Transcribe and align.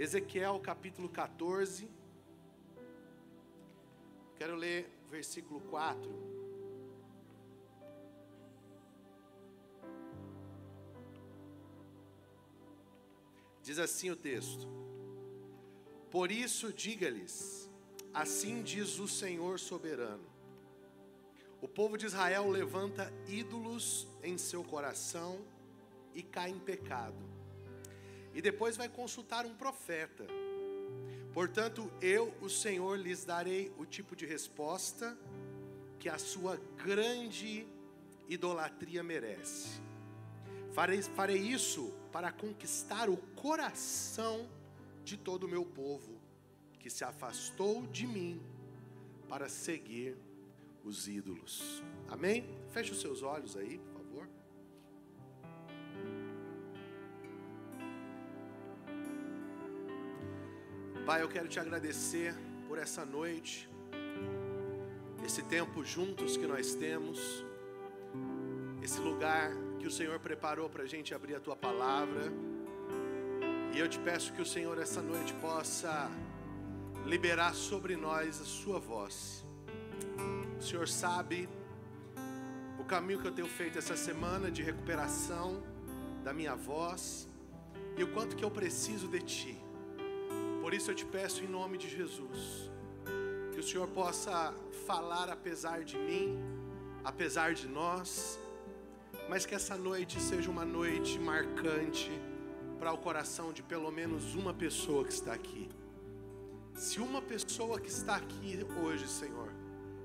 Ezequiel 0.00 0.58
capítulo 0.60 1.10
14. 1.10 1.86
Quero 4.34 4.56
ler 4.56 4.90
versículo 5.10 5.60
4. 5.60 6.10
Diz 13.62 13.78
assim 13.78 14.08
o 14.10 14.16
texto: 14.16 14.66
Por 16.10 16.32
isso 16.32 16.72
diga-lhes, 16.72 17.68
assim 18.14 18.62
diz 18.62 18.98
o 18.98 19.06
Senhor 19.06 19.60
soberano: 19.60 20.24
O 21.60 21.68
povo 21.68 21.98
de 21.98 22.06
Israel 22.06 22.48
levanta 22.48 23.12
ídolos 23.28 24.08
em 24.22 24.38
seu 24.38 24.64
coração 24.64 25.44
e 26.14 26.22
cai 26.22 26.48
em 26.48 26.58
pecado. 26.58 27.39
E 28.34 28.40
depois 28.40 28.76
vai 28.76 28.88
consultar 28.88 29.46
um 29.46 29.54
profeta. 29.54 30.26
Portanto, 31.32 31.90
eu, 32.00 32.34
o 32.40 32.48
Senhor, 32.48 32.98
lhes 32.98 33.24
darei 33.24 33.72
o 33.78 33.84
tipo 33.84 34.16
de 34.16 34.26
resposta 34.26 35.16
que 35.98 36.08
a 36.08 36.18
sua 36.18 36.56
grande 36.82 37.66
idolatria 38.28 39.02
merece. 39.02 39.80
Farei, 40.72 41.02
farei 41.02 41.38
isso 41.38 41.92
para 42.12 42.32
conquistar 42.32 43.08
o 43.08 43.16
coração 43.16 44.48
de 45.04 45.16
todo 45.16 45.44
o 45.44 45.48
meu 45.48 45.64
povo, 45.64 46.20
que 46.78 46.88
se 46.88 47.04
afastou 47.04 47.86
de 47.86 48.06
mim 48.06 48.40
para 49.28 49.48
seguir 49.48 50.16
os 50.84 51.06
ídolos. 51.06 51.82
Amém? 52.08 52.44
Feche 52.70 52.92
os 52.92 53.00
seus 53.00 53.22
olhos 53.22 53.56
aí, 53.56 53.80
Pai, 61.10 61.22
eu 61.22 61.28
quero 61.28 61.48
te 61.48 61.58
agradecer 61.58 62.32
por 62.68 62.78
essa 62.78 63.04
noite, 63.04 63.68
esse 65.26 65.42
tempo 65.42 65.84
juntos 65.84 66.36
que 66.36 66.46
nós 66.46 66.72
temos, 66.72 67.44
esse 68.80 69.00
lugar 69.00 69.50
que 69.80 69.88
o 69.88 69.90
Senhor 69.90 70.20
preparou 70.20 70.70
para 70.70 70.84
a 70.84 70.86
gente 70.86 71.12
abrir 71.12 71.34
a 71.34 71.40
tua 71.40 71.56
palavra. 71.56 72.32
E 73.74 73.78
eu 73.80 73.88
te 73.88 73.98
peço 73.98 74.32
que 74.32 74.40
o 74.40 74.46
Senhor 74.46 74.78
essa 74.78 75.02
noite 75.02 75.32
possa 75.46 76.08
liberar 77.04 77.56
sobre 77.56 77.96
nós 77.96 78.40
a 78.40 78.44
sua 78.44 78.78
voz. 78.78 79.44
O 80.60 80.62
Senhor 80.62 80.86
sabe 80.86 81.48
o 82.78 82.84
caminho 82.84 83.20
que 83.20 83.26
eu 83.26 83.32
tenho 83.32 83.48
feito 83.48 83.76
essa 83.76 83.96
semana 83.96 84.48
de 84.48 84.62
recuperação 84.62 85.60
da 86.22 86.32
minha 86.32 86.54
voz 86.54 87.28
e 87.98 88.04
o 88.04 88.12
quanto 88.12 88.36
que 88.36 88.44
eu 88.44 88.50
preciso 88.60 89.08
de 89.08 89.22
ti. 89.22 89.69
Por 90.60 90.74
isso 90.74 90.90
eu 90.90 90.94
te 90.94 91.06
peço 91.06 91.42
em 91.42 91.48
nome 91.48 91.78
de 91.78 91.88
Jesus, 91.88 92.70
que 93.52 93.58
o 93.58 93.62
Senhor 93.62 93.88
possa 93.88 94.54
falar 94.86 95.30
apesar 95.30 95.82
de 95.84 95.96
mim, 95.96 96.38
apesar 97.02 97.54
de 97.54 97.66
nós, 97.66 98.38
mas 99.28 99.46
que 99.46 99.54
essa 99.54 99.76
noite 99.76 100.20
seja 100.20 100.50
uma 100.50 100.64
noite 100.64 101.18
marcante 101.18 102.10
para 102.78 102.92
o 102.92 102.98
coração 102.98 103.52
de 103.52 103.62
pelo 103.62 103.90
menos 103.90 104.34
uma 104.34 104.52
pessoa 104.52 105.02
que 105.04 105.12
está 105.12 105.32
aqui. 105.32 105.68
Se 106.74 107.00
uma 107.00 107.22
pessoa 107.22 107.80
que 107.80 107.88
está 107.88 108.16
aqui 108.16 108.66
hoje, 108.82 109.08
Senhor, 109.08 109.50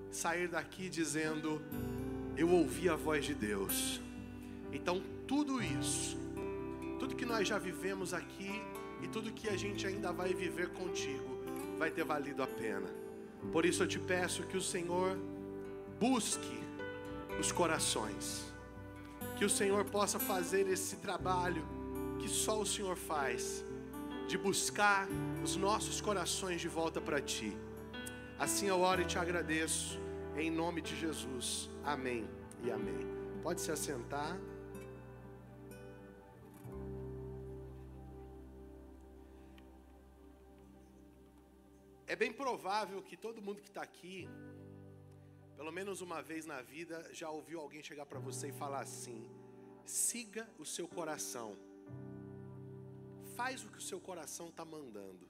sair 0.10 0.48
daqui 0.48 0.90
dizendo: 0.90 1.62
Eu 2.38 2.50
ouvi 2.50 2.88
a 2.88 2.96
voz 2.96 3.26
de 3.26 3.34
Deus, 3.34 4.00
então 4.72 5.02
tudo 5.28 5.62
isso, 5.62 6.18
tudo 6.98 7.16
que 7.16 7.26
nós 7.26 7.46
já 7.46 7.58
vivemos 7.58 8.14
aqui 8.14 8.62
e 9.06 9.08
tudo 9.08 9.32
que 9.32 9.48
a 9.48 9.56
gente 9.56 9.88
ainda 9.88 10.12
vai 10.12 10.34
viver 10.34 10.70
contigo, 10.80 11.30
vai 11.78 11.92
ter 11.92 12.04
valido 12.04 12.44
a 12.44 12.48
pena. 12.48 12.90
Por 13.54 13.66
isso 13.66 13.84
eu 13.84 13.88
te 13.88 14.00
peço 14.00 14.44
que 14.44 14.58
o 14.58 14.62
Senhor 14.62 15.18
busque 16.00 16.60
os 17.40 17.52
corações 17.52 18.56
que 19.36 19.44
o 19.44 19.50
Senhor 19.50 19.84
possa 19.86 20.18
fazer 20.18 20.68
esse 20.68 20.98
trabalho 20.98 21.64
que 22.20 22.30
só 22.30 22.62
o 22.62 22.66
Senhor 22.66 22.96
faz, 22.96 23.66
de 24.28 24.38
buscar 24.38 25.08
os 25.44 25.56
nossos 25.56 26.00
corações 26.00 26.62
de 26.62 26.68
volta 26.68 27.02
para 27.02 27.22
Ti. 27.22 27.56
Assim 28.40 28.68
eu 28.68 28.80
oro 28.80 29.02
e 29.02 29.06
te 29.06 29.18
agradeço, 29.18 30.00
em 30.36 30.50
nome 30.50 30.82
de 30.82 30.96
Jesus. 30.96 31.70
Amém 31.84 32.28
e 32.64 32.72
amém. 32.72 33.06
Pode 33.44 33.62
se 33.62 33.72
assentar. 33.72 34.38
É 42.08 42.16
bem 42.16 42.32
provável 42.32 43.02
que 43.02 43.18
todo 43.18 43.42
mundo 43.42 43.62
que 43.62 43.68
está 43.68 43.82
aqui 43.82 44.28
pelo 45.56 45.72
menos 45.72 46.02
uma 46.02 46.22
vez 46.22 46.46
na 46.46 46.62
vida, 46.62 47.08
já 47.14 47.30
ouviu 47.30 47.60
alguém 47.60 47.82
chegar 47.82 48.06
para 48.06 48.20
você 48.20 48.50
e 48.50 48.52
falar 48.52 48.82
assim: 48.82 49.30
siga 49.86 50.48
o 50.60 50.66
seu 50.66 50.88
coração, 50.88 51.58
faz 53.36 53.64
o 53.64 53.70
que 53.70 53.78
o 53.78 53.82
seu 53.82 54.00
coração 54.00 54.50
está 54.50 54.66
mandando. 54.66 55.26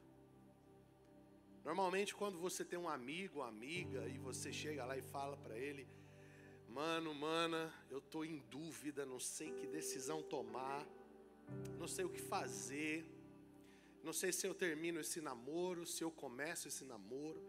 Normalmente, 1.63 2.13
quando 2.13 2.37
você 2.37 2.63
tem 2.63 2.77
um 2.77 2.89
amigo, 2.89 3.39
uma 3.39 3.47
amiga, 3.47 4.07
e 4.07 4.17
você 4.17 4.51
chega 4.51 4.85
lá 4.85 4.97
e 4.97 5.01
fala 5.01 5.37
para 5.37 5.57
ele: 5.57 5.87
Mano, 6.67 7.13
mana, 7.13 7.73
eu 7.89 7.99
estou 7.99 8.25
em 8.25 8.39
dúvida, 8.49 9.05
não 9.05 9.19
sei 9.19 9.51
que 9.51 9.67
decisão 9.67 10.21
tomar, 10.23 10.85
não 11.79 11.87
sei 11.87 12.03
o 12.05 12.09
que 12.09 12.21
fazer, 12.21 13.05
não 14.05 14.13
sei 14.13 14.31
se 14.31 14.47
eu 14.47 14.53
termino 14.53 14.99
esse 15.05 15.19
namoro, 15.19 15.85
se 15.85 16.01
eu 16.03 16.11
começo 16.23 16.67
esse 16.69 16.85
namoro 16.85 17.41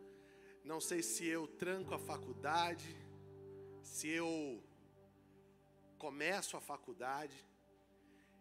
não 0.71 0.81
sei 0.81 1.01
se 1.01 1.25
eu 1.25 1.43
tranco 1.47 1.95
a 1.95 1.99
faculdade, 2.11 2.89
se 3.91 4.09
eu 4.09 4.31
começo 5.97 6.57
a 6.57 6.61
faculdade. 6.61 7.39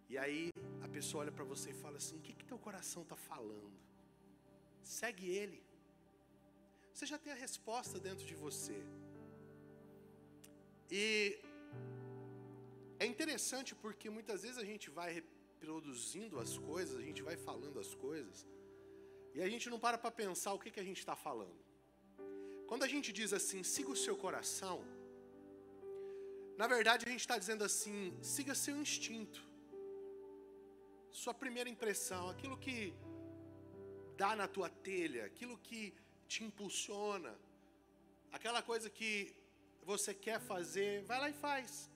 E 0.09 0.17
aí 0.17 0.49
a 0.85 0.87
pessoa 0.95 1.21
olha 1.21 1.31
para 1.31 1.45
você 1.53 1.69
e 1.69 1.81
fala 1.83 1.97
assim: 1.97 2.17
O 2.17 2.23
que, 2.25 2.33
que 2.33 2.49
teu 2.51 2.57
coração 2.57 3.03
está 3.03 3.15
falando? 3.15 3.77
Segue 4.81 5.29
ele. 5.41 5.61
Você 6.91 7.05
já 7.05 7.19
tem 7.19 7.31
a 7.31 7.41
resposta 7.45 7.99
dentro 7.99 8.25
de 8.25 8.35
você. 8.45 8.79
E 10.89 11.05
é 12.97 13.05
interessante 13.05 13.75
porque 13.75 14.09
muitas 14.09 14.41
vezes 14.41 14.57
a 14.57 14.65
gente 14.71 14.89
vai 14.89 15.11
reproduzindo 15.65 16.39
as 16.39 16.51
coisas, 16.69 16.95
a 16.97 17.05
gente 17.07 17.21
vai 17.27 17.35
falando 17.35 17.77
as 17.79 17.91
coisas, 18.05 18.45
e 19.35 19.41
a 19.45 19.49
gente 19.53 19.67
não 19.71 19.79
para 19.85 19.97
para 19.97 20.11
pensar 20.11 20.51
o 20.53 20.59
que, 20.59 20.69
que 20.75 20.79
a 20.83 20.87
gente 20.89 20.99
está 21.03 21.15
falando. 21.15 21.59
Quando 22.69 22.83
a 22.87 22.87
gente 22.93 23.09
diz 23.19 23.33
assim, 23.33 23.63
siga 23.63 23.89
o 23.95 23.95
seu 23.95 24.15
coração, 24.25 24.77
na 26.61 26.67
verdade 26.67 27.05
a 27.05 27.09
gente 27.13 27.25
está 27.27 27.37
dizendo 27.43 27.63
assim, 27.69 27.97
siga 28.21 28.53
seu 28.65 28.75
instinto, 28.83 29.41
sua 31.23 31.33
primeira 31.33 31.69
impressão, 31.75 32.23
aquilo 32.29 32.57
que 32.65 32.93
dá 34.21 34.35
na 34.35 34.47
tua 34.47 34.69
telha, 34.69 35.25
aquilo 35.25 35.57
que 35.57 35.81
te 36.27 36.43
impulsiona, 36.43 37.33
aquela 38.31 38.61
coisa 38.61 38.87
que 38.89 39.11
você 39.91 40.13
quer 40.13 40.39
fazer, 40.39 41.03
vai 41.03 41.19
lá 41.19 41.29
e 41.29 41.33
faz. 41.33 41.89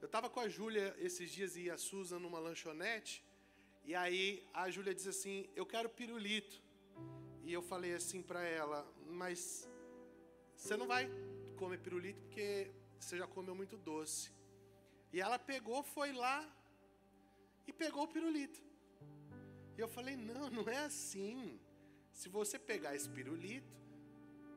Eu 0.00 0.06
estava 0.06 0.30
com 0.30 0.40
a 0.40 0.48
Júlia 0.48 0.94
esses 0.98 1.28
dias 1.30 1.56
e 1.56 1.68
a 1.68 1.76
Susan 1.76 2.20
numa 2.20 2.38
lanchonete, 2.38 3.24
e 3.84 3.94
aí 3.94 4.46
a 4.54 4.70
Júlia 4.70 4.94
diz 4.94 5.06
assim: 5.08 5.48
Eu 5.56 5.66
quero 5.66 5.88
pirulito. 5.88 6.62
E 7.44 7.52
eu 7.52 7.62
falei 7.62 7.94
assim 7.94 8.22
para 8.22 8.42
ela, 8.42 8.86
mas 9.06 9.68
você 10.54 10.76
não 10.76 10.86
vai 10.86 11.10
comer 11.56 11.78
pirulito 11.78 12.20
porque 12.22 12.70
você 13.00 13.16
já 13.16 13.26
comeu 13.26 13.54
muito 13.54 13.76
doce. 13.76 14.30
E 15.12 15.20
ela 15.20 15.38
pegou, 15.38 15.82
foi 15.82 16.12
lá 16.12 16.38
e 17.66 17.72
pegou 17.72 18.04
o 18.04 18.08
pirulito. 18.08 18.60
E 19.76 19.80
eu 19.80 19.88
falei: 19.88 20.16
não, 20.16 20.48
não 20.50 20.68
é 20.68 20.78
assim. 20.78 21.58
Se 22.12 22.28
você 22.28 22.56
pegar 22.58 22.94
esse 22.94 23.08
pirulito, 23.08 23.76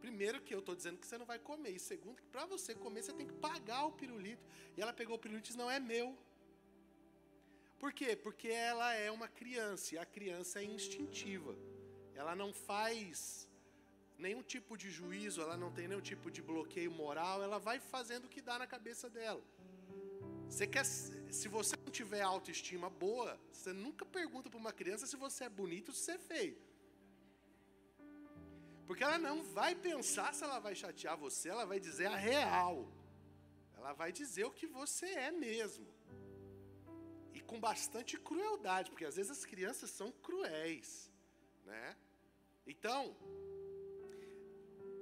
primeiro 0.06 0.42
que 0.46 0.54
eu 0.56 0.62
estou 0.64 0.76
dizendo 0.80 1.00
que 1.02 1.08
você 1.08 1.18
não 1.22 1.30
vai 1.32 1.40
comer, 1.50 1.74
e 1.76 1.80
segundo 1.92 2.22
que 2.22 2.30
para 2.34 2.46
você 2.54 2.74
comer 2.84 3.04
você 3.04 3.14
tem 3.20 3.28
que 3.32 3.38
pagar 3.48 3.86
o 3.86 3.94
pirulito. 4.02 4.44
E 4.76 4.82
ela 4.84 4.94
pegou 5.02 5.16
o 5.16 5.20
pirulito 5.24 5.46
e 5.46 5.50
disse: 5.50 5.64
não 5.64 5.72
é 5.78 5.80
meu. 5.94 6.08
Por 7.82 7.92
quê? 8.00 8.10
Porque 8.26 8.50
ela 8.72 8.90
é 9.06 9.10
uma 9.20 9.28
criança 9.40 9.96
e 9.96 9.98
a 9.98 10.06
criança 10.18 10.60
é 10.62 10.66
instintiva. 10.78 11.54
Ela 12.20 12.36
não 12.42 12.52
faz 12.54 13.48
nenhum 14.26 14.44
tipo 14.54 14.78
de 14.82 14.90
juízo, 14.98 15.42
ela 15.42 15.58
não 15.58 15.72
tem 15.78 15.88
nenhum 15.88 16.06
tipo 16.12 16.30
de 16.36 16.42
bloqueio 16.50 16.92
moral, 16.92 17.42
ela 17.42 17.58
vai 17.58 17.80
fazendo 17.80 18.26
o 18.26 18.30
que 18.34 18.42
dá 18.50 18.58
na 18.60 18.68
cabeça 18.68 19.10
dela. 19.10 19.44
Você 20.48 20.68
quer, 20.68 20.86
se 20.86 21.48
você 21.48 21.76
não 21.84 21.92
tiver 21.92 22.22
autoestima 22.22 22.90
boa, 22.90 23.40
você 23.52 23.72
nunca 23.74 24.06
pergunta 24.06 24.50
para 24.50 24.60
uma 24.60 24.74
criança 24.74 25.08
se 25.08 25.16
você 25.16 25.46
é 25.46 25.50
bonito 25.50 25.90
ou 25.90 25.96
se 25.96 26.02
você 26.04 26.12
é 26.12 26.18
feio. 26.20 26.58
Porque 28.92 29.06
ela 29.06 29.18
não 29.18 29.42
vai 29.42 29.74
pensar 29.74 30.34
se 30.34 30.44
ela 30.44 30.60
vai 30.60 30.76
chatear 30.76 31.16
você, 31.18 31.48
ela 31.48 31.66
vai 31.66 31.80
dizer 31.80 32.08
a 32.08 32.18
real. 32.18 32.92
Ela 33.78 33.94
vai 33.94 34.12
dizer 34.12 34.44
o 34.44 34.52
que 34.52 34.68
você 34.68 35.06
é 35.28 35.32
mesmo. 35.32 35.88
E 37.34 37.40
com 37.40 37.58
bastante 37.58 38.18
crueldade, 38.20 38.92
porque 38.92 39.06
às 39.06 39.16
vezes 39.16 39.32
as 39.32 39.46
crianças 39.46 39.92
são 39.92 40.12
cruéis. 40.12 41.10
né? 41.64 41.96
Então, 42.68 43.16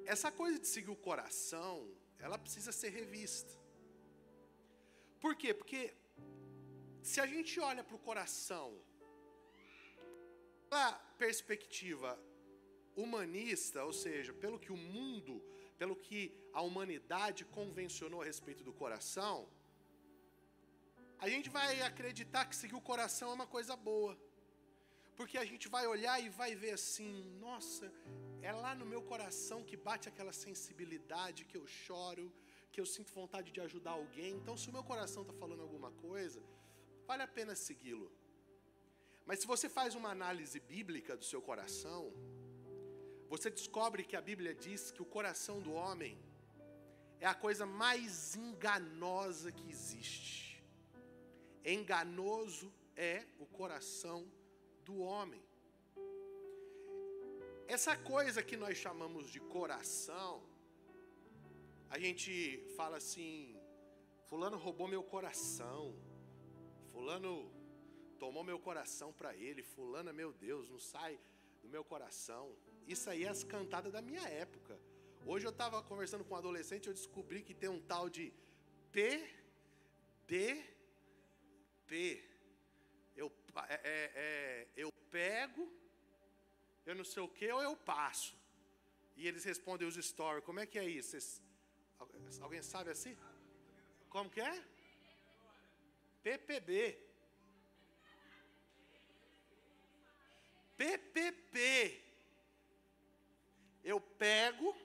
essa 0.06 0.32
coisa 0.32 0.60
de 0.60 0.68
seguir 0.68 0.92
o 0.92 0.96
coração, 1.10 1.92
ela 2.20 2.38
precisa 2.38 2.72
ser 2.72 2.90
revista. 2.90 3.52
Por 5.20 5.36
quê? 5.36 5.52
Porque 5.52 5.96
se 7.02 7.20
a 7.20 7.26
gente 7.26 7.60
olha 7.60 7.84
para 7.84 7.96
o 7.96 8.06
coração, 8.12 8.80
pela 10.70 10.92
perspectiva 11.18 12.29
humanista, 13.04 13.84
ou 13.90 13.94
seja, 14.04 14.32
pelo 14.44 14.60
que 14.64 14.72
o 14.78 14.82
mundo, 14.96 15.36
pelo 15.82 15.96
que 16.06 16.22
a 16.54 16.62
humanidade 16.68 17.44
convencionou 17.58 18.22
a 18.22 18.26
respeito 18.32 18.64
do 18.68 18.74
coração, 18.82 19.36
a 21.26 21.28
gente 21.34 21.50
vai 21.58 21.82
acreditar 21.82 22.46
que 22.50 22.56
seguir 22.56 22.76
o 22.76 22.88
coração 22.92 23.30
é 23.32 23.34
uma 23.40 23.48
coisa 23.56 23.76
boa. 23.76 24.14
Porque 25.18 25.38
a 25.38 25.44
gente 25.52 25.68
vai 25.68 25.86
olhar 25.86 26.18
e 26.26 26.30
vai 26.30 26.52
ver 26.56 26.72
assim, 26.80 27.14
nossa, 27.46 27.92
é 28.42 28.52
lá 28.54 28.74
no 28.74 28.86
meu 28.86 29.02
coração 29.02 29.66
que 29.70 29.76
bate 29.76 30.08
aquela 30.12 30.32
sensibilidade, 30.32 31.44
que 31.50 31.58
eu 31.58 31.66
choro, 31.68 32.26
que 32.72 32.80
eu 32.80 32.86
sinto 32.86 33.12
vontade 33.12 33.52
de 33.52 33.60
ajudar 33.60 33.92
alguém. 33.92 34.32
Então, 34.36 34.56
se 34.56 34.70
o 34.70 34.76
meu 34.78 34.84
coração 34.92 35.24
está 35.24 35.34
falando 35.34 35.62
alguma 35.62 35.92
coisa, 35.92 36.42
vale 37.06 37.24
a 37.24 37.28
pena 37.28 37.54
segui-lo. 37.54 38.10
Mas 39.26 39.40
se 39.42 39.48
você 39.48 39.68
faz 39.68 39.94
uma 39.94 40.10
análise 40.10 40.58
bíblica 40.60 41.18
do 41.18 41.26
seu 41.26 41.42
coração, 41.42 42.14
você 43.30 43.50
descobre 43.50 44.04
que 44.04 44.16
a 44.16 44.22
Bíblia 44.22 44.54
diz 44.56 44.92
que 44.92 45.04
o 45.04 45.06
coração 45.06 45.62
do 45.62 45.72
homem 45.72 46.18
é 47.20 47.28
a 47.28 47.36
coisa 47.36 47.66
mais 47.66 48.36
enganosa 48.36 49.52
que 49.52 49.70
existe. 49.70 50.64
Enganoso 51.64 52.74
é 52.96 53.26
o 53.38 53.46
coração 53.46 54.20
do 54.84 54.98
homem. 55.00 55.44
Essa 57.68 57.96
coisa 57.96 58.42
que 58.42 58.58
nós 58.58 58.76
chamamos 58.78 59.30
de 59.30 59.40
coração, 59.40 60.42
a 61.88 62.00
gente 62.00 62.32
fala 62.76 62.98
assim: 62.98 63.56
Fulano 64.28 64.58
roubou 64.58 64.88
meu 64.88 65.04
coração, 65.04 65.96
Fulano 66.92 67.52
tomou 68.18 68.44
meu 68.44 68.58
coração 68.58 69.14
para 69.14 69.36
ele, 69.36 69.62
Fulano, 69.62 70.12
meu 70.14 70.34
Deus, 70.34 70.68
não 70.68 70.80
sai 70.80 71.20
do 71.62 71.70
meu 71.70 71.84
coração. 71.84 72.56
Isso 72.94 73.08
aí 73.12 73.24
é 73.24 73.30
as 73.30 73.44
cantadas 73.44 73.92
da 73.94 74.02
minha 74.02 74.26
época. 74.28 74.76
Hoje 75.24 75.46
eu 75.46 75.52
estava 75.52 75.84
conversando 75.84 76.24
com 76.26 76.34
um 76.34 76.38
adolescente, 76.38 76.88
eu 76.88 76.94
descobri 76.94 77.44
que 77.44 77.54
tem 77.54 77.70
um 77.70 77.80
tal 77.80 78.10
de 78.10 78.34
P. 78.92 79.06
Eu, 83.16 83.32
é, 83.68 83.76
é, 83.76 84.12
é, 84.26 84.68
eu 84.76 84.92
pego, 85.12 85.72
eu 86.84 86.96
não 86.96 87.04
sei 87.04 87.22
o 87.22 87.28
que, 87.28 87.52
ou 87.52 87.62
eu 87.62 87.76
passo. 87.76 88.36
E 89.16 89.28
eles 89.28 89.44
respondem 89.44 89.88
os 89.88 89.94
stories. 89.94 90.44
Como 90.44 90.60
é 90.60 90.66
que 90.66 90.80
é 90.80 90.86
isso? 90.90 91.10
Vocês, 91.10 91.44
alguém 92.42 92.64
sabe 92.64 92.90
assim? 92.90 93.16
Como 94.10 94.32
que 94.32 94.42
é? 94.42 94.64
PPB. 96.24 96.98
PPP. 100.76 102.09
Eu 103.84 104.00
pego, 104.00 104.76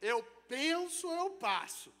eu 0.00 0.22
penso, 0.48 1.06
eu 1.12 1.30
passo. 1.32 1.92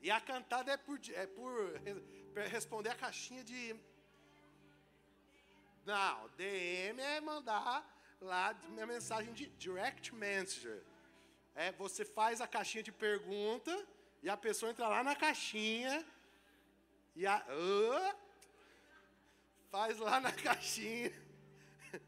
E 0.00 0.10
a 0.10 0.20
cantada 0.20 0.72
é 0.72 0.76
por, 0.76 0.98
é 1.12 1.26
por 1.26 1.80
responder 2.48 2.88
a 2.88 2.94
caixinha 2.94 3.44
de. 3.44 3.76
Não, 5.84 6.28
DM 6.36 7.00
é 7.00 7.20
mandar 7.20 7.84
lá 8.20 8.54
minha 8.68 8.86
mensagem 8.86 9.32
de 9.34 9.46
direct 9.46 10.14
messenger. 10.14 10.82
É, 11.54 11.72
você 11.72 12.04
faz 12.04 12.40
a 12.40 12.46
caixinha 12.46 12.82
de 12.82 12.92
pergunta 12.92 13.86
e 14.22 14.30
a 14.30 14.36
pessoa 14.36 14.70
entra 14.70 14.88
lá 14.88 15.04
na 15.04 15.14
caixinha 15.14 16.04
e 17.14 17.26
a. 17.26 17.44
Uh, 17.48 18.16
faz 19.70 19.98
lá 19.98 20.18
na 20.18 20.32
caixinha. 20.48 21.12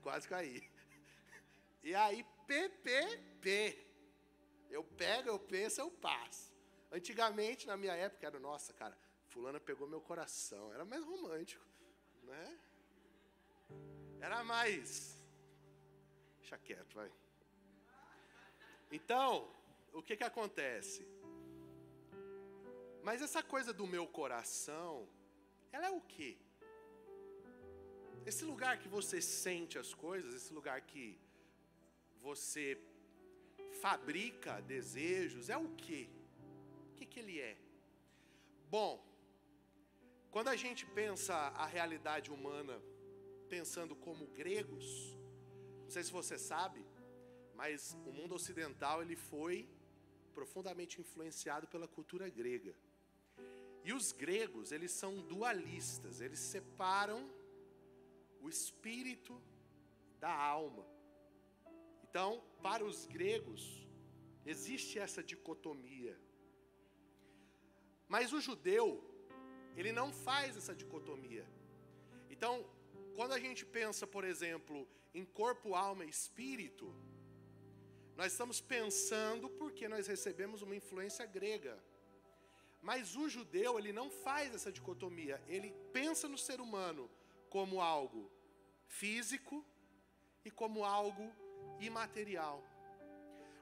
Quase 0.02 0.26
caí. 0.28 0.71
E 1.82 1.94
aí, 1.94 2.24
PPP. 2.46 3.78
Eu 4.70 4.84
pego, 4.84 5.28
eu 5.28 5.38
penso, 5.38 5.80
eu 5.80 5.90
passo. 5.90 6.52
Antigamente, 6.90 7.66
na 7.66 7.76
minha 7.76 7.94
época, 7.94 8.26
era, 8.26 8.38
nossa, 8.38 8.72
cara, 8.72 8.96
fulana 9.28 9.60
pegou 9.60 9.88
meu 9.88 10.00
coração. 10.00 10.72
Era 10.72 10.84
mais 10.84 11.04
romântico, 11.04 11.64
né? 12.22 12.58
Era 14.20 14.44
mais... 14.44 15.18
Deixa 16.38 16.56
quieto, 16.58 16.94
vai. 16.94 17.10
Então, 18.90 19.50
o 19.92 20.02
que 20.02 20.16
que 20.16 20.24
acontece? 20.24 21.06
Mas 23.02 23.20
essa 23.20 23.42
coisa 23.42 23.72
do 23.72 23.86
meu 23.86 24.06
coração, 24.06 25.08
ela 25.72 25.86
é 25.86 25.90
o 25.90 26.00
quê? 26.00 26.36
Esse 28.24 28.44
lugar 28.44 28.78
que 28.78 28.88
você 28.88 29.20
sente 29.20 29.78
as 29.78 29.92
coisas, 29.92 30.34
esse 30.34 30.52
lugar 30.52 30.80
que 30.82 31.20
você 32.22 32.66
fabrica 33.80 34.60
desejos, 34.62 35.48
é 35.48 35.56
o 35.56 35.68
quê? 35.84 36.08
que, 37.02 37.06
que 37.06 37.20
ele 37.20 37.40
é? 37.40 37.56
Bom, 38.70 39.04
quando 40.30 40.48
a 40.48 40.56
gente 40.56 40.86
pensa 40.86 41.34
a 41.34 41.66
realidade 41.66 42.30
humana, 42.30 42.80
pensando 43.48 43.94
como 43.94 44.26
gregos, 44.28 44.86
não 45.82 45.90
sei 45.90 46.04
se 46.04 46.12
você 46.12 46.38
sabe, 46.38 46.84
mas 47.54 47.96
o 48.06 48.12
mundo 48.12 48.34
ocidental 48.34 49.02
ele 49.02 49.16
foi 49.16 49.68
profundamente 50.32 51.00
influenciado 51.00 51.66
pela 51.66 51.88
cultura 51.88 52.28
grega. 52.28 52.74
E 53.84 53.92
os 53.92 54.12
gregos, 54.12 54.70
eles 54.70 54.92
são 54.92 55.20
dualistas, 55.22 56.20
eles 56.20 56.38
separam 56.38 57.28
o 58.40 58.48
espírito 58.48 59.40
da 60.20 60.32
alma. 60.32 60.86
Então, 62.12 62.42
para 62.62 62.84
os 62.84 63.06
gregos, 63.06 63.62
existe 64.46 64.98
essa 64.98 65.22
dicotomia 65.22 66.16
mas 68.12 68.30
o 68.30 68.42
judeu, 68.46 68.86
ele 69.74 69.90
não 69.90 70.12
faz 70.12 70.54
essa 70.54 70.74
dicotomia. 70.74 71.46
Então, 72.28 72.52
quando 73.16 73.32
a 73.32 73.38
gente 73.44 73.64
pensa, 73.64 74.06
por 74.06 74.22
exemplo, 74.22 74.86
em 75.14 75.24
corpo, 75.24 75.74
alma 75.74 76.04
e 76.04 76.10
espírito, 76.10 76.94
nós 78.14 78.32
estamos 78.32 78.60
pensando 78.60 79.48
porque 79.48 79.88
nós 79.88 80.06
recebemos 80.06 80.60
uma 80.60 80.76
influência 80.76 81.24
grega. 81.24 81.82
Mas 82.82 83.16
o 83.16 83.30
judeu, 83.30 83.78
ele 83.78 83.94
não 83.94 84.10
faz 84.10 84.54
essa 84.54 84.70
dicotomia. 84.70 85.42
Ele 85.48 85.72
pensa 85.90 86.28
no 86.28 86.36
ser 86.36 86.60
humano 86.60 87.10
como 87.48 87.80
algo 87.80 88.30
físico 88.84 89.64
e 90.44 90.50
como 90.50 90.84
algo 90.84 91.32
imaterial. 91.80 92.62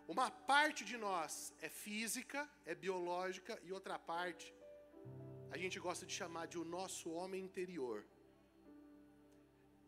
Uma 0.07 0.31
parte 0.31 0.85
de 0.85 0.97
nós 0.97 1.55
é 1.61 1.69
física, 1.69 2.49
é 2.65 2.75
biológica, 2.75 3.61
e 3.63 3.73
outra 3.73 3.99
parte 3.99 4.53
a 5.51 5.59
gente 5.59 5.79
gosta 5.81 6.07
de 6.07 6.13
chamar 6.13 6.47
de 6.47 6.59
o 6.59 6.65
nosso 6.65 7.11
homem 7.11 7.43
interior. 7.43 8.05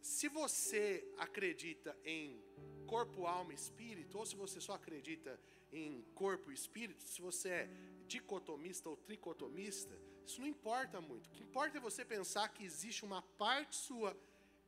Se 0.00 0.28
você 0.28 1.06
acredita 1.16 1.96
em 2.04 2.42
corpo, 2.86 3.26
alma 3.26 3.52
e 3.52 3.56
espírito, 3.56 4.18
ou 4.18 4.26
se 4.26 4.34
você 4.34 4.60
só 4.60 4.74
acredita 4.74 5.38
em 5.72 6.02
corpo 6.14 6.50
e 6.50 6.54
espírito, 6.54 7.04
se 7.04 7.20
você 7.22 7.48
é 7.48 7.70
dicotomista 8.06 8.88
ou 8.88 8.96
tricotomista, 8.96 9.96
isso 10.26 10.40
não 10.40 10.48
importa 10.48 11.00
muito. 11.00 11.26
O 11.26 11.30
que 11.30 11.42
importa 11.42 11.78
é 11.78 11.80
você 11.80 12.04
pensar 12.04 12.48
que 12.48 12.64
existe 12.64 13.04
uma 13.04 13.22
parte 13.22 13.76
sua 13.76 14.16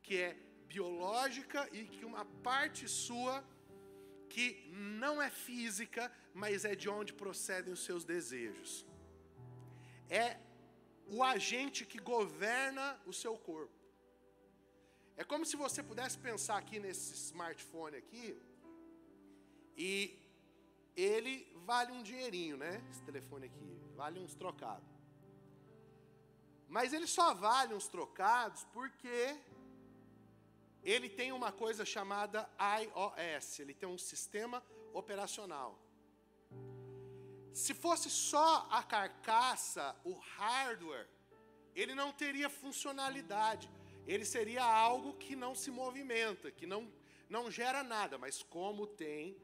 que 0.01 0.17
é 0.17 0.37
biológica 0.73 1.61
e 1.71 1.83
que 1.93 2.05
uma 2.05 2.25
parte 2.49 2.87
sua 2.87 3.43
que 4.33 4.47
não 5.01 5.21
é 5.21 5.29
física, 5.29 6.11
mas 6.33 6.65
é 6.65 6.75
de 6.75 6.89
onde 6.89 7.13
procedem 7.13 7.73
os 7.73 7.83
seus 7.87 8.03
desejos. 8.03 8.85
É 10.09 10.37
o 11.07 11.23
agente 11.23 11.85
que 11.85 11.99
governa 11.99 12.99
o 13.05 13.13
seu 13.13 13.37
corpo. 13.37 13.73
É 15.17 15.23
como 15.23 15.45
se 15.45 15.55
você 15.55 15.81
pudesse 15.81 16.17
pensar 16.17 16.57
aqui 16.57 16.79
nesse 16.79 17.13
smartphone 17.29 17.95
aqui 17.95 18.37
e 19.77 20.19
ele 20.95 21.33
vale 21.65 21.91
um 21.91 22.03
dinheirinho, 22.03 22.57
né? 22.57 22.83
Esse 22.91 23.03
telefone 23.03 23.45
aqui 23.45 23.69
vale 23.95 24.19
uns 24.19 24.35
trocados. 24.35 24.93
Mas 26.67 26.91
ele 26.91 27.07
só 27.07 27.33
vale 27.33 27.73
uns 27.73 27.87
trocados 27.87 28.63
porque 28.73 29.37
ele 30.85 31.09
tem 31.09 31.31
uma 31.31 31.51
coisa 31.51 31.83
chamada 31.83 32.47
iOS, 32.79 33.59
ele 33.59 33.73
tem 33.73 33.89
um 33.89 33.97
sistema 33.97 34.63
operacional. 34.93 35.79
Se 37.51 37.73
fosse 37.73 38.09
só 38.09 38.67
a 38.69 38.83
carcaça, 38.83 39.95
o 40.03 40.13
hardware, 40.13 41.07
ele 41.75 41.95
não 41.95 42.11
teria 42.13 42.49
funcionalidade. 42.49 43.69
ele 44.07 44.23
seria 44.23 44.63
algo 44.63 45.13
que 45.15 45.35
não 45.35 45.55
se 45.55 45.71
movimenta, 45.71 46.51
que 46.51 46.67
não, 46.67 46.87
não 47.27 47.49
gera 47.49 47.81
nada, 47.83 48.19
mas 48.19 48.43
como 48.43 48.85
tem 48.85 49.35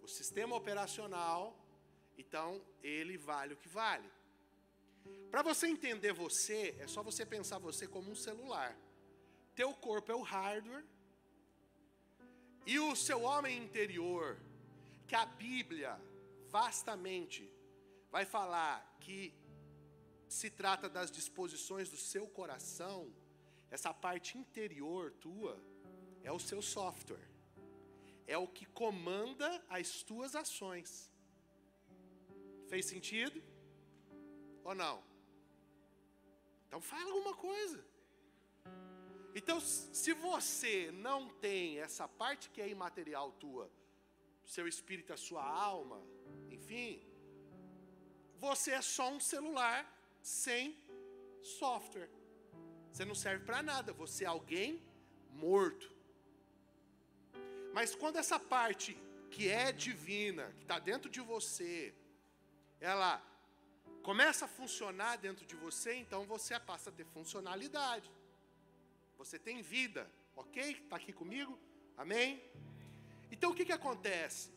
o 0.00 0.06
sistema 0.06 0.54
operacional, 0.54 1.58
então 2.16 2.62
ele 2.84 3.18
vale 3.18 3.54
o 3.54 3.56
que 3.56 3.68
vale. 3.68 4.08
Para 5.28 5.42
você 5.42 5.66
entender 5.66 6.12
você, 6.12 6.76
é 6.78 6.86
só 6.86 7.02
você 7.02 7.26
pensar 7.26 7.58
você 7.58 7.88
como 7.88 8.12
um 8.12 8.14
celular. 8.14 8.78
Teu 9.56 9.72
corpo 9.72 10.12
é 10.12 10.14
o 10.14 10.20
hardware 10.20 10.84
e 12.66 12.78
o 12.78 12.94
seu 12.94 13.22
homem 13.22 13.56
interior, 13.64 14.38
que 15.08 15.14
a 15.14 15.24
Bíblia 15.24 15.98
vastamente 16.48 17.50
vai 18.10 18.26
falar 18.26 18.76
que 19.00 19.34
se 20.28 20.50
trata 20.50 20.90
das 20.90 21.10
disposições 21.10 21.88
do 21.88 21.96
seu 21.96 22.26
coração, 22.28 23.10
essa 23.70 23.94
parte 23.94 24.36
interior 24.36 25.12
tua 25.12 25.58
é 26.22 26.30
o 26.30 26.38
seu 26.38 26.60
software. 26.60 27.26
É 28.26 28.36
o 28.36 28.48
que 28.48 28.66
comanda 28.66 29.64
as 29.70 30.02
tuas 30.02 30.34
ações. 30.34 31.10
Fez 32.68 32.84
sentido? 32.84 33.42
Ou 34.64 34.74
não? 34.74 35.02
Então 36.66 36.80
fala 36.80 37.10
alguma 37.10 37.34
coisa. 37.34 37.95
Então, 39.38 39.60
se 39.60 40.12
você 40.14 40.90
não 41.06 41.28
tem 41.28 41.78
essa 41.78 42.08
parte 42.08 42.48
que 42.48 42.62
é 42.62 42.68
imaterial 42.70 43.32
tua, 43.32 43.70
seu 44.46 44.66
espírito, 44.66 45.12
a 45.12 45.16
sua 45.18 45.44
alma, 45.44 46.00
enfim, 46.50 47.02
você 48.38 48.70
é 48.70 48.80
só 48.80 49.10
um 49.16 49.20
celular 49.20 49.78
sem 50.22 50.74
software. 51.42 52.08
Você 52.90 53.04
não 53.04 53.14
serve 53.14 53.44
para 53.44 53.62
nada, 53.62 53.92
você 53.92 54.24
é 54.24 54.26
alguém 54.26 54.82
morto. 55.32 55.94
Mas 57.74 57.94
quando 57.94 58.16
essa 58.16 58.40
parte 58.40 58.96
que 59.30 59.50
é 59.50 59.70
divina, 59.70 60.50
que 60.56 60.62
está 60.62 60.78
dentro 60.78 61.10
de 61.10 61.20
você, 61.20 61.94
ela 62.80 63.22
começa 64.02 64.46
a 64.46 64.48
funcionar 64.48 65.16
dentro 65.16 65.44
de 65.44 65.56
você, 65.56 65.92
então 65.94 66.24
você 66.24 66.58
passa 66.58 66.88
a 66.88 66.92
ter 66.92 67.04
funcionalidade. 67.04 68.10
Você 69.18 69.38
tem 69.38 69.62
vida, 69.62 70.10
ok? 70.34 70.72
Está 70.72 70.96
aqui 70.96 71.12
comigo? 71.12 71.58
Amém? 71.96 72.42
Então 73.30 73.50
o 73.50 73.54
que, 73.54 73.64
que 73.64 73.72
acontece? 73.72 74.50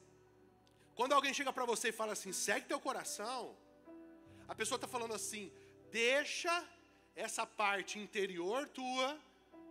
Quando 0.95 1.13
alguém 1.13 1.33
chega 1.33 1.53
para 1.53 1.65
você 1.65 1.89
e 1.89 1.93
fala 1.93 2.13
assim, 2.13 2.33
segue 2.33 2.67
teu 2.67 2.79
coração, 2.79 3.55
a 4.47 4.53
pessoa 4.53 4.75
está 4.75 4.87
falando 4.87 5.13
assim, 5.13 5.51
deixa 5.91 6.67
essa 7.15 7.45
parte 7.45 7.97
interior 7.97 8.67
tua, 8.67 9.17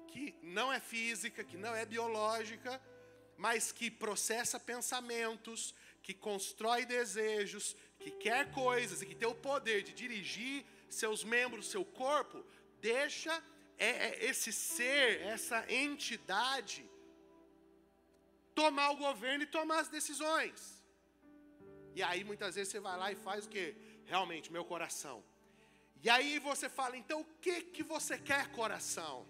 que 0.06 0.34
não 0.42 0.72
é 0.72 0.80
física, 0.80 1.44
que 1.44 1.56
não 1.56 1.74
é 1.76 1.84
biológica, 1.84 2.80
mas 3.36 3.70
que 3.70 3.90
processa 3.90 4.58
pensamentos, 4.58 5.74
que 6.02 6.14
constrói 6.14 6.86
desejos, 6.86 7.76
que 8.00 8.10
quer 8.10 8.50
coisas 8.52 9.02
e 9.02 9.06
que 9.06 9.14
tem 9.14 9.28
o 9.28 9.34
poder 9.34 9.82
de 9.82 9.92
dirigir 9.92 10.64
seus 10.88 11.22
membros, 11.22 11.68
seu 11.68 11.84
corpo, 11.84 12.42
deixa 12.80 13.42
é, 13.78 13.88
é 13.88 14.24
esse 14.24 14.52
ser, 14.52 15.20
essa 15.22 15.64
entidade, 15.72 16.88
tomar 18.54 18.90
o 18.90 18.96
governo 18.96 19.44
e 19.44 19.46
tomar 19.46 19.78
as 19.80 19.88
decisões. 19.88 20.84
E 21.94 22.02
aí 22.02 22.22
muitas 22.24 22.54
vezes 22.56 22.70
você 22.70 22.80
vai 22.80 22.96
lá 22.98 23.12
e 23.12 23.16
faz 23.16 23.46
o 23.46 23.48
que? 23.48 23.74
Realmente, 24.04 24.52
meu 24.52 24.64
coração. 24.64 25.24
E 26.02 26.08
aí 26.08 26.38
você 26.38 26.68
fala, 26.68 26.96
então 26.96 27.20
o 27.20 27.24
que 27.40 27.60
que 27.62 27.82
você 27.82 28.18
quer, 28.18 28.50
coração? 28.52 29.26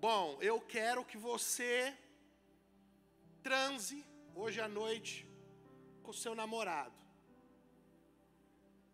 Bom, 0.00 0.38
eu 0.40 0.60
quero 0.60 1.04
que 1.04 1.16
você 1.16 1.96
transe 3.42 4.04
hoje 4.34 4.60
à 4.60 4.68
noite 4.68 5.28
com 6.02 6.10
o 6.10 6.14
seu 6.22 6.34
namorado. 6.34 6.94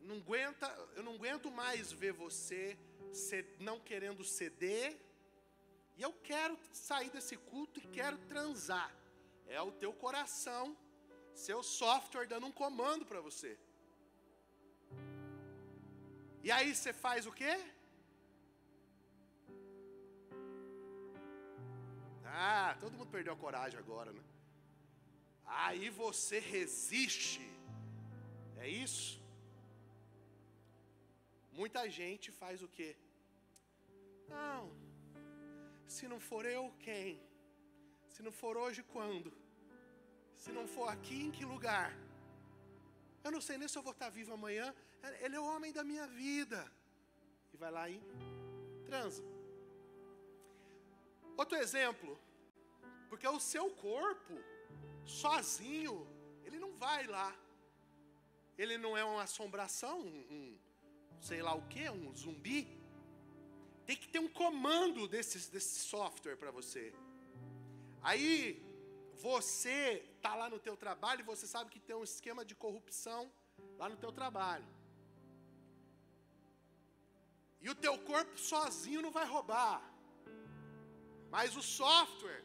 Não 0.00 0.16
aguenta, 0.16 0.66
eu 0.96 1.02
não 1.02 1.14
aguento 1.14 1.50
mais 1.50 1.92
ver 1.92 2.12
você 2.12 2.76
não 3.58 3.78
querendo 3.78 4.24
ceder. 4.24 4.98
E 5.96 6.02
eu 6.02 6.12
quero 6.12 6.58
sair 6.72 7.10
desse 7.10 7.36
culto 7.36 7.78
e 7.80 7.86
quero 7.98 8.18
transar. 8.32 8.90
É 9.46 9.60
o 9.60 9.72
teu 9.72 9.92
coração, 9.92 10.76
seu 11.34 11.62
software 11.62 12.26
dando 12.26 12.46
um 12.46 12.52
comando 12.52 13.04
para 13.04 13.20
você. 13.20 13.58
E 16.42 16.50
aí 16.50 16.74
você 16.74 16.92
faz 16.92 17.26
o 17.26 17.32
quê? 17.32 17.54
Ah, 22.24 22.76
todo 22.80 22.96
mundo 22.96 23.10
perdeu 23.10 23.34
a 23.34 23.36
coragem 23.36 23.78
agora, 23.78 24.12
né? 24.12 24.22
Aí 25.44 25.90
você 25.90 26.38
resiste. 26.38 27.42
É 28.56 28.68
isso? 28.68 29.19
Muita 31.62 31.82
gente 31.96 32.28
faz 32.40 32.62
o 32.66 32.68
quê? 32.76 32.90
Não. 34.34 34.60
Se 35.94 36.04
não 36.12 36.18
for 36.28 36.44
eu, 36.56 36.62
quem? 36.86 37.08
Se 38.12 38.22
não 38.26 38.32
for 38.40 38.54
hoje, 38.62 38.82
quando? 38.94 39.30
Se 40.42 40.50
não 40.58 40.66
for 40.74 40.88
aqui, 40.94 41.18
em 41.24 41.32
que 41.36 41.44
lugar? 41.44 41.88
Eu 43.22 43.30
não 43.34 43.42
sei 43.46 43.58
nem 43.58 43.68
se 43.68 43.76
eu 43.78 43.82
vou 43.88 43.92
estar 43.96 44.08
vivo 44.08 44.32
amanhã. 44.32 44.68
Ele 45.24 45.36
é 45.36 45.40
o 45.40 45.50
homem 45.52 45.70
da 45.78 45.84
minha 45.90 46.06
vida. 46.06 46.60
E 47.52 47.58
vai 47.62 47.70
lá 47.70 47.84
e 47.90 48.00
transa. 48.86 49.22
Outro 51.36 51.58
exemplo. 51.58 52.18
Porque 53.10 53.28
o 53.28 53.44
seu 53.52 53.68
corpo, 53.88 54.36
sozinho, 55.04 55.96
ele 56.46 56.58
não 56.64 56.72
vai 56.86 57.06
lá. 57.06 57.30
Ele 58.56 58.78
não 58.78 58.96
é 58.96 59.04
uma 59.04 59.24
assombração, 59.24 60.00
um, 60.00 60.58
sei 61.20 61.42
lá 61.42 61.54
o 61.54 61.62
que, 61.68 61.88
um 61.90 62.14
zumbi. 62.16 62.60
Tem 63.86 63.96
que 63.96 64.08
ter 64.08 64.18
um 64.18 64.28
comando 64.28 65.06
desse, 65.08 65.50
desse 65.50 65.80
software 65.80 66.36
para 66.36 66.50
você. 66.50 66.92
Aí 68.02 68.62
você 69.14 70.04
está 70.16 70.34
lá 70.34 70.48
no 70.48 70.58
teu 70.58 70.76
trabalho 70.76 71.20
e 71.20 71.30
você 71.32 71.46
sabe 71.46 71.70
que 71.70 71.80
tem 71.80 71.96
um 71.96 72.04
esquema 72.04 72.44
de 72.44 72.54
corrupção 72.54 73.30
lá 73.78 73.88
no 73.88 73.96
teu 73.96 74.12
trabalho. 74.12 74.66
E 77.60 77.68
o 77.68 77.74
teu 77.74 77.98
corpo 77.98 78.38
sozinho 78.38 79.02
não 79.02 79.10
vai 79.10 79.26
roubar. 79.26 79.82
Mas 81.30 81.56
o 81.56 81.62
software 81.62 82.44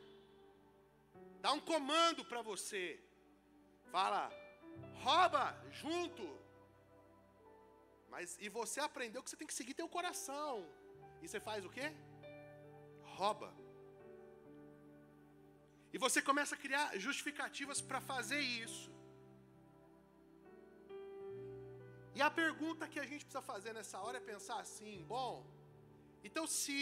dá 1.41 1.53
um 1.53 1.60
comando 1.60 2.25
para 2.25 2.41
você. 2.41 3.00
Fala, 3.91 4.29
rouba 5.03 5.55
junto. 5.72 6.44
Mas 8.15 8.38
e 8.45 8.48
você 8.57 8.79
aprendeu 8.79 9.22
que 9.22 9.29
você 9.29 9.39
tem 9.39 9.50
que 9.51 9.60
seguir 9.60 9.74
teu 9.79 9.89
coração. 9.95 10.51
E 11.22 11.27
você 11.27 11.39
faz 11.48 11.62
o 11.67 11.72
quê? 11.75 11.88
Rouba. 13.17 13.50
E 15.93 15.98
você 16.03 16.22
começa 16.29 16.53
a 16.55 16.62
criar 16.65 16.86
justificativas 17.05 17.81
para 17.89 18.00
fazer 18.12 18.39
isso. 18.39 18.89
E 22.17 22.22
a 22.27 22.31
pergunta 22.41 22.88
que 22.93 23.01
a 23.03 23.07
gente 23.10 23.25
precisa 23.25 23.45
fazer 23.53 23.74
nessa 23.77 24.00
hora 24.03 24.17
é 24.22 24.31
pensar 24.34 24.60
assim: 24.65 24.95
bom, 25.15 25.34
então 26.27 26.45
se 26.60 26.79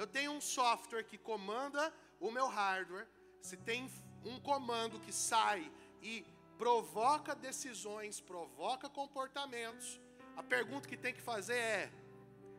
eu 0.00 0.06
tenho 0.06 0.32
um 0.38 0.42
software 0.58 1.04
que 1.10 1.18
comanda 1.30 1.84
o 2.20 2.30
meu 2.30 2.48
hardware, 2.58 3.08
se 3.48 3.56
tem 3.70 3.90
um 4.32 4.38
comando 4.50 5.00
que 5.06 5.14
sai 5.30 5.62
e 6.02 6.12
provoca 6.58 7.34
decisões, 7.34 8.20
provoca 8.20 8.88
comportamentos. 8.88 10.00
A 10.36 10.42
pergunta 10.42 10.88
que 10.88 10.96
tem 10.96 11.14
que 11.14 11.20
fazer 11.20 11.58
é: 11.58 11.92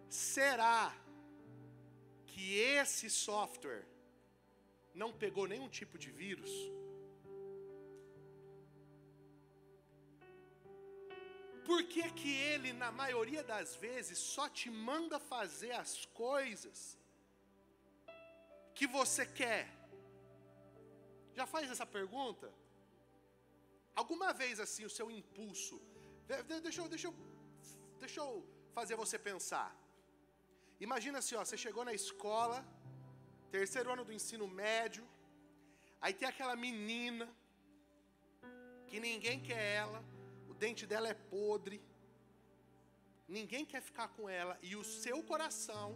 será 0.10 0.96
que 2.26 2.60
esse 2.60 3.10
software 3.10 3.86
não 4.94 5.12
pegou 5.12 5.48
nenhum 5.48 5.70
tipo 5.70 5.98
de 5.98 6.12
vírus? 6.12 6.52
Por 11.66 11.84
que, 11.84 12.10
que 12.12 12.34
ele, 12.34 12.72
na 12.72 12.92
maioria 12.92 13.44
das 13.44 13.76
vezes, 13.76 14.18
só 14.18 14.48
te 14.48 14.70
manda 14.70 15.20
fazer 15.20 15.74
as 15.74 16.06
coisas 16.06 16.98
que 18.74 18.88
você 18.88 19.26
quer? 19.26 19.68
Já 21.36 21.46
faz 21.46 21.70
essa 21.70 21.86
pergunta? 21.86 22.50
Alguma 24.02 24.30
vez 24.42 24.56
assim 24.66 24.84
o 24.90 24.94
seu 24.98 25.08
impulso, 25.20 25.76
deixa 26.64 26.82
eu, 26.82 26.88
deixa 26.96 27.08
eu, 27.08 27.14
deixa 28.04 28.20
eu 28.24 28.32
fazer 28.78 28.96
você 29.04 29.18
pensar. 29.30 29.70
Imagina 30.88 31.18
assim, 31.22 31.36
ó, 31.40 31.44
você 31.44 31.58
chegou 31.66 31.84
na 31.90 31.94
escola, 32.02 32.58
terceiro 33.56 33.92
ano 33.94 34.04
do 34.06 34.14
ensino 34.18 34.48
médio, 34.48 35.04
aí 36.00 36.14
tem 36.20 36.28
aquela 36.28 36.56
menina 36.56 37.28
que 38.90 39.00
ninguém 39.00 39.40
quer 39.48 39.64
ela, 39.82 40.00
o 40.48 40.54
dente 40.54 40.86
dela 40.92 41.08
é 41.14 41.16
podre, 41.16 41.82
ninguém 43.28 43.66
quer 43.66 43.82
ficar 43.82 44.10
com 44.10 44.30
ela 44.30 44.60
e 44.62 44.76
o 44.76 44.84
seu 44.84 45.24
coração 45.32 45.88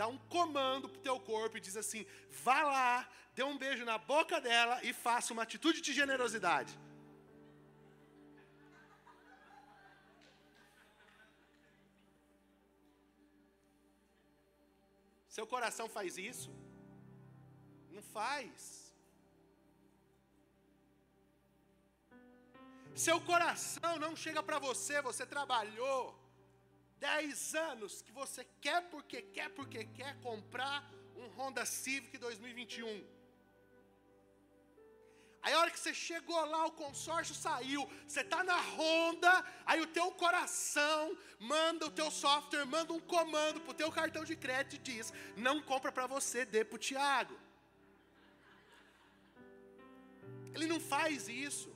dá 0.00 0.08
um 0.08 0.18
comando 0.36 0.88
para 0.88 0.98
o 0.98 1.06
teu 1.08 1.20
corpo 1.20 1.56
e 1.56 1.60
diz 1.60 1.76
assim: 1.76 2.04
vá 2.42 2.62
lá, 2.64 3.08
dê 3.36 3.44
um 3.44 3.56
beijo 3.56 3.84
na 3.84 3.96
boca 3.96 4.40
dela 4.40 4.80
e 4.82 4.92
faça 4.92 5.32
uma 5.32 5.44
atitude 5.44 5.80
de 5.80 5.92
generosidade. 5.92 6.76
Seu 15.34 15.46
coração 15.52 15.86
faz 15.94 16.16
isso? 16.30 16.50
Não 17.94 18.02
faz. 18.16 18.94
Seu 23.04 23.18
coração 23.30 23.92
não 24.04 24.14
chega 24.24 24.40
para 24.48 24.60
você, 24.60 25.02
você 25.02 25.24
trabalhou 25.26 26.00
dez 27.00 27.52
anos 27.70 28.00
que 28.04 28.12
você 28.20 28.44
quer 28.64 28.80
porque 28.92 29.22
quer 29.36 29.48
porque 29.58 29.80
quer 29.98 30.12
comprar 30.28 30.78
um 31.16 31.26
Honda 31.36 31.64
Civic 31.66 32.16
2021. 32.16 33.04
Aí 35.44 35.52
a 35.52 35.58
hora 35.60 35.70
que 35.70 35.78
você 35.78 35.92
chegou 35.92 36.42
lá, 36.52 36.64
o 36.64 36.72
consórcio 36.72 37.34
saiu, 37.34 37.82
você 38.06 38.22
está 38.22 38.42
na 38.42 38.58
Honda, 38.74 39.32
aí 39.66 39.78
o 39.82 39.86
teu 39.98 40.10
coração 40.22 41.14
manda 41.38 41.84
o 41.84 41.90
teu 41.90 42.10
software, 42.10 42.64
manda 42.64 42.94
um 42.94 43.00
comando 43.14 43.60
para 43.60 43.72
o 43.72 43.80
teu 43.82 43.92
cartão 43.92 44.24
de 44.24 44.36
crédito 44.36 44.76
e 44.76 44.78
diz, 44.78 45.12
não 45.36 45.60
compra 45.60 45.92
para 45.92 46.06
você, 46.06 46.46
dê 46.46 46.64
para 46.64 46.76
o 46.76 46.78
Tiago. 46.78 47.36
Ele 50.54 50.66
não 50.66 50.80
faz 50.80 51.28
isso. 51.28 51.70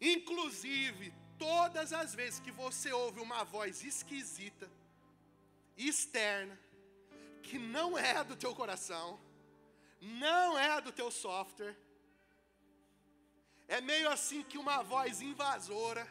Inclusive, 0.00 1.12
todas 1.38 1.92
as 1.92 2.14
vezes 2.14 2.40
que 2.40 2.50
você 2.50 2.90
ouve 2.90 3.20
uma 3.20 3.44
voz 3.44 3.84
esquisita, 3.84 4.70
externa, 5.76 6.58
que 7.42 7.58
não 7.58 7.98
é 7.98 8.24
do 8.24 8.34
teu 8.34 8.54
coração, 8.54 9.27
não 10.00 10.58
é 10.58 10.80
do 10.80 10.92
teu 10.92 11.10
software, 11.10 11.76
é 13.66 13.80
meio 13.80 14.08
assim 14.08 14.42
que 14.42 14.58
uma 14.58 14.82
voz 14.82 15.20
invasora, 15.20 16.06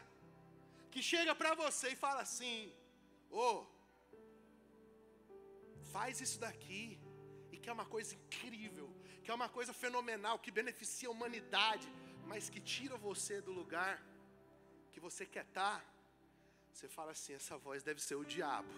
que 0.90 1.02
chega 1.02 1.34
para 1.34 1.54
você 1.54 1.90
e 1.90 1.96
fala 1.96 2.20
assim: 2.22 2.72
ô, 3.30 3.40
oh, 3.40 3.66
faz 5.92 6.20
isso 6.20 6.38
daqui, 6.38 7.00
e 7.52 7.58
que 7.58 7.68
é 7.68 7.72
uma 7.72 7.86
coisa 7.86 8.14
incrível, 8.14 8.88
que 9.22 9.30
é 9.30 9.34
uma 9.34 9.48
coisa 9.48 9.72
fenomenal, 9.72 10.38
que 10.38 10.50
beneficia 10.50 11.08
a 11.08 11.12
humanidade 11.12 11.88
mas 12.28 12.50
que 12.50 12.60
tira 12.60 12.96
você 12.96 13.40
do 13.40 13.52
lugar 13.52 13.92
que 14.92 15.00
você 15.00 15.24
quer 15.24 15.44
estar, 15.44 15.80
tá, 15.80 15.86
você 16.72 16.86
fala 16.86 17.12
assim: 17.12 17.32
essa 17.32 17.56
voz 17.56 17.82
deve 17.82 18.00
ser 18.02 18.16
o 18.16 18.24
diabo, 18.24 18.72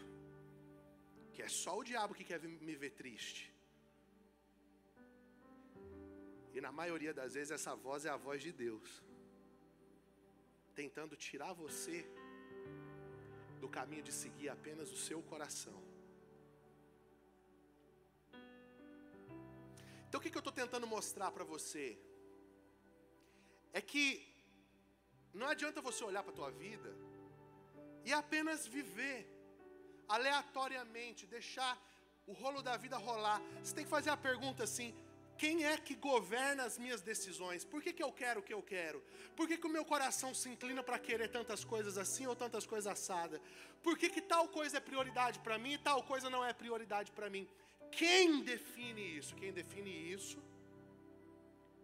que 1.34 1.42
é 1.42 1.48
só 1.48 1.76
o 1.78 1.84
diabo 1.84 2.14
que 2.14 2.24
quer 2.24 2.40
me 2.40 2.76
ver 2.76 2.90
triste. 2.90 3.49
E 6.60 6.64
na 6.68 6.72
maioria 6.80 7.14
das 7.20 7.34
vezes 7.34 7.52
essa 7.58 7.74
voz 7.74 8.04
é 8.04 8.10
a 8.10 8.18
voz 8.26 8.42
de 8.46 8.52
Deus, 8.52 8.88
tentando 10.80 11.16
tirar 11.16 11.52
você 11.54 11.98
do 13.62 13.68
caminho 13.68 14.04
de 14.08 14.12
seguir 14.12 14.50
apenas 14.50 14.92
o 14.92 14.98
seu 15.08 15.22
coração. 15.22 15.82
Então 20.06 20.20
o 20.20 20.22
que, 20.22 20.30
que 20.30 20.38
eu 20.40 20.46
estou 20.46 20.52
tentando 20.62 20.86
mostrar 20.86 21.30
para 21.30 21.44
você? 21.54 21.86
é 23.72 23.80
que 23.80 24.04
não 25.32 25.46
adianta 25.46 25.80
você 25.80 26.02
olhar 26.04 26.22
para 26.22 26.32
a 26.32 26.38
tua 26.40 26.50
vida 26.50 26.90
e 28.04 28.12
apenas 28.12 28.66
viver 28.66 29.18
aleatoriamente, 30.08 31.26
deixar 31.26 31.72
o 32.26 32.32
rolo 32.32 32.62
da 32.62 32.76
vida 32.76 32.96
rolar. 32.96 33.40
Você 33.62 33.74
tem 33.74 33.84
que 33.84 33.90
fazer 33.90 34.10
a 34.10 34.16
pergunta 34.16 34.64
assim: 34.64 34.94
quem 35.40 35.64
é 35.64 35.74
que 35.78 35.94
governa 35.94 36.64
as 36.64 36.76
minhas 36.76 37.00
decisões? 37.00 37.64
Por 37.64 37.80
que, 37.82 37.94
que 37.94 38.02
eu 38.02 38.12
quero 38.12 38.40
o 38.40 38.42
que 38.42 38.52
eu 38.52 38.62
quero? 38.62 39.02
Por 39.34 39.48
que, 39.48 39.56
que 39.56 39.66
o 39.66 39.70
meu 39.76 39.86
coração 39.92 40.34
se 40.34 40.50
inclina 40.50 40.82
para 40.82 40.98
querer 40.98 41.28
tantas 41.28 41.64
coisas 41.64 41.96
assim 41.96 42.26
ou 42.26 42.36
tantas 42.36 42.66
coisas 42.66 42.86
assadas? 42.86 43.40
Por 43.82 43.96
que, 43.96 44.10
que 44.10 44.20
tal 44.20 44.48
coisa 44.48 44.76
é 44.76 44.80
prioridade 44.80 45.38
para 45.38 45.56
mim 45.56 45.72
e 45.72 45.78
tal 45.78 46.02
coisa 46.02 46.28
não 46.28 46.44
é 46.44 46.52
prioridade 46.52 47.10
para 47.12 47.30
mim? 47.30 47.48
Quem 47.90 48.42
define 48.42 49.16
isso? 49.16 49.34
Quem 49.34 49.50
define 49.50 50.12
isso 50.12 50.38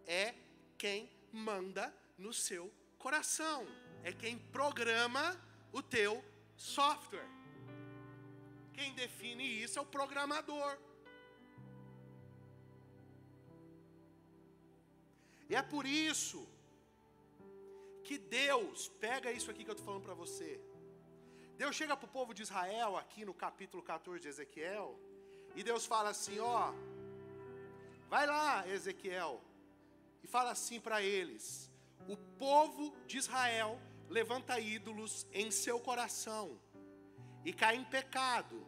é 0.07 0.35
quem 0.77 1.09
manda 1.33 1.91
no 2.19 2.35
seu 2.35 2.71
coração. 2.99 3.67
É 4.05 4.13
quem 4.13 4.37
programa 4.37 5.25
o 5.73 5.81
teu 5.81 6.23
software. 6.59 7.31
Quem 8.75 8.93
define 8.93 9.63
isso 9.63 9.79
é 9.79 9.83
o 9.83 9.87
programador. 9.87 10.77
E 15.49 15.55
é 15.55 15.63
por 15.63 15.87
isso 15.87 16.47
que 18.03 18.19
Deus, 18.19 18.89
pega 19.01 19.33
isso 19.33 19.51
aqui 19.51 19.65
que 19.65 19.71
eu 19.71 19.73
estou 19.73 19.87
falando 19.87 20.05
para 20.05 20.15
você. 20.15 20.61
Deus 21.57 21.75
chega 21.75 21.97
para 21.97 22.07
o 22.07 22.11
povo 22.11 22.35
de 22.35 22.43
Israel, 22.43 22.97
aqui 22.97 23.25
no 23.25 23.33
capítulo 23.33 23.83
14 23.83 24.21
de 24.21 24.29
Ezequiel, 24.29 24.99
e 25.55 25.63
Deus 25.63 25.87
fala 25.87 26.11
assim: 26.11 26.39
ó, 26.39 26.73
vai 28.09 28.27
lá, 28.27 28.69
Ezequiel, 28.69 29.43
e 30.23 30.27
fala 30.27 30.51
assim 30.51 30.79
para 30.81 31.01
eles: 31.03 31.71
o 32.09 32.17
povo 32.39 32.95
de 33.07 33.17
Israel 33.19 33.81
levanta 34.09 34.61
ídolos 34.61 35.27
em 35.33 35.51
seu 35.51 35.81
coração 35.81 36.61
e 37.45 37.53
cai 37.53 37.77
em 37.77 37.85
pecado, 37.85 38.67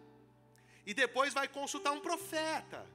e 0.87 0.95
depois 0.95 1.35
vai 1.35 1.47
consultar 1.47 1.93
um 1.93 2.01
profeta. 2.01 2.87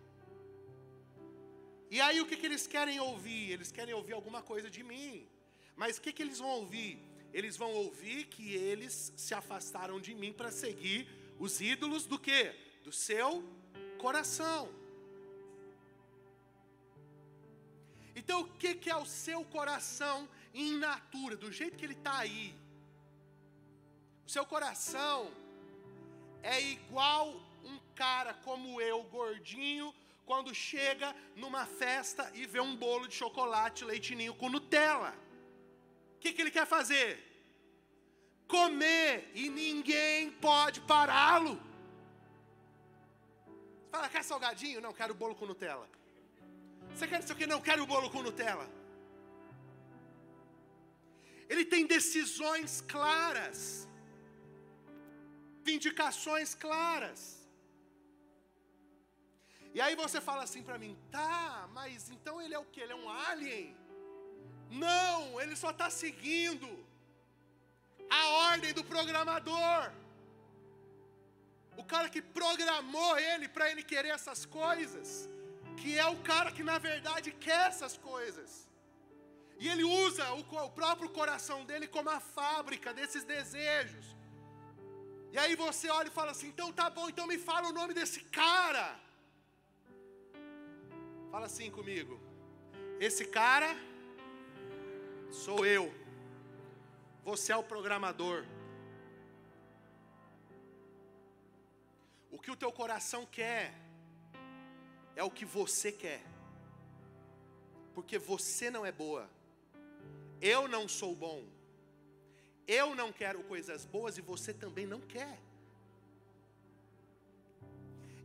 E 1.95 2.01
aí 2.01 2.19
o 2.19 2.25
que, 2.25 2.36
que 2.36 2.47
eles 2.49 2.65
querem 2.65 2.99
ouvir? 2.99 3.51
Eles 3.51 3.71
querem 3.71 3.93
ouvir 3.93 4.13
alguma 4.13 4.41
coisa 4.41 4.67
de 4.75 4.82
mim. 4.91 5.27
Mas 5.75 5.97
o 5.97 6.01
que, 6.01 6.12
que 6.12 6.23
eles 6.23 6.39
vão 6.39 6.49
ouvir? 6.62 6.93
Eles 7.32 7.56
vão 7.56 7.71
ouvir 7.71 8.25
que 8.34 8.56
eles 8.56 9.13
se 9.15 9.34
afastaram 9.36 9.99
de 10.01 10.15
mim 10.15 10.34
para 10.34 10.49
seguir 10.49 11.08
os 11.38 11.62
ídolos 11.62 12.08
do 12.08 12.17
que? 12.17 12.41
Do 12.84 12.91
seu 12.91 13.29
coração. 13.99 14.63
Então, 18.15 18.41
o 18.41 18.49
que, 18.62 18.73
que 18.73 18.89
é 18.89 18.95
o 18.95 19.06
seu 19.06 19.45
coração 19.45 20.27
em 20.51 20.77
natura, 20.88 21.36
do 21.36 21.51
jeito 21.51 21.77
que 21.77 21.86
ele 21.86 21.99
está 22.01 22.17
aí? 22.17 22.56
O 24.25 24.32
seu 24.32 24.47
coração 24.47 25.32
é 26.41 26.60
igual 26.60 27.39
um 27.63 27.77
cara 27.93 28.34
como 28.34 28.82
eu, 28.82 29.03
gordinho, 29.03 29.93
quando 30.26 30.54
chega 30.54 31.16
numa 31.36 31.66
festa 31.66 32.32
e 32.34 32.46
vê 32.46 32.60
um 32.60 32.76
bolo 32.76 33.08
de 33.08 33.16
chocolate, 33.16 33.84
leitinho 33.84 34.34
com 34.34 34.50
Nutella. 34.50 35.14
O 36.16 36.20
que, 36.20 36.32
que 36.32 36.42
ele 36.42 36.52
quer 36.52 36.66
fazer? 36.66 37.10
Comer 38.48 39.32
e 39.34 39.50
ninguém 39.50 40.32
pode 40.32 40.80
pará-lo. 40.82 41.62
Fala, 43.92 44.10
quer 44.10 44.24
salgadinho? 44.24 44.82
Não, 44.82 44.94
quero 44.94 45.14
bolo 45.14 45.36
com 45.36 45.46
Nutella. 45.46 45.88
Você 46.94 47.08
quer 47.08 47.20
isso 47.20 47.34
aqui? 47.34 47.46
Não, 47.46 47.62
quero 47.62 47.86
bolo 47.86 48.10
com 48.10 48.24
Nutella. 48.24 48.70
Ele 51.50 51.66
tem 51.66 51.86
decisões 51.86 52.82
claras, 52.82 53.88
indicações 55.68 56.56
claras. 56.56 57.42
E 59.74 59.82
aí 59.82 59.96
você 59.96 60.20
fala 60.22 60.44
assim 60.44 60.64
para 60.68 60.78
mim, 60.78 60.98
tá, 61.12 61.68
mas 61.78 62.10
então 62.10 62.42
ele 62.42 62.54
é 62.54 62.60
o 62.60 62.66
que? 62.66 62.80
Ele 62.82 62.94
é 62.94 62.96
um 62.96 63.10
alien? 63.10 63.76
Não, 64.70 65.42
ele 65.42 65.56
só 65.56 65.72
está 65.72 65.90
seguindo 65.90 66.70
a 68.10 68.28
ordem 68.50 68.74
do 68.74 68.84
programador. 68.84 69.92
O 71.76 71.84
cara 71.84 72.08
que 72.08 72.22
programou 72.22 73.18
ele 73.18 73.48
para 73.48 73.70
ele 73.72 73.84
querer 73.84 74.10
essas 74.10 74.46
coisas 74.46 75.30
que 75.82 75.98
é 76.04 76.08
o 76.16 76.18
cara 76.30 76.52
que 76.56 76.64
na 76.72 76.78
verdade 76.90 77.32
quer 77.46 77.68
essas 77.68 77.96
coisas. 77.98 78.52
E 79.60 79.68
ele 79.72 79.84
usa 79.84 80.26
o, 80.34 80.42
o 80.66 80.70
próprio 80.80 81.10
coração 81.10 81.60
dele 81.70 81.88
como 81.88 82.10
a 82.10 82.20
fábrica 82.20 82.94
desses 82.94 83.24
desejos. 83.24 84.06
E 85.32 85.38
aí 85.44 85.56
você 85.56 85.90
olha 85.90 86.10
e 86.10 86.18
fala 86.20 86.32
assim: 86.32 86.48
então 86.54 86.72
tá 86.72 86.90
bom, 86.90 87.08
então 87.10 87.28
me 87.28 87.38
fala 87.38 87.70
o 87.70 87.78
nome 87.80 87.94
desse 87.94 88.22
cara. 88.42 88.86
Fala 91.34 91.48
assim 91.48 91.72
comigo. 91.72 92.19
Esse 93.00 93.26
cara 93.26 93.76
sou 95.32 95.65
eu. 95.65 95.91
Você 97.26 97.52
é 97.52 97.58
o 97.58 97.63
programador. 97.63 98.46
O 102.32 102.38
que 102.38 102.52
o 102.52 102.56
teu 102.56 102.72
coração 102.72 103.26
quer 103.26 103.74
é 105.15 105.24
o 105.24 105.32
que 105.32 105.43
você 105.43 105.91
quer, 105.91 106.22
porque 107.96 108.19
você 108.19 108.69
não 108.69 108.86
é 108.86 108.91
boa, 108.91 109.28
eu 110.39 110.67
não 110.67 110.88
sou 110.88 111.15
bom, 111.15 111.43
eu 112.67 112.93
não 112.93 113.12
quero 113.12 113.41
coisas 113.43 113.86
boas 113.86 114.19
e 114.19 114.22
você 114.22 114.54
também 114.54 114.86
não 114.86 115.02
quer 115.02 115.39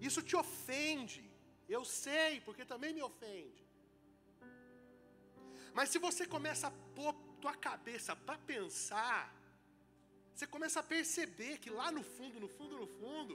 Isso 0.00 0.22
te 0.22 0.36
ofende. 0.36 1.27
Eu 1.68 1.84
sei, 1.84 2.40
porque 2.40 2.64
também 2.64 2.92
me 2.92 3.02
ofende. 3.02 3.62
Mas 5.74 5.90
se 5.90 5.98
você 5.98 6.26
começa 6.26 6.68
a 6.68 6.76
pôr 6.96 7.14
tua 7.40 7.54
cabeça 7.54 8.16
para 8.16 8.38
pensar, 8.38 9.20
você 10.34 10.46
começa 10.46 10.80
a 10.80 10.88
perceber 10.94 11.58
que 11.58 11.70
lá 11.70 11.90
no 11.90 12.02
fundo, 12.02 12.40
no 12.44 12.48
fundo, 12.48 12.78
no 12.78 12.86
fundo, 12.86 13.34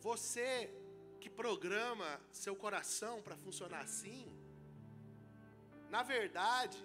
você 0.00 0.50
que 1.20 1.30
programa 1.30 2.08
seu 2.30 2.54
coração 2.54 3.22
para 3.22 3.36
funcionar 3.36 3.80
assim, 3.80 4.24
na 5.94 6.02
verdade, 6.02 6.78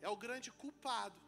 é 0.00 0.08
o 0.08 0.16
grande 0.16 0.50
culpado. 0.50 1.18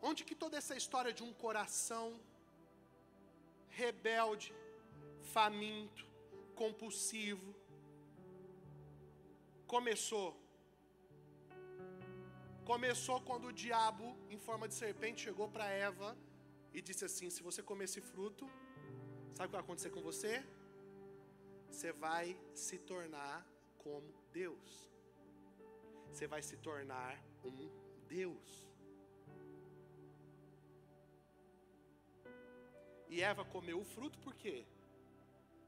Onde 0.00 0.24
que 0.24 0.34
toda 0.34 0.56
essa 0.56 0.76
história 0.76 1.12
de 1.12 1.22
um 1.22 1.32
coração 1.32 2.20
rebelde, 3.68 4.54
faminto, 5.34 6.06
compulsivo, 6.54 7.54
começou? 9.66 10.36
Começou 12.64 13.20
quando 13.22 13.48
o 13.48 13.52
diabo, 13.52 14.16
em 14.30 14.38
forma 14.38 14.68
de 14.68 14.74
serpente, 14.74 15.22
chegou 15.22 15.48
para 15.48 15.66
Eva 15.68 16.16
e 16.72 16.80
disse 16.80 17.04
assim: 17.04 17.30
Se 17.30 17.42
você 17.42 17.62
comer 17.62 17.84
esse 17.84 18.00
fruto, 18.00 18.48
sabe 19.34 19.46
o 19.46 19.48
que 19.48 19.56
vai 19.56 19.60
acontecer 19.60 19.90
com 19.90 20.02
você? 20.02 20.44
Você 21.70 21.92
vai 21.92 22.38
se 22.54 22.78
tornar 22.78 23.46
como 23.78 24.12
Deus. 24.32 24.90
Você 26.10 26.26
vai 26.26 26.42
se 26.42 26.56
tornar 26.56 27.22
um 27.44 27.70
Deus. 28.08 28.67
E 33.08 33.22
Eva 33.22 33.44
comeu 33.44 33.80
o 33.80 33.84
fruto 33.84 34.18
por 34.18 34.34
quê? 34.34 34.64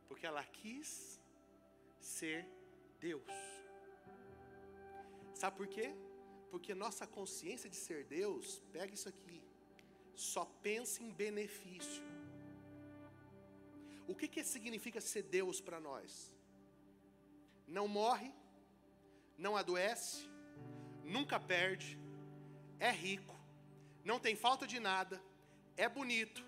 Porque 0.09 0.27
ela 0.27 0.45
quis 0.45 1.21
ser 1.99 2.47
Deus. 2.99 3.33
Sabe 5.35 5.57
por 5.57 5.67
quê? 5.67 5.95
Porque 6.51 6.75
nossa 6.75 7.07
consciência 7.07 7.71
de 7.71 7.77
ser 7.77 8.05
Deus, 8.05 8.61
pega 8.73 8.93
isso 8.93 9.09
aqui, 9.09 9.43
só 10.15 10.45
pensa 10.45 11.03
em 11.03 11.11
benefício. 11.11 12.03
O 14.07 14.15
que, 14.15 14.27
que 14.27 14.43
significa 14.43 15.01
ser 15.01 15.23
Deus 15.23 15.61
para 15.61 15.81
nós? 15.81 16.37
Não 17.67 17.87
morre, 17.87 18.31
não 19.39 19.57
adoece, 19.57 20.29
nunca 21.05 21.39
perde, 21.39 21.99
é 22.79 22.91
rico, 22.91 23.37
não 24.05 24.19
tem 24.19 24.35
falta 24.35 24.67
de 24.67 24.81
nada, 24.81 25.23
é 25.77 25.89
bonito, 25.89 26.45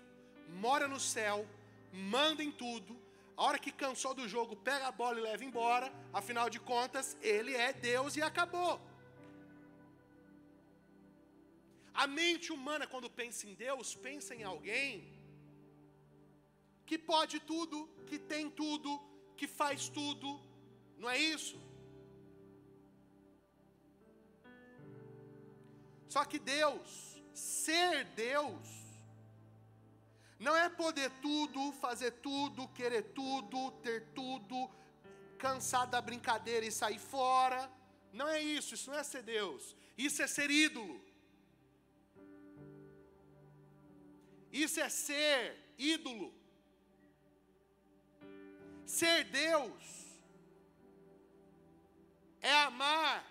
mora 0.49 0.87
no 0.87 0.99
céu, 0.99 1.45
manda 1.91 2.43
em 2.43 2.51
tudo. 2.51 2.95
A 3.35 3.43
hora 3.43 3.59
que 3.59 3.71
cansou 3.71 4.13
do 4.13 4.27
jogo, 4.27 4.55
pega 4.55 4.87
a 4.87 4.91
bola 4.91 5.19
e 5.19 5.23
leva 5.23 5.43
embora. 5.43 5.91
Afinal 6.11 6.49
de 6.49 6.59
contas, 6.59 7.17
ele 7.21 7.55
é 7.55 7.73
Deus 7.73 8.15
e 8.15 8.21
acabou. 8.21 8.79
A 11.93 12.07
mente 12.07 12.51
humana, 12.51 12.87
quando 12.87 13.09
pensa 13.09 13.47
em 13.47 13.53
Deus, 13.53 13.95
pensa 13.95 14.33
em 14.35 14.43
alguém 14.43 15.13
que 16.85 16.97
pode 16.97 17.39
tudo, 17.39 17.89
que 18.07 18.17
tem 18.17 18.49
tudo, 18.49 18.99
que 19.37 19.47
faz 19.47 19.89
tudo, 19.89 20.39
não 20.97 21.09
é 21.09 21.17
isso? 21.17 21.59
Só 26.07 26.23
que 26.25 26.37
Deus, 26.37 27.23
ser 27.33 28.05
Deus, 28.05 28.82
não 30.45 30.55
é 30.57 30.67
poder 30.69 31.09
tudo, 31.21 31.71
fazer 31.83 32.11
tudo, 32.27 32.67
querer 32.79 33.03
tudo, 33.19 33.71
ter 33.85 33.99
tudo, 34.19 34.69
cansar 35.43 35.85
da 35.87 36.01
brincadeira 36.01 36.65
e 36.65 36.71
sair 36.71 36.99
fora. 36.99 37.61
Não 38.11 38.27
é 38.27 38.41
isso, 38.41 38.73
isso 38.73 38.91
não 38.91 38.97
é 38.97 39.03
ser 39.03 39.23
Deus. 39.23 39.75
Isso 39.97 40.21
é 40.21 40.27
ser 40.27 40.49
ídolo. 40.51 40.97
Isso 44.51 44.79
é 44.81 44.89
ser 44.89 45.57
ídolo. 45.77 46.33
Ser 48.85 49.23
Deus 49.23 49.83
é 52.41 52.53
amar 52.63 53.25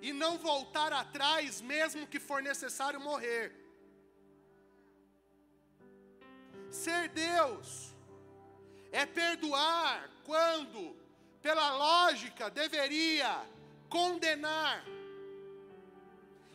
e 0.00 0.10
não 0.12 0.38
voltar 0.38 0.90
atrás, 0.92 1.60
mesmo 1.60 2.06
que 2.06 2.18
for 2.18 2.42
necessário 2.42 2.98
morrer. 2.98 3.65
Ser 6.70 7.08
Deus 7.08 7.94
é 8.92 9.04
perdoar 9.06 10.10
quando, 10.24 10.96
pela 11.40 11.76
lógica, 11.76 12.50
deveria 12.50 13.44
condenar. 13.88 14.84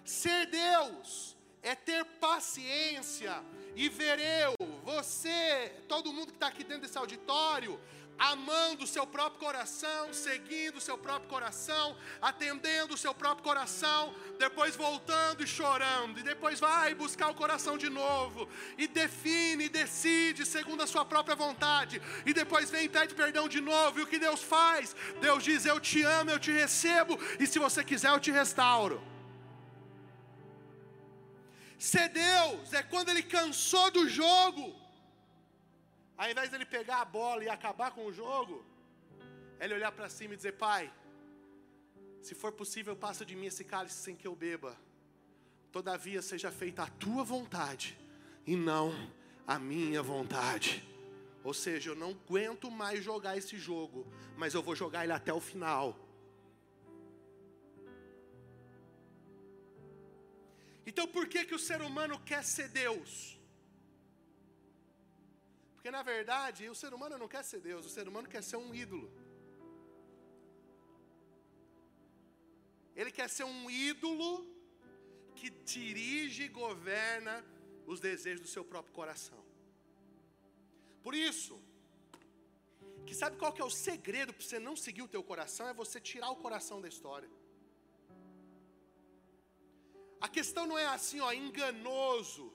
Ser 0.04 0.48
Deus 0.48 1.36
é 1.62 1.76
ter 1.76 2.04
paciência 2.20 3.44
e 3.76 3.88
ver 3.88 4.20
eu, 4.20 4.56
você, 4.84 5.72
todo 5.88 6.12
mundo 6.12 6.28
que 6.28 6.38
está 6.38 6.48
aqui 6.48 6.64
dentro 6.64 6.84
desse 6.84 6.98
auditório, 6.98 7.80
amando 8.22 8.84
o 8.84 8.88
seu 8.88 9.06
próprio 9.08 9.40
coração, 9.40 10.14
seguindo 10.14 10.76
o 10.78 10.82
seu 10.82 10.96
próprio 10.96 11.28
coração, 11.28 11.98
atendendo 12.22 12.94
o 12.94 12.98
seu 12.98 13.16
próprio 13.16 13.44
coração, 13.44 14.14
depois 14.38 14.76
voltando 14.76 15.44
e 15.44 15.48
chorando, 15.48 16.20
e 16.20 16.24
depois 16.24 16.60
vai 16.60 16.94
buscar 16.94 17.30
o 17.32 17.34
coração 17.34 17.80
de 17.80 17.90
novo, 17.90 18.48
e 18.78 18.88
define, 18.88 19.66
e 19.66 19.70
decide 19.70 20.46
segundo 20.46 20.84
a 20.84 20.88
sua 20.88 21.04
própria 21.04 21.36
vontade, 21.36 22.00
e 22.24 22.32
depois 22.32 22.70
vem 22.70 22.86
e 22.86 22.90
pede 22.90 23.16
perdão 23.16 23.50
de 23.50 23.60
novo, 23.60 24.00
e 24.00 24.04
o 24.04 24.08
que 24.08 24.20
Deus 24.20 24.44
faz? 24.44 24.96
Deus 25.20 25.44
diz: 25.44 25.66
Eu 25.66 25.80
te 25.80 26.04
amo, 26.04 26.30
eu 26.30 26.38
te 26.38 26.52
recebo, 26.52 27.20
e 27.40 27.48
se 27.48 27.58
você 27.58 27.84
quiser, 27.84 28.12
eu 28.12 28.20
te 28.20 28.30
restauro. 28.30 29.02
Ser 31.80 32.10
Deus 32.10 32.72
é 32.72 32.84
quando 32.84 33.10
Ele 33.10 33.24
cansou 33.24 33.90
do 33.90 34.08
jogo, 34.08 34.80
ao 36.22 36.30
invés 36.30 36.52
dele 36.52 36.66
pegar 36.66 37.02
a 37.02 37.06
bola 37.06 37.44
e 37.44 37.50
acabar 37.50 37.90
com 37.90 38.06
o 38.06 38.14
jogo, 38.14 38.64
ele 39.60 39.74
olhar 39.74 39.92
para 39.92 40.08
cima 40.08 40.36
e 40.36 40.38
dizer: 40.38 40.52
Pai, 40.52 40.94
se 42.22 42.36
for 42.36 42.52
possível, 42.52 42.96
passa 42.96 43.26
de 43.26 43.36
mim 43.36 43.48
esse 43.48 43.64
cálice 43.64 43.96
sem 43.96 44.16
que 44.16 44.28
eu 44.28 44.36
beba. 44.36 44.78
Todavia 45.72 46.22
seja 46.22 46.52
feita 46.52 46.84
a 46.84 46.88
tua 46.88 47.24
vontade 47.24 47.98
e 48.46 48.56
não 48.56 48.94
a 49.48 49.58
minha 49.58 50.04
vontade. 50.04 50.88
Ou 51.44 51.56
seja, 51.56 51.90
eu 51.90 51.96
não 51.96 52.12
aguento 52.12 52.70
mais 52.70 53.04
jogar 53.04 53.36
esse 53.36 53.58
jogo, 53.58 54.06
mas 54.38 54.54
eu 54.54 54.62
vou 54.62 54.76
jogar 54.76 55.04
ele 55.04 55.14
até 55.14 55.34
o 55.34 55.40
final. 55.40 55.98
Então 60.86 61.08
por 61.08 61.28
que 61.28 61.46
que 61.46 61.56
o 61.56 61.60
ser 61.60 61.82
humano 61.82 62.20
quer 62.20 62.44
ser 62.44 62.68
Deus? 62.68 63.41
Porque 65.82 65.98
na 66.00 66.04
verdade, 66.04 66.70
o 66.70 66.76
ser 66.80 66.94
humano 66.96 67.18
não 67.22 67.28
quer 67.34 67.44
ser 67.44 67.60
Deus, 67.60 67.88
o 67.88 67.94
ser 67.94 68.08
humano 68.08 68.28
quer 68.34 68.44
ser 68.50 68.58
um 68.58 68.72
ídolo. 68.82 69.08
Ele 72.96 73.12
quer 73.20 73.28
ser 73.36 73.46
um 73.46 73.64
ídolo 73.68 74.28
que 75.38 75.50
dirige 75.74 76.44
e 76.44 76.50
governa 76.50 77.34
os 77.88 78.00
desejos 78.00 78.42
do 78.42 78.52
seu 78.56 78.64
próprio 78.64 78.94
coração. 78.94 79.42
Por 81.02 81.16
isso, 81.16 81.60
que 83.08 83.16
sabe 83.22 83.38
qual 83.38 83.52
que 83.52 83.64
é 83.64 83.66
o 83.66 83.78
segredo 83.88 84.32
para 84.36 84.46
você 84.46 84.60
não 84.60 84.76
seguir 84.76 85.02
o 85.02 85.12
teu 85.16 85.24
coração? 85.32 85.68
É 85.68 85.74
você 85.74 86.00
tirar 86.00 86.30
o 86.30 86.42
coração 86.46 86.80
da 86.80 86.88
história. 86.94 87.32
A 90.28 90.30
questão 90.30 90.68
não 90.68 90.78
é 90.78 90.86
assim, 90.86 91.22
ó, 91.22 91.34
enganoso, 91.34 92.54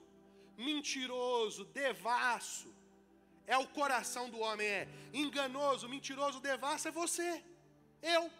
mentiroso, 0.56 1.64
devasso 1.82 2.75
é 3.46 3.56
o 3.56 3.66
coração 3.68 4.28
do 4.28 4.38
homem, 4.38 4.66
é 4.66 4.88
enganoso, 5.12 5.88
mentiroso, 5.88 6.40
devassa, 6.40 6.88
é 6.88 6.92
você, 6.92 7.42
eu. 8.02 8.30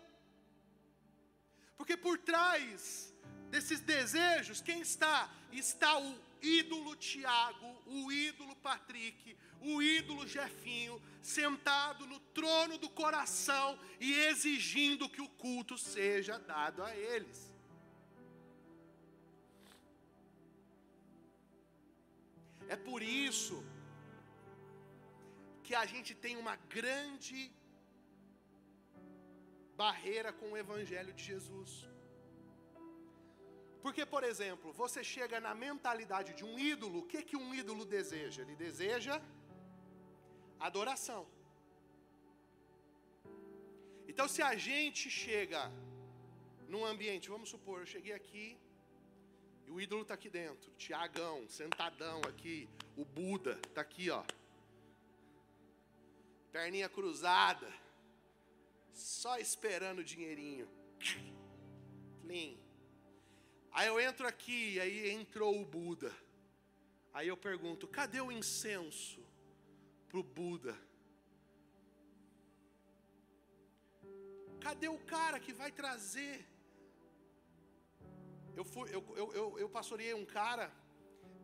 Porque 1.76 1.96
por 1.96 2.18
trás 2.18 3.14
desses 3.50 3.80
desejos, 3.80 4.60
quem 4.60 4.80
está? 4.80 5.30
Está 5.52 5.98
o 5.98 6.18
ídolo 6.42 6.96
Tiago, 6.96 7.82
o 7.86 8.10
ídolo 8.10 8.54
Patrick, 8.56 9.36
o 9.60 9.80
ídolo 9.80 10.26
Jefinho, 10.26 11.00
sentado 11.22 12.06
no 12.06 12.18
trono 12.20 12.76
do 12.78 12.88
coração 12.88 13.78
e 14.00 14.12
exigindo 14.12 15.08
que 15.08 15.22
o 15.22 15.28
culto 15.28 15.78
seja 15.78 16.38
dado 16.38 16.82
a 16.82 16.94
eles. 16.94 17.52
É 22.68 22.74
por 22.74 23.00
isso 23.02 23.64
que 25.66 25.74
a 25.82 25.86
gente 25.92 26.12
tem 26.24 26.34
uma 26.44 26.56
grande 26.76 27.38
barreira 29.82 30.30
com 30.38 30.48
o 30.52 30.58
Evangelho 30.64 31.12
de 31.18 31.24
Jesus. 31.30 31.72
Porque, 33.84 34.04
por 34.14 34.22
exemplo, 34.30 34.68
você 34.82 35.00
chega 35.14 35.38
na 35.46 35.54
mentalidade 35.66 36.30
de 36.38 36.44
um 36.50 36.54
ídolo, 36.72 37.00
o 37.00 37.06
que, 37.10 37.20
que 37.28 37.36
um 37.44 37.50
ídolo 37.60 37.84
deseja? 37.96 38.38
Ele 38.42 38.56
deseja 38.66 39.16
adoração. 40.68 41.22
Então, 44.10 44.26
se 44.34 44.42
a 44.50 44.54
gente 44.68 45.04
chega 45.22 45.62
num 46.72 46.84
ambiente, 46.92 47.28
vamos 47.34 47.50
supor, 47.54 47.76
eu 47.80 47.90
cheguei 47.94 48.14
aqui 48.20 48.46
e 49.66 49.70
o 49.70 49.80
ídolo 49.84 50.02
está 50.02 50.14
aqui 50.14 50.30
dentro, 50.40 50.70
Tiagão, 50.82 51.36
sentadão 51.48 52.20
aqui, 52.32 52.68
o 52.96 53.04
Buda 53.04 53.54
está 53.68 53.80
aqui, 53.80 54.10
ó, 54.10 54.22
perninha 56.52 56.88
cruzada, 56.88 57.68
só 58.92 59.38
esperando 59.38 60.00
o 60.00 60.04
dinheirinho. 60.04 60.68
Clean. 62.22 62.56
Aí 63.72 63.88
eu 63.88 64.00
entro 64.00 64.26
aqui, 64.26 64.80
aí 64.80 65.10
entrou 65.10 65.60
o 65.60 65.64
Buda. 65.64 66.12
Aí 67.12 67.28
eu 67.28 67.36
pergunto: 67.36 67.86
cadê 67.86 68.20
o 68.20 68.32
incenso 68.32 69.20
para 70.08 70.18
o 70.18 70.22
Buda? 70.22 70.76
Cadê 74.60 74.88
o 74.88 74.98
cara 74.98 75.38
que 75.38 75.52
vai 75.52 75.70
trazer? 75.70 76.44
Eu, 78.56 78.64
fui, 78.64 78.88
eu, 78.92 79.04
eu, 79.14 79.32
eu, 79.32 79.58
eu 79.58 79.68
pastoreei 79.68 80.14
um 80.14 80.24
cara 80.24 80.72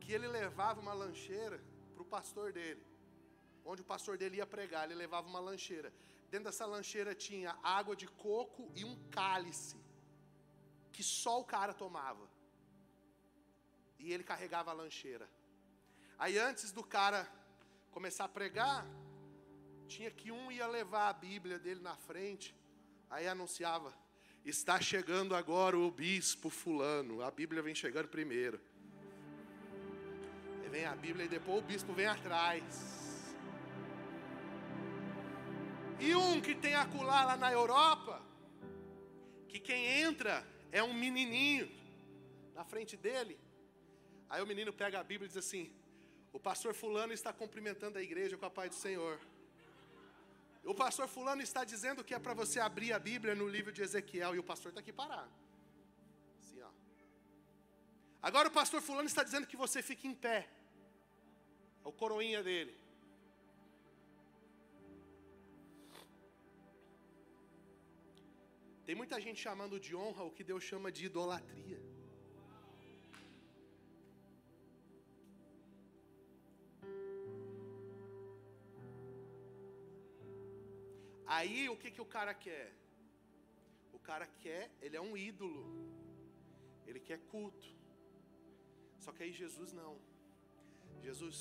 que 0.01 0.13
ele 0.13 0.27
levava 0.27 0.81
uma 0.81 0.95
lancheira 0.95 1.63
para 1.95 2.03
o 2.03 2.07
pastor 2.07 2.53
dele. 2.53 2.83
Onde 3.65 3.83
o 3.83 3.85
pastor 3.85 4.17
dele 4.19 4.37
ia 4.37 4.47
pregar, 4.47 4.85
ele 4.85 4.95
levava 4.95 5.29
uma 5.29 5.41
lancheira. 5.41 5.93
Dentro 6.31 6.47
dessa 6.47 6.67
lancheira 6.67 7.15
tinha 7.15 7.57
água 7.63 7.95
de 7.95 8.07
coco 8.07 8.71
e 8.75 8.85
um 8.85 8.97
cálice, 9.11 9.77
que 10.93 11.03
só 11.03 11.41
o 11.41 11.45
cara 11.45 11.73
tomava. 11.73 12.29
E 13.99 14.13
ele 14.13 14.25
carregava 14.25 14.71
a 14.71 14.75
lancheira. 14.75 15.29
Aí 16.19 16.39
antes 16.39 16.73
do 16.73 16.83
cara 16.83 17.31
começar 17.91 18.25
a 18.25 18.29
pregar, 18.29 18.87
tinha 19.87 20.11
que 20.11 20.33
um 20.33 20.51
ia 20.51 20.67
levar 20.67 21.09
a 21.09 21.13
Bíblia 21.13 21.59
dele 21.59 21.81
na 21.81 21.97
frente. 21.97 22.55
Aí 23.11 23.29
anunciava: 23.29 23.93
está 24.45 24.81
chegando 24.81 25.37
agora 25.37 25.79
o 25.79 25.91
bispo 25.91 26.49
fulano. 26.49 27.23
A 27.23 27.31
Bíblia 27.31 27.63
vem 27.63 27.75
chegando 27.75 28.09
primeiro. 28.09 28.61
Aí 30.63 30.69
vem 30.69 30.85
a 30.85 30.97
Bíblia 30.97 31.27
e 31.27 31.29
depois 31.29 31.63
o 31.63 31.67
bispo 31.67 31.93
vem 31.93 32.07
atrás. 32.07 33.02
E 36.07 36.17
um 36.17 36.41
que 36.47 36.55
tem 36.63 36.75
acolá 36.75 37.25
lá 37.25 37.37
na 37.37 37.51
Europa, 37.53 38.15
que 39.51 39.61
quem 39.69 39.83
entra 40.07 40.35
é 40.73 40.83
um 40.83 40.93
menininho 40.93 41.71
na 42.57 42.65
frente 42.65 42.97
dele. 42.97 43.39
Aí 44.29 44.43
o 44.43 44.47
menino 44.53 44.73
pega 44.73 44.99
a 44.99 45.05
Bíblia 45.05 45.27
e 45.27 45.29
diz 45.29 45.37
assim: 45.37 45.65
O 46.33 46.41
pastor 46.41 46.75
Fulano 46.75 47.13
está 47.13 47.33
cumprimentando 47.33 47.99
a 47.99 48.03
igreja 48.09 48.37
com 48.37 48.47
a 48.47 48.51
paz 48.51 48.71
do 48.71 48.79
Senhor. 48.87 49.17
O 50.65 50.75
pastor 50.75 51.07
Fulano 51.07 51.43
está 51.43 51.63
dizendo 51.73 52.03
que 52.03 52.15
é 52.15 52.19
para 52.19 52.35
você 52.35 52.59
abrir 52.59 52.93
a 52.93 52.99
Bíblia 52.99 53.37
no 53.37 53.47
livro 53.57 53.73
de 53.77 53.83
Ezequiel 53.83 54.35
e 54.35 54.41
o 54.41 54.49
pastor 54.51 54.71
está 54.71 54.81
aqui 54.81 54.93
parado. 54.93 55.31
Assim, 56.41 56.61
ó. 56.63 56.71
Agora 58.21 58.49
o 58.49 58.53
pastor 58.61 58.83
Fulano 58.83 59.07
está 59.07 59.23
dizendo 59.23 59.47
que 59.47 59.57
você 59.57 59.81
fique 59.83 60.09
em 60.09 60.15
pé. 60.15 60.49
É 61.85 61.89
o 61.89 61.93
coroinha 61.93 62.43
dele. 62.43 62.82
Tem 68.87 68.95
muita 69.01 69.21
gente 69.21 69.41
chamando 69.41 69.79
de 69.79 69.95
honra 69.95 70.25
o 70.25 70.33
que 70.37 70.45
Deus 70.51 70.63
chama 70.71 70.91
de 70.91 71.07
idolatria. 71.07 71.81
Aí 81.37 81.69
o 81.69 81.77
que, 81.83 81.91
que 81.91 82.03
o 82.07 82.11
cara 82.17 82.35
quer? 82.35 82.67
O 83.93 83.99
cara 83.99 84.27
quer, 84.45 84.65
ele 84.81 84.97
é 84.97 85.01
um 85.01 85.17
ídolo. 85.17 85.63
Ele 86.87 87.01
quer 87.09 87.19
culto. 87.33 87.69
Só 88.99 89.13
que 89.13 89.23
aí 89.23 89.33
Jesus 89.33 89.73
não. 89.73 89.93
Jesus 91.07 91.39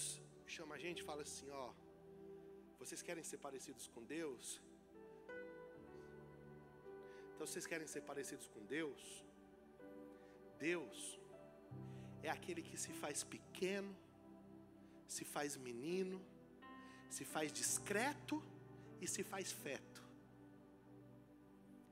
chama 0.55 0.75
a 0.75 0.81
gente 0.85 0.99
e 1.01 1.07
fala 1.11 1.23
assim: 1.23 1.49
ó, 1.49 1.73
vocês 2.79 3.01
querem 3.01 3.23
ser 3.23 3.39
parecidos 3.47 3.87
com 3.87 4.03
Deus? 4.03 4.61
Então 7.41 7.51
vocês 7.51 7.65
querem 7.65 7.87
ser 7.87 8.01
parecidos 8.01 8.47
com 8.47 8.63
Deus? 8.67 9.25
Deus 10.59 11.19
é 12.21 12.29
aquele 12.29 12.61
que 12.61 12.77
se 12.77 12.93
faz 12.93 13.23
pequeno, 13.23 13.97
se 15.07 15.25
faz 15.25 15.57
menino, 15.57 16.21
se 17.09 17.25
faz 17.25 17.51
discreto 17.51 18.43
e 19.01 19.07
se 19.07 19.23
faz 19.23 19.51
feto 19.51 20.03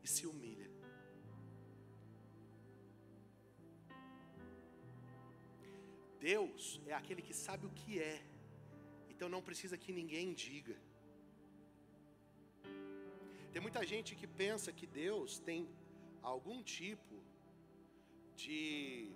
e 0.04 0.08
se 0.08 0.28
humilha. 0.28 0.70
Deus 6.20 6.80
é 6.86 6.94
aquele 6.94 7.24
que 7.24 7.34
sabe 7.34 7.66
o 7.66 7.72
que 7.72 8.00
é, 8.00 8.24
então 9.10 9.28
não 9.28 9.42
precisa 9.42 9.76
que 9.80 9.92
ninguém 9.92 10.32
diga. 10.32 10.78
Tem 13.52 13.62
muita 13.62 13.86
gente 13.86 14.16
que 14.16 14.28
pensa 14.28 14.72
que 14.72 14.88
Deus 14.88 15.40
tem 15.40 15.68
algum 16.22 16.62
tipo 16.62 17.16
de 18.36 19.12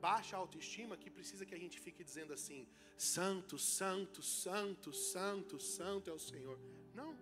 baixa 0.00 0.36
autoestima 0.36 0.96
que 1.02 1.10
precisa 1.18 1.46
que 1.46 1.54
a 1.54 1.62
gente 1.64 1.78
fique 1.86 2.02
dizendo 2.02 2.32
assim: 2.38 2.66
Santo, 2.96 3.56
Santo, 3.58 4.22
Santo, 4.22 4.92
Santo, 4.92 5.58
Santo 5.60 6.10
é 6.10 6.12
o 6.12 6.18
Senhor. 6.30 6.58
Não. 7.00 7.12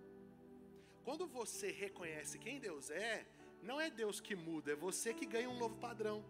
Quando 1.05 1.27
você 1.27 1.71
reconhece 1.85 2.39
quem 2.45 2.59
Deus 2.69 2.89
é, 2.91 3.27
não 3.63 3.81
é 3.81 3.89
Deus 3.91 4.21
que 4.21 4.35
muda, 4.35 4.73
é 4.73 4.77
você 4.77 5.13
que 5.13 5.27
ganha 5.27 5.51
um 5.51 5.59
novo 5.59 5.77
padrão. 5.77 6.25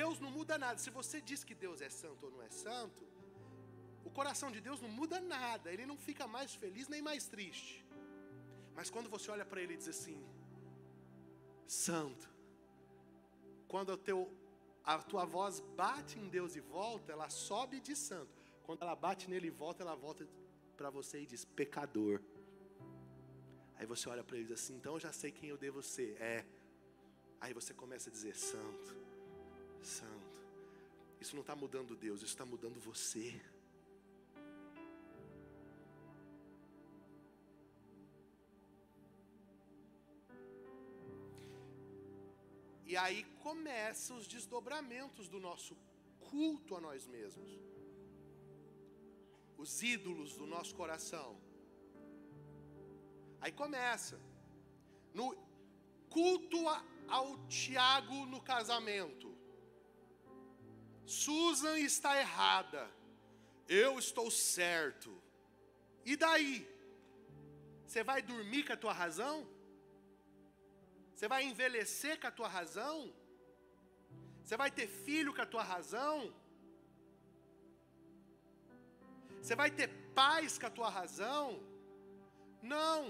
Deus 0.00 0.18
não 0.20 0.30
muda 0.30 0.58
nada. 0.58 0.78
Se 0.78 0.90
você 0.90 1.20
diz 1.20 1.42
que 1.42 1.54
Deus 1.54 1.80
é 1.80 1.88
santo 1.88 2.26
ou 2.26 2.30
não 2.30 2.42
é 2.42 2.50
santo, 2.50 3.02
coração 4.18 4.50
de 4.54 4.60
Deus 4.66 4.80
não 4.84 4.90
muda 5.00 5.18
nada. 5.20 5.66
Ele 5.74 5.86
não 5.90 5.98
fica 6.08 6.24
mais 6.36 6.54
feliz 6.62 6.88
nem 6.94 7.02
mais 7.10 7.22
triste. 7.34 7.74
Mas 8.76 8.90
quando 8.94 9.08
você 9.14 9.30
olha 9.34 9.46
para 9.50 9.60
ele 9.62 9.74
e 9.74 9.80
diz 9.82 9.88
assim: 9.96 10.18
Santo, 11.66 12.26
quando 13.72 13.90
o 13.96 14.00
teu, 14.08 14.20
a 14.84 14.98
tua 15.10 15.24
voz 15.36 15.60
bate 15.82 16.14
em 16.22 16.28
Deus 16.36 16.54
e 16.60 16.60
volta, 16.60 17.12
ela 17.16 17.28
sobe 17.28 17.78
de 17.88 17.94
santo. 18.08 18.34
Quando 18.66 18.82
ela 18.82 18.96
bate 19.06 19.24
nele 19.32 19.48
e 19.48 19.56
volta, 19.64 19.82
ela 19.84 19.96
volta 20.06 20.26
para 20.78 20.90
você 20.98 21.20
e 21.22 21.26
diz: 21.26 21.44
pecador. 21.44 22.20
Aí 23.78 23.86
você 23.92 24.08
olha 24.08 24.24
para 24.24 24.36
ele 24.36 24.46
e 24.46 24.48
diz 24.48 24.58
assim: 24.60 24.76
então 24.76 24.94
eu 24.94 25.00
já 25.00 25.12
sei 25.12 25.30
quem 25.30 25.48
eu 25.50 25.58
devo 25.66 25.82
ser. 25.82 26.16
É. 26.20 26.46
Aí 27.40 27.52
você 27.52 27.74
começa 27.82 28.08
a 28.08 28.12
dizer: 28.12 28.34
santo, 28.36 28.96
santo. 29.82 30.40
Isso 31.20 31.34
não 31.34 31.42
está 31.42 31.56
mudando 31.56 31.96
Deus, 31.96 32.18
isso 32.20 32.34
está 32.36 32.46
mudando 32.54 32.78
você. 32.80 33.28
E 42.86 42.96
aí 42.96 43.24
começam 43.42 44.16
os 44.16 44.26
desdobramentos 44.26 45.28
do 45.28 45.40
nosso 45.40 45.76
culto 46.30 46.76
a 46.76 46.80
nós 46.80 47.06
mesmos 47.06 47.66
os 49.58 49.82
ídolos 49.82 50.36
do 50.36 50.46
nosso 50.46 50.74
coração. 50.74 51.40
Aí 53.40 53.52
começa. 53.52 54.20
No 55.14 55.34
culto 56.10 56.58
ao 57.08 57.46
Tiago 57.46 58.26
no 58.26 58.40
casamento. 58.40 59.34
Susan 61.06 61.78
está 61.78 62.18
errada. 62.18 62.90
Eu 63.68 63.98
estou 63.98 64.30
certo. 64.30 65.10
E 66.04 66.16
daí? 66.16 66.68
Você 67.86 68.02
vai 68.02 68.20
dormir 68.20 68.64
com 68.64 68.72
a 68.72 68.76
tua 68.76 68.92
razão? 68.92 69.48
Você 71.16 71.28
vai 71.32 71.42
envelhecer 71.50 72.14
com 72.20 72.26
a 72.30 72.30
tua 72.38 72.48
razão? 72.56 72.96
Você 74.42 74.56
vai 74.62 74.70
ter 74.78 74.86
filho 74.86 75.34
com 75.34 75.44
a 75.44 75.50
tua 75.54 75.62
razão? 75.74 76.16
Você 79.40 79.54
vai 79.60 79.70
ter 79.78 79.88
paz 80.18 80.58
com 80.58 80.66
a 80.66 80.74
tua 80.78 80.90
razão? 80.90 81.46
Não. 82.74 83.00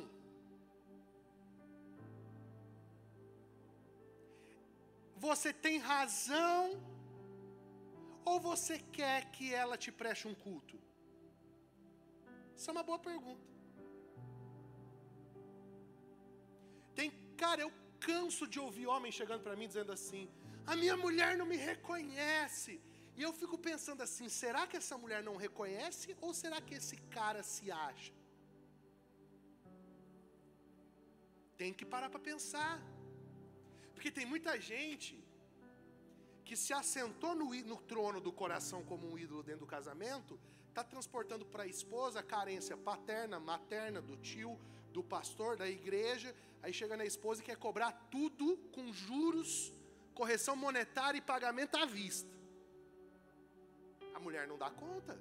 Você 5.16 5.52
tem 5.52 5.78
razão 5.78 6.62
ou 8.24 8.38
você 8.38 8.78
quer 8.98 9.30
que 9.32 9.52
ela 9.62 9.76
te 9.76 9.90
preste 9.90 10.28
um 10.28 10.36
culto? 10.46 10.78
Isso 12.56 12.70
é 12.70 12.72
uma 12.72 12.86
boa 12.90 13.00
pergunta. 13.00 13.44
Tem, 16.94 17.10
cara, 17.36 17.62
eu 17.62 17.72
canso 18.08 18.44
de 18.52 18.58
ouvir 18.66 18.86
homens 18.94 19.14
chegando 19.20 19.42
para 19.46 19.56
mim 19.60 19.68
dizendo 19.72 19.92
assim: 19.98 20.24
a 20.72 20.74
minha 20.82 20.96
mulher 21.04 21.30
não 21.40 21.46
me 21.52 21.58
reconhece. 21.70 22.74
E 23.18 23.22
eu 23.26 23.32
fico 23.40 23.56
pensando 23.68 24.02
assim: 24.06 24.28
será 24.42 24.62
que 24.70 24.78
essa 24.82 24.96
mulher 25.02 25.22
não 25.28 25.36
reconhece 25.46 26.08
ou 26.20 26.32
será 26.42 26.60
que 26.66 26.74
esse 26.80 26.96
cara 27.18 27.42
se 27.52 27.66
acha? 27.88 28.12
Tem 31.60 31.72
que 31.78 31.86
parar 31.94 32.10
para 32.14 32.28
pensar. 32.32 32.74
Porque 33.94 34.10
tem 34.18 34.26
muita 34.34 34.52
gente 34.70 35.12
que 36.46 36.56
se 36.64 36.72
assentou 36.80 37.34
no, 37.34 37.46
no, 37.70 37.78
trono 37.90 38.20
do 38.26 38.32
coração 38.40 38.80
como 38.90 39.04
um 39.10 39.18
ídolo 39.18 39.42
dentro 39.42 39.62
do 39.64 39.72
casamento, 39.76 40.38
está 40.68 40.84
transportando 40.84 41.44
para 41.52 41.64
a 41.64 41.72
esposa 41.74 42.20
a 42.20 42.28
carência 42.34 42.76
paterna, 42.76 43.40
materna, 43.40 44.00
do 44.00 44.16
tio, 44.28 44.52
do 44.96 45.02
pastor, 45.16 45.52
da 45.62 45.68
igreja. 45.78 46.30
Aí 46.62 46.72
chega 46.80 46.96
na 47.00 47.06
esposa 47.12 47.40
e 47.40 47.48
quer 47.48 47.58
cobrar 47.66 47.92
tudo 48.14 48.46
com 48.74 48.84
juros, 49.04 49.50
correção 50.20 50.56
monetária 50.66 51.18
e 51.18 51.28
pagamento 51.32 51.76
à 51.82 51.86
vista. 51.98 52.34
A 54.16 54.20
mulher 54.26 54.44
não 54.50 54.58
dá 54.64 54.70
conta. 54.84 55.14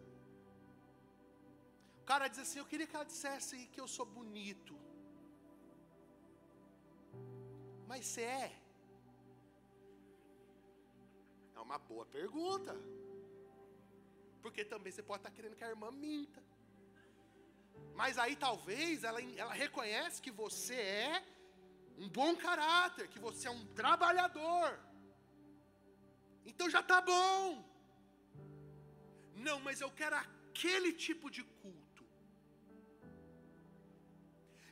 O 2.01 2.05
cara 2.11 2.27
diz 2.31 2.39
assim: 2.43 2.59
Eu 2.59 2.69
queria 2.71 2.87
que 2.89 2.95
ela 2.97 3.11
dissesse 3.13 3.67
que 3.73 3.81
eu 3.83 3.87
sou 3.95 4.05
bonito. 4.17 4.75
Mas 7.89 8.05
você 8.05 8.21
é? 8.21 8.47
É 11.55 11.59
uma 11.67 11.79
boa 11.91 12.05
pergunta. 12.17 12.73
Porque 14.43 14.63
também 14.73 14.91
você 14.93 15.03
pode 15.09 15.21
estar 15.21 15.31
querendo 15.37 15.57
que 15.59 15.65
a 15.67 15.73
irmã 15.75 15.89
minta. 15.91 16.41
Mas 17.95 18.17
aí 18.17 18.35
talvez 18.35 19.03
ela, 19.03 19.21
ela 19.43 19.53
reconhece 19.53 20.21
que 20.21 20.31
você 20.31 20.75
é 20.75 21.23
um 21.97 22.09
bom 22.09 22.35
caráter, 22.35 23.07
que 23.07 23.19
você 23.19 23.47
é 23.47 23.51
um 23.51 23.65
trabalhador. 23.67 24.79
Então 26.45 26.69
já 26.69 26.81
está 26.81 26.99
bom. 27.01 27.63
Não, 29.35 29.59
mas 29.59 29.81
eu 29.81 29.91
quero 29.91 30.15
aquele 30.15 30.91
tipo 30.93 31.29
de 31.29 31.43
culto. 31.43 32.05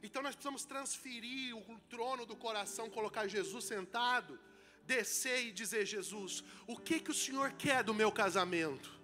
Então 0.02 0.22
nós 0.22 0.36
precisamos 0.36 0.66
transferir 0.66 1.56
o 1.56 1.80
trono 1.89 2.26
do 2.26 2.36
coração, 2.36 2.89
colocar 2.89 3.26
Jesus 3.28 3.63
sentado, 3.66 4.38
descer 4.86 5.46
e 5.46 5.52
dizer: 5.52 5.86
Jesus, 5.86 6.44
o 6.68 6.78
que 6.78 7.00
que 7.00 7.12
o 7.12 7.13
Senhor 7.13 7.54
quer 7.54 7.84
do 7.84 7.94
meu 7.94 8.12
casamento? 8.12 9.03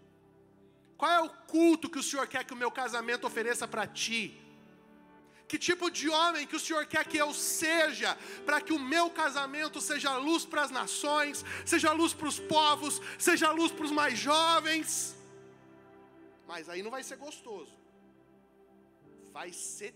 Qual 1.00 1.12
é 1.18 1.22
o 1.22 1.30
culto 1.54 1.90
que 1.90 2.02
o 2.02 2.04
Senhor 2.04 2.28
quer 2.28 2.44
que 2.44 2.56
o 2.56 2.62
meu 2.64 2.70
casamento 2.70 3.26
ofereça 3.26 3.66
para 3.74 3.88
ti? 3.88 4.24
Que 5.48 5.58
tipo 5.58 5.90
de 5.90 6.08
homem 6.10 6.46
que 6.46 6.58
o 6.58 6.60
Senhor 6.60 6.86
quer 6.94 7.04
que 7.12 7.18
eu 7.18 7.34
seja, 7.34 8.18
para 8.46 8.60
que 8.60 8.74
o 8.78 8.82
meu 8.94 9.06
casamento 9.10 9.80
seja 9.80 10.18
luz 10.18 10.44
para 10.46 10.62
as 10.66 10.72
nações, 10.80 11.46
seja 11.66 11.94
luz 11.94 12.14
para 12.14 12.28
os 12.28 12.40
povos, 12.56 13.02
seja 13.18 13.50
luz 13.60 13.72
para 13.72 13.86
os 13.86 13.94
mais 14.00 14.20
jovens? 14.20 15.16
Mas 16.46 16.68
aí 16.68 16.84
não 16.84 16.92
vai 16.92 17.02
ser 17.10 17.16
gostoso. 17.16 17.74
Vai 19.32 19.54
ser 19.54 19.96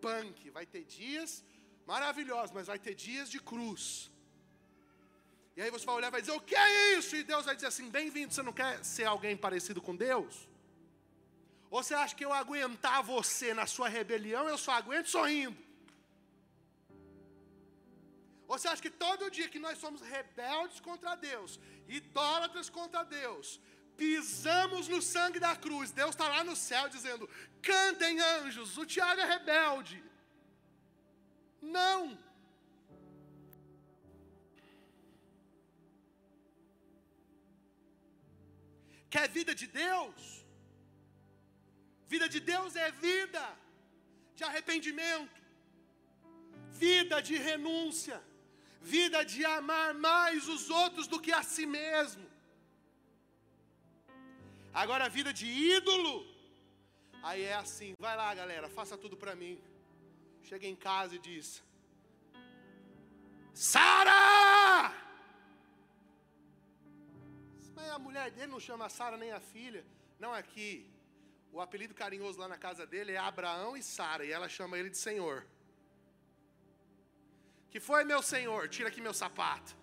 punk, 0.00 0.48
vai 0.50 0.64
ter 0.64 0.84
dias 0.84 1.44
maravilhosos, 1.92 2.52
mas 2.52 2.68
vai 2.68 2.78
ter 2.78 2.94
dias 2.94 3.28
de 3.28 3.40
cruz. 3.40 4.12
E 5.56 5.62
aí 5.62 5.70
você 5.70 5.86
vai 5.86 5.94
olhar 5.94 6.08
e 6.08 6.10
vai 6.16 6.20
dizer: 6.20 6.34
O 6.34 6.40
que 6.40 6.54
é 6.54 6.98
isso? 6.98 7.16
E 7.16 7.22
Deus 7.22 7.46
vai 7.46 7.54
dizer 7.54 7.68
assim: 7.68 7.88
Bem-vindo, 7.88 8.32
você 8.32 8.42
não 8.42 8.52
quer 8.52 8.84
ser 8.84 9.04
alguém 9.04 9.36
parecido 9.36 9.80
com 9.80 9.96
Deus? 9.96 10.46
Ou 11.70 11.82
você 11.82 11.94
acha 11.94 12.14
que 12.14 12.24
eu 12.24 12.32
aguentar 12.32 13.02
você 13.02 13.54
na 13.54 13.66
sua 13.66 13.88
rebelião, 13.88 14.48
eu 14.48 14.58
só 14.58 14.72
aguento 14.72 15.08
sorrindo? 15.08 15.56
Ou 18.46 18.56
você 18.56 18.68
acha 18.68 18.82
que 18.82 18.90
todo 18.90 19.30
dia 19.30 19.48
que 19.48 19.58
nós 19.58 19.78
somos 19.78 20.02
rebeldes 20.02 20.78
contra 20.78 21.16
Deus, 21.16 21.58
idólatras 21.88 22.68
contra 22.70 23.02
Deus, 23.02 23.58
pisamos 23.96 24.86
no 24.88 25.00
sangue 25.00 25.40
da 25.40 25.56
cruz. 25.56 25.90
Deus 25.90 26.10
está 26.10 26.28
lá 26.28 26.44
no 26.44 26.54
céu 26.54 26.88
dizendo: 26.88 27.28
cantem 27.62 28.20
anjos, 28.20 28.76
o 28.76 28.84
Tiago 28.84 29.20
é 29.22 29.24
rebelde. 29.24 30.04
Não. 31.62 32.25
Quer 39.16 39.28
vida 39.36 39.52
de 39.60 39.66
Deus? 39.84 40.16
Vida 42.12 42.26
de 42.34 42.40
Deus 42.50 42.72
é 42.86 42.88
vida 43.06 43.44
de 44.36 44.42
arrependimento, 44.48 45.40
vida 46.84 47.16
de 47.28 47.36
renúncia, 47.48 48.18
vida 48.94 49.20
de 49.32 49.42
amar 49.58 49.90
mais 50.08 50.48
os 50.54 50.64
outros 50.82 51.06
do 51.12 51.20
que 51.24 51.32
a 51.38 51.42
si 51.52 51.64
mesmo. 51.78 52.26
Agora 54.82 55.06
a 55.06 55.14
vida 55.18 55.32
de 55.40 55.46
ídolo, 55.76 56.14
aí 57.22 57.42
é 57.52 57.56
assim, 57.64 57.90
vai 58.06 58.14
lá 58.20 58.28
galera, 58.42 58.68
faça 58.78 58.98
tudo 59.06 59.16
para 59.24 59.34
mim. 59.42 59.56
Chega 60.50 60.66
em 60.74 60.78
casa 60.88 61.14
e 61.16 61.24
diz: 61.30 61.48
Sara! 63.72 65.05
Mas 67.76 67.90
a 67.90 67.98
mulher 67.98 68.30
dele 68.30 68.50
não 68.54 68.58
chama 68.58 68.88
Sara 68.88 69.16
nem 69.18 69.32
a 69.32 69.40
filha. 69.52 69.84
Não 70.18 70.32
aqui. 70.32 70.90
O 71.52 71.60
apelido 71.60 71.94
carinhoso 71.94 72.38
lá 72.40 72.48
na 72.48 72.56
casa 72.56 72.86
dele 72.86 73.12
é 73.12 73.18
Abraão 73.18 73.76
e 73.76 73.82
Sara, 73.82 74.24
e 74.24 74.32
ela 74.32 74.48
chama 74.48 74.78
ele 74.78 74.90
de 74.90 74.96
Senhor. 74.96 75.46
Que 77.70 77.78
foi 77.78 78.02
meu 78.04 78.22
Senhor? 78.22 78.68
Tira 78.68 78.88
aqui 78.88 79.00
meu 79.00 79.12
sapato. 79.12 79.76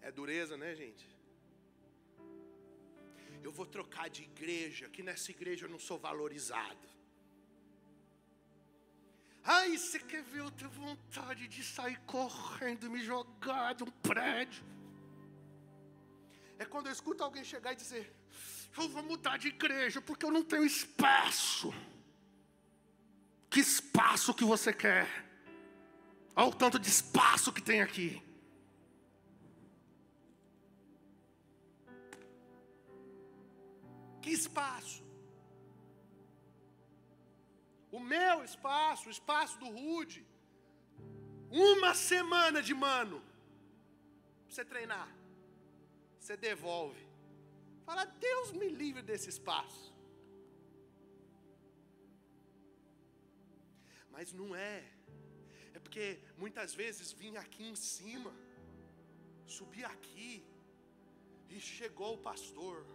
É 0.00 0.10
dureza, 0.10 0.56
né, 0.56 0.74
gente? 0.74 1.11
Eu 3.42 3.52
vou 3.52 3.66
trocar 3.66 4.08
de 4.08 4.22
igreja, 4.22 4.88
que 4.88 5.02
nessa 5.02 5.30
igreja 5.30 5.66
eu 5.66 5.70
não 5.70 5.78
sou 5.78 5.98
valorizado. 5.98 6.88
Ai, 9.44 9.76
você 9.76 9.98
quer 9.98 10.22
ver? 10.22 10.40
Eu 10.40 10.50
tenho 10.50 10.70
vontade 10.70 11.48
de 11.48 11.64
sair 11.64 11.98
correndo, 12.06 12.90
me 12.90 13.02
jogar 13.02 13.74
de 13.74 13.82
um 13.82 13.90
prédio. 13.90 14.64
É 16.58 16.64
quando 16.64 16.86
eu 16.86 16.92
escuto 16.92 17.24
alguém 17.24 17.44
chegar 17.44 17.72
e 17.72 17.76
dizer: 17.76 18.14
Eu 18.76 18.88
vou 18.88 19.02
mudar 19.02 19.36
de 19.36 19.48
igreja 19.48 20.00
porque 20.00 20.24
eu 20.24 20.30
não 20.30 20.44
tenho 20.44 20.64
espaço. 20.64 21.74
Que 23.50 23.60
espaço 23.60 24.32
que 24.32 24.44
você 24.44 24.72
quer? 24.72 25.08
Olha 26.34 26.48
o 26.48 26.54
tanto 26.54 26.78
de 26.78 26.88
espaço 26.88 27.52
que 27.52 27.60
tem 27.60 27.82
aqui. 27.82 28.22
Que 34.22 34.30
espaço? 34.30 35.02
O 37.96 38.00
meu 38.00 38.36
espaço, 38.50 39.08
o 39.08 39.14
espaço 39.18 39.58
do 39.62 39.68
Rude. 39.78 40.20
Uma 41.50 41.92
semana 41.94 42.62
de 42.68 42.74
mano. 42.86 43.18
Pra 44.44 44.54
você 44.54 44.64
treinar. 44.64 45.08
Você 46.18 46.36
devolve. 46.36 47.04
Fala, 47.84 48.04
Deus 48.28 48.52
me 48.52 48.68
livre 48.82 49.02
desse 49.02 49.28
espaço. 49.28 49.92
Mas 54.14 54.32
não 54.32 54.54
é. 54.54 54.84
É 55.74 55.78
porque 55.84 56.06
muitas 56.38 56.72
vezes 56.74 57.12
vim 57.12 57.36
aqui 57.36 57.64
em 57.72 57.74
cima, 57.74 58.32
subi 59.46 59.84
aqui, 59.84 60.44
e 61.50 61.60
chegou 61.60 62.14
o 62.14 62.22
pastor 62.30 62.86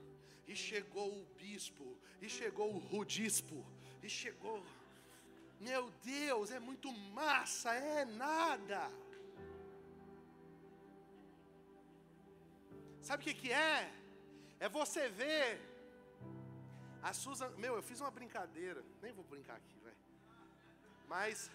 e 0.47 0.55
chegou 0.55 1.09
o 1.21 1.25
bispo, 1.37 1.85
e 2.21 2.29
chegou 2.29 2.73
o 2.73 2.77
rudispo, 2.77 3.65
e 4.01 4.09
chegou. 4.09 4.63
Meu 5.59 5.89
Deus, 6.03 6.51
é 6.51 6.59
muito 6.59 6.91
massa, 6.91 7.73
é 7.73 8.05
nada. 8.05 8.91
Sabe 13.01 13.21
o 13.21 13.25
que, 13.25 13.33
que 13.33 13.51
é? 13.51 13.91
É 14.59 14.69
você 14.69 15.09
ver 15.09 15.59
a 17.01 17.13
Susan. 17.13 17.49
Meu, 17.57 17.75
eu 17.75 17.81
fiz 17.81 17.99
uma 18.01 18.11
brincadeira, 18.11 18.83
nem 19.01 19.13
vou 19.13 19.23
brincar 19.23 19.55
aqui, 19.55 19.79
velho. 19.79 19.97
Mas 21.07 21.49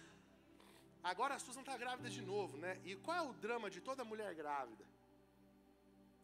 agora 1.03 1.35
a 1.35 1.39
Susan 1.39 1.61
está 1.61 1.77
grávida 1.77 2.09
de 2.09 2.21
novo, 2.21 2.57
né? 2.57 2.79
E 2.83 2.95
qual 2.95 3.17
é 3.17 3.21
o 3.21 3.33
drama 3.33 3.69
de 3.69 3.81
toda 3.81 4.03
mulher 4.03 4.33
grávida? 4.33 4.85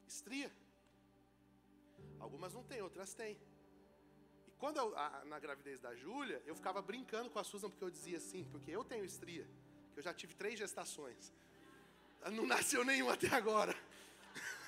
Estria. 0.07 0.51
Algumas 2.19 2.53
não 2.53 2.63
têm, 2.63 2.81
outras 2.81 3.13
têm. 3.13 3.37
E 4.47 4.51
quando 4.57 4.77
eu, 4.77 4.97
a, 4.97 5.23
na 5.25 5.39
gravidez 5.39 5.79
da 5.79 5.95
Júlia, 5.95 6.41
eu 6.45 6.55
ficava 6.55 6.81
brincando 6.81 7.29
com 7.29 7.39
a 7.39 7.43
Susan, 7.43 7.69
porque 7.69 7.83
eu 7.83 7.89
dizia 7.89 8.17
assim, 8.17 8.43
porque 8.45 8.71
eu 8.71 8.83
tenho 8.83 9.05
estria, 9.05 9.47
que 9.93 9.99
eu 9.99 10.03
já 10.03 10.13
tive 10.13 10.33
três 10.35 10.57
gestações. 10.57 11.33
Não 12.31 12.45
nasceu 12.45 12.83
nenhum 12.83 13.09
até 13.09 13.27
agora. 13.27 13.75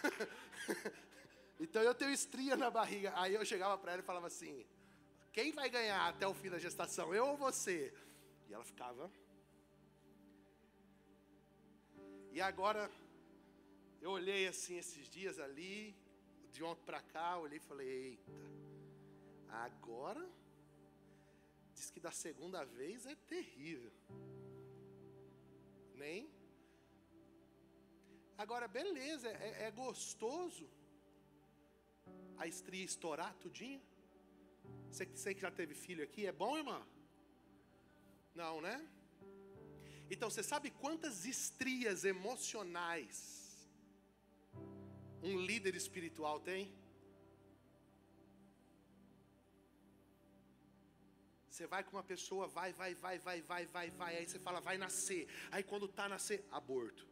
então 1.60 1.82
eu 1.82 1.94
tenho 1.94 2.12
estria 2.12 2.56
na 2.56 2.70
barriga. 2.70 3.14
Aí 3.16 3.34
eu 3.34 3.46
chegava 3.46 3.78
para 3.78 3.94
ela 3.94 4.02
e 4.02 4.06
falava 4.06 4.28
assim: 4.28 4.66
quem 5.34 5.52
vai 5.52 5.70
ganhar 5.70 6.08
até 6.08 6.28
o 6.28 6.34
fim 6.34 6.50
da 6.50 6.60
gestação, 6.60 7.14
eu 7.14 7.28
ou 7.28 7.38
você? 7.38 7.94
E 8.50 8.54
ela 8.54 8.64
ficava. 8.64 9.12
E 12.34 12.40
agora, 12.40 12.90
eu 14.02 14.12
olhei 14.12 14.48
assim 14.48 14.78
esses 14.78 15.10
dias 15.10 15.38
ali, 15.40 15.96
de 16.52 16.64
ontem 16.64 16.84
para 16.84 17.02
cá, 17.02 17.38
olhei 17.38 17.58
e 17.58 17.62
falei: 17.62 17.88
eita, 17.88 18.32
agora, 19.50 20.30
diz 21.74 21.90
que 21.90 22.00
da 22.00 22.12
segunda 22.12 22.64
vez 22.64 23.06
é 23.06 23.16
terrível. 23.16 23.92
Nem? 25.96 26.30
Agora, 28.38 28.68
beleza, 28.68 29.28
é, 29.30 29.68
é 29.68 29.72
gostoso 29.72 30.68
a 32.38 32.48
estria 32.48 32.84
estourar 32.84 33.34
tudinho. 33.36 33.82
Você, 34.90 35.06
você 35.06 35.34
que 35.36 35.42
já 35.42 35.52
teve 35.52 35.74
filho 35.74 36.04
aqui, 36.04 36.26
é 36.26 36.32
bom, 36.32 36.58
irmã? 36.58 36.86
Não, 38.34 38.60
né? 38.62 38.76
Então, 40.10 40.30
você 40.30 40.44
sabe 40.44 40.72
quantas 40.72 41.26
estrias 41.26 42.04
emocionais 42.04 43.41
um 45.24 45.38
líder 45.38 45.76
espiritual 45.76 46.40
tem? 46.40 46.74
Você 51.50 51.68
vai 51.68 51.84
com 51.84 51.98
uma 51.98 52.04
pessoa, 52.04 52.48
vai, 52.48 52.72
vai, 52.74 52.96
vai, 52.96 53.20
vai, 53.20 53.42
vai, 53.42 53.66
vai, 53.66 53.90
vai, 53.92 54.18
aí 54.18 54.28
você 54.28 54.40
fala, 54.40 54.60
vai 54.62 54.78
nascer. 54.78 55.28
Aí 55.52 55.64
quando 55.64 55.88
tá 55.88 56.08
nascer, 56.08 56.46
aborto. 56.52 57.06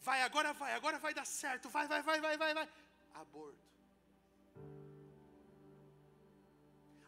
Vai, 0.00 0.22
agora 0.22 0.52
vai, 0.52 0.72
agora 0.74 0.98
vai 0.98 1.14
dar 1.14 1.24
certo. 1.24 1.68
Vai, 1.68 1.86
vai, 1.86 2.02
vai, 2.02 2.20
vai, 2.20 2.36
vai, 2.36 2.54
vai. 2.54 2.68
Aborto. 3.14 3.64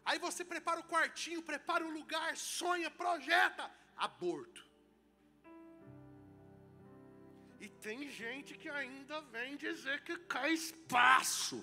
Aí 0.05 0.17
você 0.19 0.45
prepara 0.45 0.79
o 0.79 0.83
quartinho, 0.83 1.43
prepara 1.43 1.85
o 1.85 1.91
lugar, 1.91 2.37
sonha, 2.37 2.89
projeta. 2.89 3.69
Aborto. 3.95 4.66
Tem 7.85 8.09
gente 8.09 8.51
que 8.61 8.69
ainda 8.69 9.17
vem 9.35 9.55
dizer 9.55 9.97
que 10.07 10.15
quer 10.33 10.51
espaço. 10.51 11.57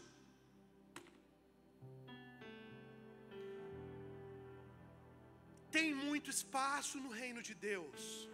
Tem 5.70 5.88
muito 5.94 6.30
espaço 6.30 6.98
no 7.04 7.10
reino 7.10 7.42
de 7.48 7.54
Deus 7.70 8.28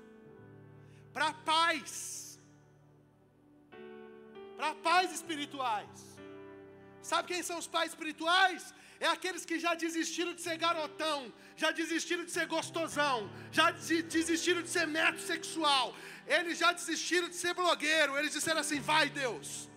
para 1.14 1.33
paz, 1.33 2.39
para 4.57 4.74
paz 4.89 5.12
espirituais. 5.18 5.99
Sabe 7.11 7.28
quem 7.33 7.43
são 7.43 7.59
os 7.59 7.66
pais 7.66 7.91
espirituais? 7.93 8.74
É 9.01 9.07
aqueles 9.07 9.46
que 9.46 9.59
já 9.59 9.72
desistiram 9.74 10.34
de 10.34 10.42
ser 10.42 10.59
garotão, 10.59 11.32
já 11.57 11.70
desistiram 11.70 12.22
de 12.22 12.30
ser 12.30 12.46
gostosão, 12.46 13.30
já 13.51 13.70
desistiram 13.70 14.61
de 14.61 14.68
ser 14.68 14.86
metrosexual, 14.86 15.96
eles 16.26 16.59
já 16.59 16.70
desistiram 16.72 17.28
de 17.30 17.34
ser 17.34 17.55
blogueiro, 17.55 18.18
eles 18.18 18.32
disseram 18.32 18.61
assim: 18.61 18.78
vai 18.78 19.09
Deus, 19.09 19.70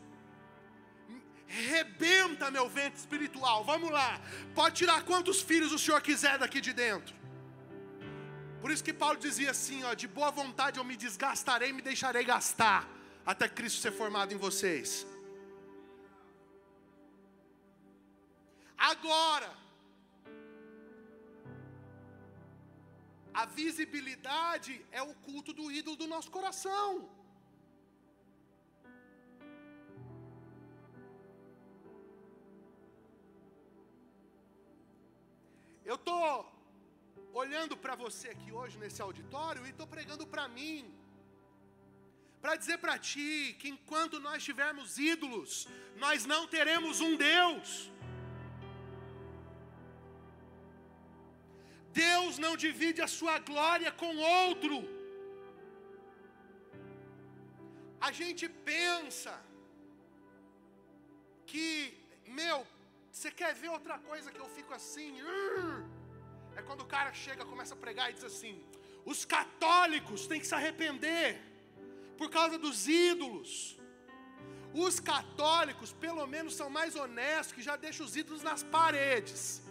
rebenta 1.47 2.51
meu 2.51 2.67
vento 2.67 2.97
espiritual, 2.97 3.63
vamos 3.63 3.89
lá, 3.89 4.19
pode 4.53 4.75
tirar 4.75 5.03
quantos 5.03 5.41
filhos 5.41 5.71
o 5.71 5.79
Senhor 5.79 6.01
quiser 6.01 6.37
daqui 6.37 6.59
de 6.59 6.73
dentro. 6.73 7.15
Por 8.59 8.71
isso 8.71 8.83
que 8.83 8.93
Paulo 8.93 9.17
dizia 9.17 9.51
assim: 9.51 9.85
ó, 9.85 9.93
de 9.93 10.07
boa 10.07 10.31
vontade 10.31 10.79
eu 10.79 10.83
me 10.83 10.97
desgastarei 10.97 11.71
me 11.71 11.81
deixarei 11.81 12.25
gastar, 12.25 12.89
até 13.25 13.47
Cristo 13.47 13.79
ser 13.79 13.93
formado 13.93 14.33
em 14.33 14.37
vocês. 14.37 15.07
Agora, 18.91 19.49
a 23.41 23.45
visibilidade 23.59 24.73
é 24.91 25.01
o 25.01 25.13
culto 25.27 25.53
do 25.59 25.71
ídolo 25.71 25.95
do 26.01 26.07
nosso 26.13 26.29
coração. 26.37 26.89
Eu 35.85 35.95
estou 35.95 36.25
olhando 37.33 37.77
para 37.77 37.95
você 38.03 38.27
aqui 38.35 38.51
hoje 38.51 38.77
nesse 38.83 39.01
auditório 39.01 39.65
e 39.65 39.69
estou 39.69 39.87
pregando 39.95 40.27
para 40.27 40.45
mim, 40.57 40.93
para 42.41 42.57
dizer 42.61 42.79
para 42.83 42.97
ti 42.99 43.55
que 43.59 43.69
enquanto 43.69 44.19
nós 44.27 44.43
tivermos 44.43 44.97
ídolos, 45.13 45.69
nós 46.05 46.25
não 46.25 46.43
teremos 46.57 46.99
um 46.99 47.15
Deus. 47.15 47.93
Deus 52.33 52.37
não 52.45 52.55
divide 52.65 52.99
a 53.07 53.09
sua 53.15 53.37
glória 53.49 53.91
com 54.01 54.11
outro. 54.45 54.75
A 58.07 58.11
gente 58.19 58.45
pensa 58.71 59.33
que, 61.51 61.65
meu, 62.39 62.59
você 63.11 63.29
quer 63.39 63.53
ver 63.61 63.69
outra 63.77 63.97
coisa 64.09 64.31
que 64.31 64.41
eu 64.45 64.49
fico 64.57 64.73
assim? 64.79 65.11
É 66.57 66.61
quando 66.67 66.81
o 66.81 66.91
cara 66.95 67.11
chega, 67.25 67.51
começa 67.53 67.73
a 67.75 67.81
pregar 67.85 68.09
e 68.09 68.13
diz 68.17 68.23
assim: 68.31 68.55
os 69.05 69.23
católicos 69.37 70.27
têm 70.27 70.41
que 70.43 70.49
se 70.51 70.55
arrepender 70.59 71.29
por 72.17 72.29
causa 72.37 72.57
dos 72.57 72.87
ídolos. 73.09 73.77
Os 74.87 74.99
católicos, 74.99 75.91
pelo 76.05 76.25
menos, 76.35 76.55
são 76.55 76.69
mais 76.79 76.95
honestos, 76.95 77.53
que 77.55 77.67
já 77.69 77.75
deixam 77.75 78.05
os 78.07 78.15
ídolos 78.21 78.41
nas 78.49 78.63
paredes. 78.77 79.62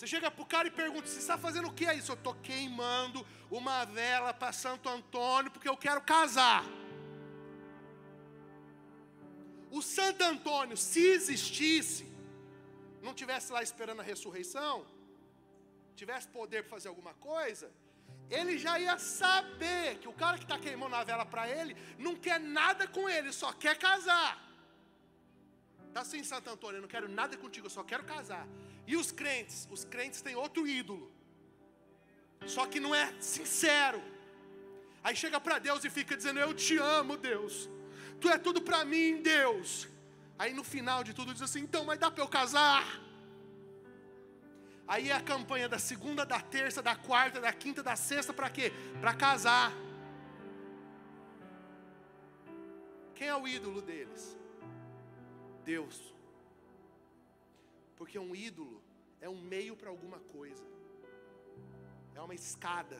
Você 0.00 0.06
chega 0.06 0.30
para 0.30 0.42
o 0.42 0.46
cara 0.46 0.66
e 0.66 0.70
pergunta: 0.70 1.06
Você 1.06 1.18
está 1.18 1.36
fazendo 1.36 1.68
o 1.68 1.74
que 1.78 1.84
isso? 1.92 2.10
Eu 2.10 2.14
estou 2.14 2.34
queimando 2.36 3.18
uma 3.50 3.84
vela 3.84 4.32
para 4.32 4.50
Santo 4.50 4.88
Antônio 4.88 5.50
porque 5.50 5.68
eu 5.68 5.76
quero 5.76 6.00
casar. 6.00 6.64
O 9.70 9.82
Santo 9.82 10.22
Antônio, 10.24 10.74
se 10.74 11.04
existisse, 11.16 12.06
não 13.02 13.12
tivesse 13.12 13.52
lá 13.52 13.62
esperando 13.62 14.00
a 14.00 14.02
ressurreição, 14.02 14.86
tivesse 15.94 16.28
poder 16.28 16.62
para 16.62 16.70
fazer 16.70 16.88
alguma 16.88 17.12
coisa, 17.12 17.70
ele 18.30 18.56
já 18.56 18.80
ia 18.80 18.98
saber 18.98 19.98
que 19.98 20.08
o 20.08 20.14
cara 20.14 20.38
que 20.38 20.44
está 20.44 20.58
queimando 20.58 20.96
a 20.96 21.04
vela 21.04 21.26
para 21.26 21.46
ele 21.46 21.76
não 21.98 22.16
quer 22.16 22.40
nada 22.40 22.88
com 22.88 23.06
ele, 23.06 23.34
só 23.34 23.52
quer 23.52 23.76
casar. 23.76 24.32
Está 25.88 26.00
assim, 26.00 26.24
Santo 26.24 26.48
Antônio, 26.48 26.78
eu 26.78 26.82
não 26.82 26.88
quero 26.88 27.06
nada 27.06 27.36
contigo, 27.36 27.66
eu 27.66 27.76
só 27.78 27.84
quero 27.84 28.04
casar. 28.04 28.46
E 28.90 28.96
os 29.02 29.08
crentes? 29.20 29.58
Os 29.74 29.82
crentes 29.92 30.20
têm 30.26 30.34
outro 30.44 30.62
ídolo. 30.66 31.06
Só 32.54 32.62
que 32.70 32.80
não 32.84 32.92
é 33.02 33.04
sincero. 33.20 34.02
Aí 35.04 35.14
chega 35.22 35.38
para 35.46 35.60
Deus 35.66 35.84
e 35.84 35.90
fica 35.98 36.16
dizendo: 36.16 36.40
Eu 36.40 36.52
te 36.62 36.76
amo, 36.76 37.16
Deus. 37.16 37.54
Tu 38.20 38.28
é 38.28 38.36
tudo 38.46 38.60
para 38.68 38.84
mim, 38.92 39.22
Deus. 39.22 39.86
Aí 40.36 40.52
no 40.52 40.64
final 40.64 41.04
de 41.04 41.14
tudo 41.14 41.32
diz 41.32 41.44
assim: 41.48 41.60
Então, 41.60 41.84
mas 41.84 42.00
dá 42.00 42.10
para 42.10 42.24
eu 42.24 42.28
casar? 42.28 42.84
Aí 44.88 45.08
é 45.08 45.14
a 45.14 45.22
campanha 45.32 45.68
da 45.68 45.78
segunda, 45.78 46.26
da 46.26 46.40
terça, 46.40 46.82
da 46.82 46.96
quarta, 46.96 47.40
da 47.40 47.52
quinta, 47.52 47.84
da 47.84 47.94
sexta, 47.94 48.32
para 48.32 48.50
quê? 48.50 48.72
Para 49.00 49.14
casar. 49.14 49.72
Quem 53.14 53.28
é 53.28 53.36
o 53.36 53.46
ídolo 53.46 53.80
deles? 53.80 54.36
Deus. 55.64 55.96
Porque 58.00 58.18
um 58.18 58.34
ídolo 58.34 58.82
é 59.20 59.28
um 59.28 59.38
meio 59.54 59.74
para 59.76 59.90
alguma 59.90 60.18
coisa, 60.34 60.64
é 62.14 62.20
uma 62.26 62.34
escada. 62.34 62.98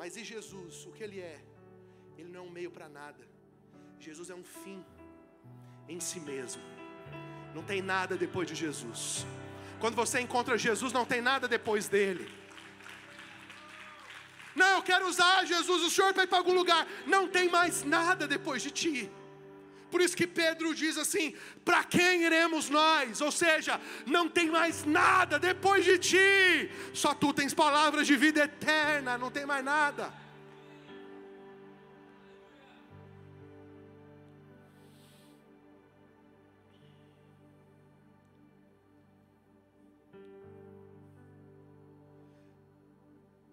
Mas 0.00 0.14
e 0.14 0.22
Jesus, 0.22 0.84
o 0.84 0.92
que 0.92 1.02
Ele 1.02 1.18
é? 1.18 1.38
Ele 2.18 2.28
não 2.28 2.40
é 2.40 2.42
um 2.48 2.50
meio 2.50 2.70
para 2.70 2.86
nada, 2.86 3.24
Jesus 3.98 4.28
é 4.28 4.34
um 4.34 4.44
fim 4.44 4.84
em 5.88 5.98
si 6.08 6.20
mesmo, 6.20 6.62
não 7.54 7.62
tem 7.62 7.80
nada 7.80 8.14
depois 8.14 8.46
de 8.46 8.54
Jesus. 8.54 9.24
Quando 9.80 9.94
você 9.94 10.20
encontra 10.20 10.58
Jesus, 10.58 10.92
não 10.92 11.06
tem 11.06 11.22
nada 11.22 11.48
depois 11.48 11.88
dele. 11.88 12.30
Não, 14.54 14.72
eu 14.76 14.82
quero 14.82 15.08
usar 15.08 15.46
Jesus, 15.46 15.82
o 15.82 15.88
Senhor 15.88 16.12
para 16.12 16.24
ir 16.24 16.26
para 16.26 16.36
algum 16.36 16.52
lugar. 16.52 16.86
Não 17.06 17.26
tem 17.26 17.48
mais 17.48 17.84
nada 17.84 18.28
depois 18.28 18.62
de 18.62 18.70
ti. 18.70 19.10
Por 19.90 20.00
isso 20.00 20.16
que 20.16 20.26
Pedro 20.26 20.74
diz 20.74 20.98
assim: 20.98 21.34
para 21.64 21.84
quem 21.84 22.24
iremos 22.24 22.68
nós? 22.68 23.20
Ou 23.20 23.30
seja, 23.30 23.80
não 24.04 24.28
tem 24.28 24.50
mais 24.50 24.84
nada 24.84 25.38
depois 25.38 25.84
de 25.84 25.98
ti, 25.98 26.70
só 26.92 27.14
tu 27.14 27.32
tens 27.32 27.54
palavras 27.54 28.06
de 28.06 28.16
vida 28.16 28.44
eterna, 28.44 29.16
não 29.16 29.30
tem 29.30 29.46
mais 29.46 29.64
nada. 29.64 30.12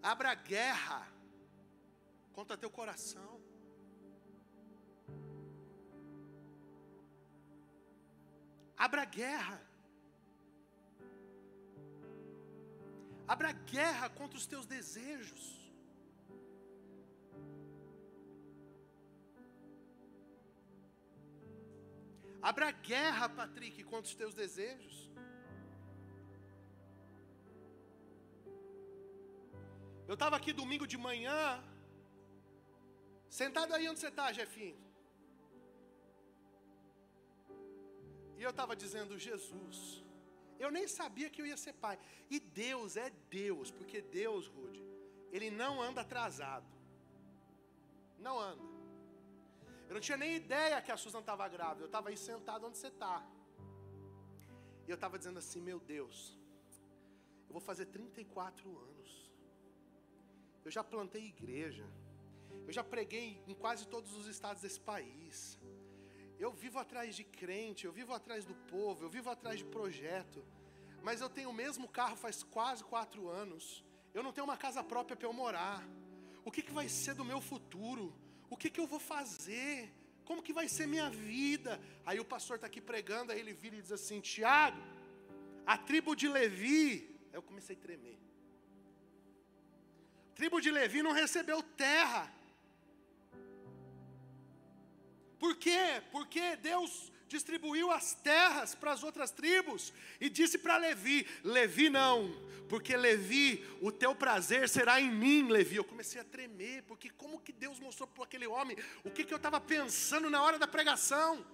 Abra 0.01 0.33
guerra 0.33 1.07
contra 2.33 2.57
teu 2.57 2.69
coração. 2.69 3.42
Abra 8.77 9.05
guerra. 9.05 9.61
Abra 13.27 13.51
guerra 13.51 14.09
contra 14.09 14.37
os 14.37 14.45
teus 14.45 14.65
desejos. 14.65 15.63
Abra 22.41 22.71
guerra, 22.71 23.29
Patrick, 23.29 23.83
contra 23.85 24.09
os 24.09 24.15
teus 24.15 24.33
desejos. 24.33 25.09
Eu 30.05 30.15
estava 30.15 30.35
aqui 30.35 30.51
domingo 30.51 30.85
de 30.85 30.97
manhã, 30.97 31.63
sentado 33.29 33.73
aí 33.73 33.87
onde 33.87 33.99
você 34.01 34.09
está, 34.09 34.33
Jefinho. 34.33 34.77
E 38.37 38.43
eu 38.43 38.49
estava 38.49 38.75
dizendo, 38.75 39.17
Jesus, 39.17 40.03
eu 40.59 40.71
nem 40.71 40.87
sabia 40.87 41.29
que 41.29 41.41
eu 41.41 41.45
ia 41.45 41.57
ser 41.57 41.73
pai. 41.73 41.97
E 42.29 42.39
Deus 42.39 42.97
é 42.97 43.09
Deus, 43.29 43.71
porque 43.71 44.01
Deus, 44.01 44.47
Rude, 44.47 44.83
Ele 45.31 45.49
não 45.51 45.81
anda 45.81 46.01
atrasado. 46.01 46.71
Não 48.19 48.39
anda. 48.39 48.63
Eu 49.87 49.95
não 49.95 50.01
tinha 50.01 50.17
nem 50.17 50.35
ideia 50.35 50.81
que 50.81 50.91
a 50.91 50.97
Susan 50.97 51.19
estava 51.19 51.47
grávida. 51.47 51.83
Eu 51.83 51.87
estava 51.87 52.09
aí 52.09 52.17
sentado 52.17 52.65
onde 52.65 52.77
você 52.77 52.87
está. 52.87 53.25
E 54.87 54.89
eu 54.89 54.95
estava 54.95 55.17
dizendo 55.17 55.39
assim: 55.39 55.61
Meu 55.61 55.79
Deus, 55.79 56.37
eu 57.47 57.53
vou 57.53 57.61
fazer 57.61 57.85
34 57.87 58.69
anos. 58.87 59.31
Eu 60.65 60.71
já 60.71 60.83
plantei 60.83 61.25
igreja. 61.25 61.85
Eu 62.65 62.73
já 62.77 62.83
preguei 62.83 63.43
em 63.47 63.53
quase 63.53 63.87
todos 63.87 64.15
os 64.15 64.27
estados 64.27 64.61
desse 64.61 64.79
país. 64.79 65.59
Eu 66.39 66.51
vivo 66.51 66.79
atrás 66.79 67.15
de 67.15 67.23
crente, 67.23 67.85
eu 67.85 67.91
vivo 67.91 68.13
atrás 68.13 68.45
do 68.45 68.55
povo, 68.55 69.05
eu 69.05 69.09
vivo 69.09 69.29
atrás 69.29 69.59
de 69.59 69.65
projeto. 69.65 70.43
Mas 71.01 71.21
eu 71.21 71.29
tenho 71.29 71.49
o 71.49 71.53
mesmo 71.53 71.87
carro 71.87 72.15
faz 72.15 72.43
quase 72.43 72.83
quatro 72.83 73.29
anos. 73.29 73.83
Eu 74.13 74.23
não 74.23 74.31
tenho 74.31 74.45
uma 74.45 74.57
casa 74.57 74.83
própria 74.83 75.15
para 75.17 75.27
eu 75.27 75.33
morar. 75.33 75.83
O 76.45 76.51
que, 76.51 76.61
que 76.61 76.71
vai 76.71 76.87
ser 76.87 77.13
do 77.13 77.25
meu 77.25 77.41
futuro? 77.41 78.13
O 78.49 78.57
que, 78.57 78.69
que 78.69 78.79
eu 78.79 78.87
vou 78.87 78.99
fazer? 78.99 79.91
Como 80.25 80.41
que 80.41 80.53
vai 80.53 80.67
ser 80.67 80.87
minha 80.87 81.09
vida? 81.09 81.79
Aí 82.05 82.19
o 82.19 82.25
pastor 82.25 82.55
está 82.55 82.67
aqui 82.67 82.81
pregando, 82.81 83.31
aí 83.31 83.39
ele 83.39 83.53
vira 83.53 83.75
e 83.75 83.81
diz 83.81 83.91
assim: 83.91 84.19
Tiago, 84.19 84.81
a 85.65 85.77
tribo 85.77 86.15
de 86.15 86.27
Levi. 86.27 87.09
Aí 87.31 87.37
eu 87.39 87.41
comecei 87.41 87.75
a 87.75 87.79
tremer. 87.79 88.19
A 90.31 90.35
tribo 90.35 90.59
de 90.61 90.71
Levi 90.71 91.01
não 91.03 91.11
recebeu 91.11 91.61
terra. 91.61 92.31
Por 95.43 95.57
quê? 95.57 96.01
Porque 96.09 96.55
Deus 96.55 97.11
distribuiu 97.27 97.91
as 97.91 98.13
terras 98.13 98.73
para 98.73 98.93
as 98.93 99.03
outras 99.03 99.29
tribos 99.29 99.91
e 100.21 100.29
disse 100.29 100.57
para 100.57 100.77
Levi: 100.77 101.27
Levi 101.43 101.89
não, 101.89 102.31
porque 102.69 102.95
Levi, 102.95 103.61
o 103.81 103.91
teu 103.91 104.15
prazer 104.15 104.69
será 104.69 105.01
em 105.01 105.11
mim, 105.11 105.49
Levi. 105.49 105.75
Eu 105.75 105.83
comecei 105.83 106.21
a 106.21 106.23
tremer, 106.23 106.83
porque 106.83 107.09
como 107.09 107.41
que 107.41 107.51
Deus 107.51 107.77
mostrou 107.77 108.07
para 108.07 108.23
aquele 108.23 108.47
homem 108.47 108.77
o 109.03 109.11
que, 109.11 109.25
que 109.25 109.33
eu 109.33 109.35
estava 109.35 109.59
pensando 109.59 110.29
na 110.29 110.41
hora 110.41 110.57
da 110.57 110.65
pregação? 110.65 111.45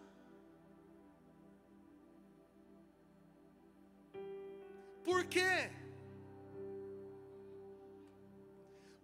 Por 5.04 5.26
quê? 5.26 5.72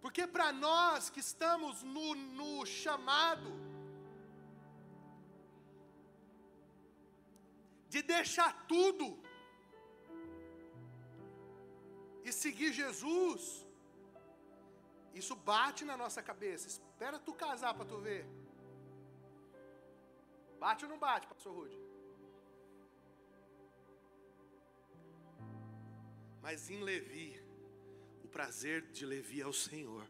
Porque 0.00 0.28
para 0.28 0.52
nós 0.52 1.10
que 1.10 1.18
estamos 1.18 1.82
no, 1.82 2.14
no 2.14 2.64
chamado, 2.64 3.65
de 7.96 8.02
deixar 8.16 8.50
tudo 8.72 9.06
e 12.26 12.32
seguir 12.42 12.70
Jesus, 12.80 13.42
isso 15.20 15.34
bate 15.50 15.82
na 15.90 15.96
nossa 16.02 16.22
cabeça. 16.30 16.66
Espera 16.68 17.18
tu 17.26 17.32
casar 17.44 17.72
para 17.74 17.90
tu 17.92 17.98
ver. 18.06 18.24
Bate 20.64 20.84
ou 20.84 20.90
não 20.92 20.98
bate, 20.98 21.26
pastor 21.32 21.54
Rude? 21.58 21.78
Mas 26.44 26.68
em 26.74 26.82
Levi, 26.90 27.28
o 28.26 28.28
prazer 28.36 28.82
de 28.96 29.04
Levi 29.14 29.40
é 29.40 29.46
o 29.46 29.58
Senhor. 29.68 30.04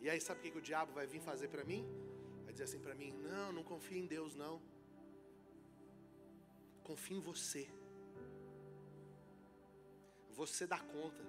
E 0.00 0.08
aí 0.10 0.20
sabe 0.20 0.40
o 0.40 0.42
que, 0.42 0.58
o 0.58 0.68
diabo 0.70 0.92
vai 0.92 1.06
vir 1.06 1.22
fazer 1.30 1.48
para 1.48 1.64
mim? 1.64 1.82
Vai 2.44 2.52
dizer 2.52 2.64
assim 2.64 2.80
para 2.86 2.94
mim: 2.94 3.10
não, 3.30 3.48
não 3.52 3.64
confia 3.72 3.98
em 3.98 4.06
Deus 4.06 4.34
não. 4.34 4.54
Confia 6.92 7.16
em 7.16 7.20
você. 7.20 7.66
Você 10.34 10.66
dá 10.66 10.78
conta. 10.78 11.24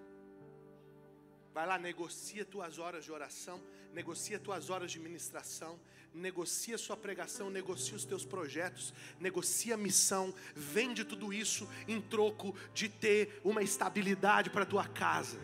Vai 1.53 1.65
lá, 1.65 1.77
negocia 1.79 2.43
tuas 2.43 2.79
horas 2.79 3.05
de 3.05 3.11
oração, 3.13 3.63
negocia 3.93 4.37
tuas 4.37 4.69
horas 4.69 4.91
de 4.91 4.99
ministração, 4.99 5.79
negocia 6.13 6.77
sua 6.77 6.97
pregação, 6.97 7.49
negocia 7.49 7.95
os 7.95 8.03
teus 8.03 8.25
projetos, 8.25 8.93
negocia 9.21 9.75
a 9.75 9.77
missão, 9.77 10.33
vende 10.53 11.05
tudo 11.05 11.31
isso 11.31 11.65
em 11.87 12.01
troco 12.01 12.53
de 12.73 12.89
ter 12.89 13.39
uma 13.41 13.63
estabilidade 13.63 14.49
para 14.49 14.65
tua 14.65 14.85
casa. 14.85 15.39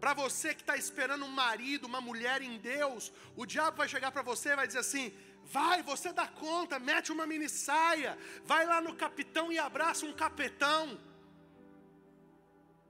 Para 0.00 0.14
você 0.14 0.54
que 0.54 0.62
está 0.62 0.76
esperando 0.76 1.24
um 1.24 1.28
marido, 1.44 1.86
uma 1.86 2.00
mulher 2.00 2.42
em 2.42 2.58
Deus, 2.58 3.12
o 3.34 3.44
diabo 3.44 3.76
vai 3.76 3.88
chegar 3.88 4.12
para 4.12 4.22
você 4.22 4.50
e 4.50 4.56
vai 4.56 4.66
dizer 4.66 4.78
assim: 4.80 5.12
Vai, 5.52 5.82
você 5.82 6.12
dá 6.12 6.26
conta, 6.26 6.78
mete 6.78 7.12
uma 7.12 7.26
mini 7.26 7.48
saia, 7.48 8.18
vai 8.44 8.66
lá 8.66 8.80
no 8.80 8.94
capitão 8.94 9.52
e 9.52 9.58
abraça 9.58 10.04
um 10.04 10.12
capetão. 10.12 10.98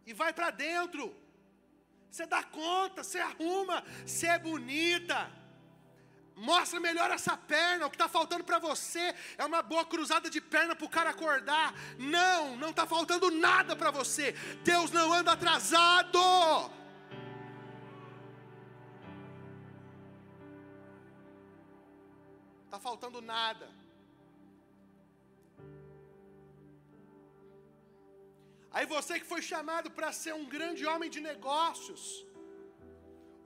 E 0.06 0.12
vai 0.14 0.32
para 0.32 0.50
dentro. 0.50 1.14
Você 2.10 2.24
dá 2.24 2.42
conta, 2.42 3.04
você 3.04 3.18
arruma, 3.18 3.84
você 4.06 4.26
é 4.26 4.38
bonita. 4.38 5.30
Mostra 6.34 6.80
melhor 6.80 7.10
essa 7.10 7.36
perna. 7.36 7.86
O 7.86 7.90
que 7.90 7.96
está 7.96 8.08
faltando 8.08 8.44
para 8.44 8.58
você 8.58 9.14
é 9.36 9.44
uma 9.44 9.60
boa 9.62 9.84
cruzada 9.84 10.30
de 10.30 10.40
perna 10.40 10.74
para 10.74 10.86
o 10.86 10.90
cara 10.90 11.10
acordar. 11.10 11.74
Não, 11.98 12.56
não 12.56 12.70
está 12.70 12.86
faltando 12.86 13.30
nada 13.30 13.76
para 13.76 13.90
você. 13.90 14.32
Deus 14.62 14.90
não 14.90 15.12
anda 15.12 15.32
atrasado. 15.32 16.18
Está 22.76 22.88
faltando 22.90 23.20
nada. 23.34 23.66
Aí 28.76 28.84
você 28.94 29.12
que 29.20 29.28
foi 29.32 29.42
chamado 29.50 29.88
para 29.96 30.10
ser 30.22 30.34
um 30.40 30.46
grande 30.54 30.84
homem 30.90 31.10
de 31.14 31.20
negócios, 31.30 32.02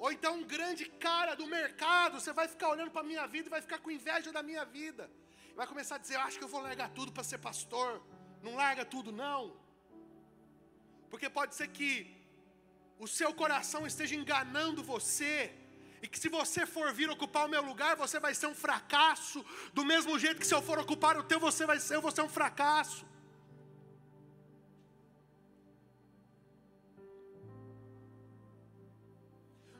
ou 0.02 0.10
então 0.16 0.32
um 0.38 0.46
grande 0.56 0.84
cara 1.06 1.34
do 1.40 1.46
mercado, 1.58 2.18
você 2.20 2.32
vai 2.40 2.48
ficar 2.54 2.68
olhando 2.74 2.92
para 2.94 3.02
a 3.06 3.10
minha 3.12 3.26
vida 3.34 3.46
e 3.48 3.56
vai 3.56 3.62
ficar 3.66 3.78
com 3.84 3.98
inveja 3.98 4.30
da 4.36 4.42
minha 4.50 4.64
vida. 4.78 5.04
Vai 5.60 5.66
começar 5.72 5.96
a 5.96 6.02
dizer: 6.04 6.16
Eu 6.16 6.24
acho 6.26 6.38
que 6.38 6.46
eu 6.48 6.54
vou 6.54 6.62
largar 6.68 6.88
tudo 6.98 7.12
para 7.12 7.28
ser 7.30 7.38
pastor. 7.38 7.90
Não 8.46 8.54
larga 8.62 8.84
tudo, 8.94 9.12
não. 9.24 9.42
Porque 11.10 11.28
pode 11.38 11.54
ser 11.58 11.68
que 11.78 11.92
o 12.98 13.06
seu 13.18 13.30
coração 13.42 13.82
esteja 13.90 14.14
enganando 14.20 14.82
você 14.94 15.34
e 16.02 16.08
que 16.08 16.18
se 16.18 16.28
você 16.28 16.64
for 16.64 16.92
vir 16.92 17.10
ocupar 17.10 17.46
o 17.46 17.48
meu 17.48 17.62
lugar, 17.62 17.94
você 17.96 18.18
vai 18.18 18.34
ser 18.34 18.46
um 18.46 18.54
fracasso, 18.54 19.44
do 19.74 19.84
mesmo 19.84 20.18
jeito 20.18 20.40
que 20.40 20.46
se 20.46 20.54
eu 20.54 20.62
for 20.62 20.78
ocupar 20.78 21.16
o 21.18 21.22
teu, 21.22 21.38
você 21.38 21.66
vai 21.66 21.78
ser, 21.78 21.96
eu 21.96 22.02
vou 22.02 22.10
ser 22.10 22.22
um 22.22 22.28
fracasso. 22.28 23.04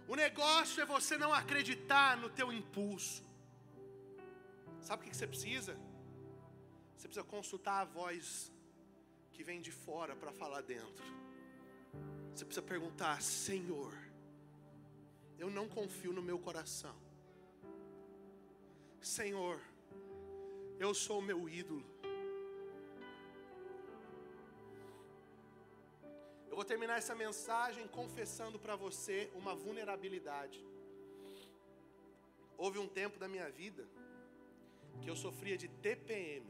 O 0.06 0.16
negócio 0.16 0.82
é 0.82 0.84
você 0.84 1.16
não 1.16 1.32
acreditar 1.32 2.16
no 2.16 2.28
teu 2.28 2.52
impulso. 2.52 3.24
Sabe 4.80 5.06
o 5.06 5.08
que 5.08 5.16
você 5.16 5.26
precisa? 5.26 5.78
Você 6.96 7.06
precisa 7.06 7.24
consultar 7.24 7.80
a 7.80 7.84
voz 7.84 8.52
que 9.32 9.44
vem 9.44 9.60
de 9.60 9.70
fora 9.70 10.16
para 10.16 10.32
falar 10.32 10.62
dentro. 10.62 11.04
Você 12.34 12.44
precisa 12.44 12.66
perguntar, 12.66 13.22
Senhor, 13.22 13.94
eu 15.42 15.48
não 15.48 15.66
confio 15.76 16.12
no 16.12 16.22
meu 16.22 16.38
coração. 16.38 16.94
Senhor, 19.00 19.58
eu 20.78 20.92
sou 20.94 21.18
o 21.20 21.26
meu 21.30 21.48
ídolo. 21.48 21.86
Eu 26.50 26.56
vou 26.58 26.64
terminar 26.72 26.98
essa 26.98 27.14
mensagem 27.14 27.88
confessando 27.88 28.58
para 28.58 28.76
você 28.76 29.30
uma 29.34 29.54
vulnerabilidade. 29.54 30.62
Houve 32.58 32.78
um 32.78 32.86
tempo 32.86 33.18
da 33.18 33.26
minha 33.26 33.48
vida 33.48 33.88
que 35.00 35.08
eu 35.08 35.16
sofria 35.16 35.56
de 35.56 35.68
TPM. 35.68 36.46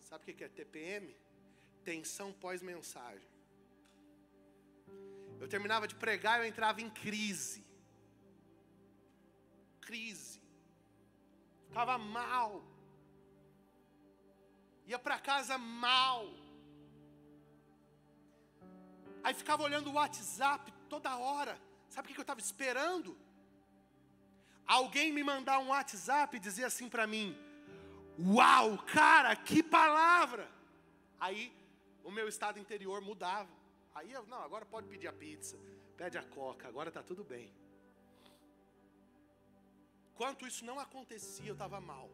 Sabe 0.00 0.22
o 0.22 0.34
que 0.34 0.42
é 0.42 0.48
TPM? 0.48 1.16
Tensão 1.84 2.32
pós-mensagem. 2.32 3.39
Eu 5.40 5.48
terminava 5.48 5.88
de 5.88 5.94
pregar 5.94 6.38
e 6.38 6.42
eu 6.42 6.48
entrava 6.48 6.80
em 6.82 6.90
crise. 6.90 7.64
Crise. 9.80 10.38
ficava 11.68 11.96
mal, 11.98 12.62
ia 14.86 14.98
para 14.98 15.18
casa 15.18 15.56
mal, 15.56 16.24
aí 19.24 19.34
ficava 19.40 19.62
olhando 19.62 19.88
o 19.90 19.94
WhatsApp 19.94 20.72
toda 20.88 21.16
hora, 21.16 21.54
sabe 21.88 22.06
o 22.06 22.12
que 22.12 22.20
eu 22.20 22.28
estava 22.28 22.40
esperando? 22.40 23.16
Alguém 24.66 25.12
me 25.12 25.22
mandar 25.22 25.58
um 25.60 25.68
WhatsApp 25.68 26.36
e 26.36 26.40
dizer 26.48 26.64
assim 26.64 26.88
para 26.88 27.06
mim: 27.14 27.36
Uau, 28.18 28.78
cara, 28.78 29.34
que 29.34 29.62
palavra! 29.62 30.48
Aí 31.18 31.52
o 32.04 32.10
meu 32.10 32.28
estado 32.28 32.58
interior 32.58 33.00
mudava. 33.00 33.59
Aí 33.94 34.12
não, 34.32 34.40
agora 34.42 34.64
pode 34.64 34.86
pedir 34.88 35.08
a 35.08 35.12
pizza, 35.12 35.58
pede 35.96 36.16
a 36.18 36.22
coca, 36.22 36.68
agora 36.68 36.88
está 36.88 37.02
tudo 37.02 37.24
bem. 37.24 37.52
Enquanto 40.12 40.46
isso 40.46 40.64
não 40.64 40.78
acontecia, 40.78 41.48
eu 41.48 41.54
estava 41.54 41.80
mal. 41.80 42.08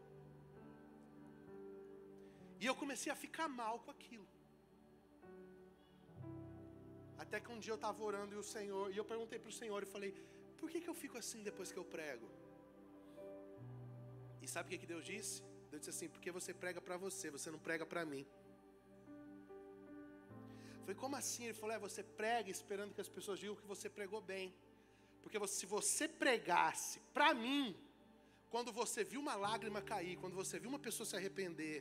E 2.61 2.65
eu 2.65 2.75
comecei 2.75 3.11
a 3.13 3.17
ficar 3.17 3.49
mal 3.49 3.81
com 3.81 3.91
aquilo. 3.91 4.27
Até 7.19 7.41
que 7.41 7.51
um 7.51 7.59
dia 7.59 7.73
eu 7.73 7.81
estava 7.83 8.03
orando 8.03 8.35
e 8.35 8.39
o 8.39 8.43
Senhor, 8.43 8.93
e 8.93 8.97
eu 8.97 9.05
perguntei 9.05 9.39
para 9.39 9.49
o 9.49 9.53
Senhor 9.61 9.83
e 9.83 9.87
falei: 9.87 10.13
por 10.59 10.71
que, 10.71 10.81
que 10.81 10.89
eu 10.89 10.95
fico 10.95 11.19
assim 11.19 11.43
depois 11.43 11.73
que 11.73 11.79
eu 11.79 11.85
prego? 11.85 12.29
E 14.41 14.49
sabe 14.49 14.67
o 14.69 14.71
que, 14.71 14.79
que 14.79 14.87
Deus 14.87 15.05
disse? 15.05 15.43
Deus 15.71 15.81
disse 15.83 15.91
assim: 15.91 16.09
porque 16.09 16.31
você 16.31 16.55
prega 16.55 16.81
para 16.81 16.97
você, 16.97 17.31
você 17.31 17.51
não 17.51 17.59
prega 17.59 17.85
para 17.85 18.05
mim. 18.05 18.27
Falei, 20.87 21.01
como 21.05 21.17
assim? 21.17 21.45
Ele 21.47 21.55
falou: 21.61 21.75
é, 21.75 21.79
você 21.81 22.03
prega 22.21 22.49
esperando 22.49 22.95
que 22.95 23.01
as 23.05 23.09
pessoas 23.09 23.41
digam 23.41 23.57
que 23.57 23.67
você 23.67 23.89
pregou 23.99 24.21
bem. 24.21 24.55
Porque 25.23 25.39
se 25.49 25.67
você 25.67 26.07
pregasse 26.07 27.01
para 27.13 27.35
mim, 27.35 27.77
quando 28.53 28.71
você 28.81 29.03
viu 29.03 29.21
uma 29.21 29.35
lágrima 29.35 29.83
cair, 29.83 30.17
quando 30.23 30.37
você 30.43 30.61
viu 30.61 30.69
uma 30.69 30.79
pessoa 30.79 31.05
se 31.05 31.17
arrepender, 31.17 31.79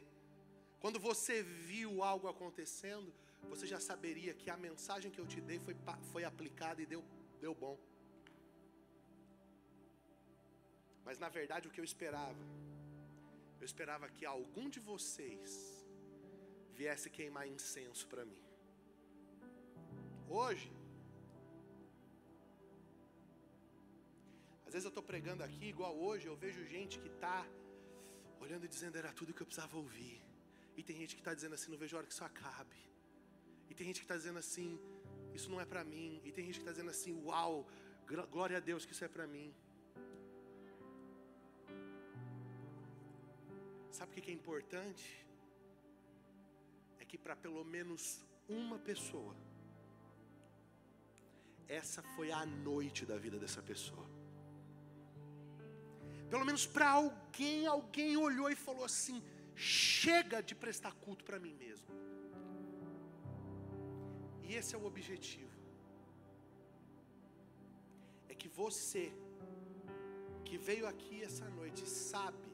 quando 0.80 1.00
você 1.00 1.44
viu 1.44 1.92
algo 2.02 2.28
acontecendo, 2.28 3.14
você 3.52 3.68
já 3.68 3.80
saberia 3.80 4.34
que 4.34 4.50
a 4.50 4.58
mensagem 4.58 5.12
que 5.12 5.22
eu 5.22 5.28
te 5.28 5.40
dei 5.40 5.60
foi, 5.60 5.76
foi 6.12 6.24
aplicada 6.24 6.82
e 6.82 6.88
deu, 6.88 7.04
deu 7.40 7.54
bom. 7.54 7.78
Mas 11.04 11.20
na 11.20 11.30
verdade 11.30 11.68
o 11.68 11.72
que 11.72 11.80
eu 11.80 11.86
esperava, 11.92 12.44
eu 13.62 13.66
esperava 13.72 14.10
que 14.10 14.26
algum 14.26 14.68
de 14.68 14.80
vocês 14.80 15.86
viesse 16.74 17.08
queimar 17.12 17.48
incenso 17.48 18.08
para 18.08 18.26
mim. 18.26 18.45
Hoje, 20.30 20.72
Às 24.66 24.74
vezes 24.74 24.86
eu 24.86 24.90
estou 24.90 25.04
pregando 25.04 25.42
aqui, 25.44 25.66
igual 25.68 25.96
hoje, 25.96 26.26
eu 26.26 26.36
vejo 26.36 26.66
gente 26.66 27.00
que 27.00 27.08
está 27.08 27.48
olhando 28.42 28.66
e 28.66 28.68
dizendo 28.68 28.98
era 28.98 29.12
tudo 29.14 29.34
que 29.34 29.42
eu 29.42 29.46
precisava 29.46 29.78
ouvir. 29.78 30.22
E 30.76 30.84
tem 30.84 30.98
gente 30.98 31.16
que 31.16 31.22
está 31.22 31.34
dizendo 31.34 31.54
assim, 31.56 31.72
não 31.72 31.78
vejo 31.78 31.96
a 31.96 32.00
hora 32.00 32.08
que 32.08 32.14
isso 32.14 32.26
acabe. 32.26 32.76
E 33.70 33.74
tem 33.74 33.88
gente 33.88 34.00
que 34.02 34.06
está 34.06 34.18
dizendo 34.18 34.40
assim, 34.40 34.80
isso 35.34 35.50
não 35.50 35.62
é 35.62 35.66
para 35.66 35.84
mim. 35.84 36.20
E 36.26 36.32
tem 36.32 36.46
gente 36.46 36.56
que 36.56 36.62
está 36.62 36.72
dizendo 36.72 36.90
assim, 36.90 37.14
uau, 37.24 37.66
glória 38.32 38.58
a 38.58 38.60
Deus 38.60 38.86
que 38.86 38.92
isso 38.92 39.06
é 39.06 39.08
para 39.08 39.26
mim. 39.26 39.54
Sabe 43.92 44.12
o 44.12 44.22
que 44.22 44.32
é 44.32 44.34
importante? 44.34 45.26
É 47.00 47.06
que 47.06 47.18
para 47.18 47.36
pelo 47.36 47.64
menos 47.64 48.26
uma 48.50 48.78
pessoa, 48.78 49.34
essa 51.68 52.02
foi 52.16 52.32
a 52.32 52.46
noite 52.46 53.06
da 53.06 53.18
vida 53.18 53.38
dessa 53.38 53.62
pessoa. 53.62 54.06
Pelo 56.30 56.46
menos 56.46 56.66
para 56.66 56.90
alguém, 56.90 57.66
alguém 57.66 58.18
olhou 58.18 58.50
e 58.50 58.56
falou 58.56 58.86
assim: 58.86 59.24
chega 59.56 60.42
de 60.42 60.56
prestar 60.56 60.94
culto 60.96 61.24
para 61.24 61.40
mim 61.40 61.54
mesmo. 61.54 61.88
E 64.44 64.54
esse 64.56 64.76
é 64.76 64.78
o 64.78 64.86
objetivo. 64.86 65.56
É 68.30 68.36
que 68.36 68.48
você, 68.48 69.12
que 70.44 70.58
veio 70.58 70.88
aqui 70.88 71.24
essa 71.24 71.50
noite, 71.50 71.88
sabe, 71.88 72.50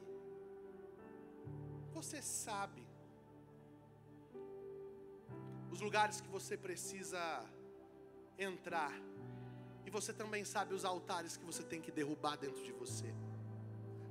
você 1.94 2.22
sabe, 2.22 2.84
os 5.72 5.82
lugares 5.82 6.22
que 6.22 6.28
você 6.28 6.56
precisa 6.58 7.22
entrar, 8.44 8.94
e 9.86 9.90
você 9.90 10.14
também 10.14 10.44
sabe 10.44 10.74
os 10.74 10.86
altares 10.86 11.38
que 11.38 11.46
você 11.46 11.64
tem 11.64 11.82
que 11.82 11.92
derrubar 11.92 12.38
dentro 12.38 12.64
de 12.64 12.72
você. 12.72 13.14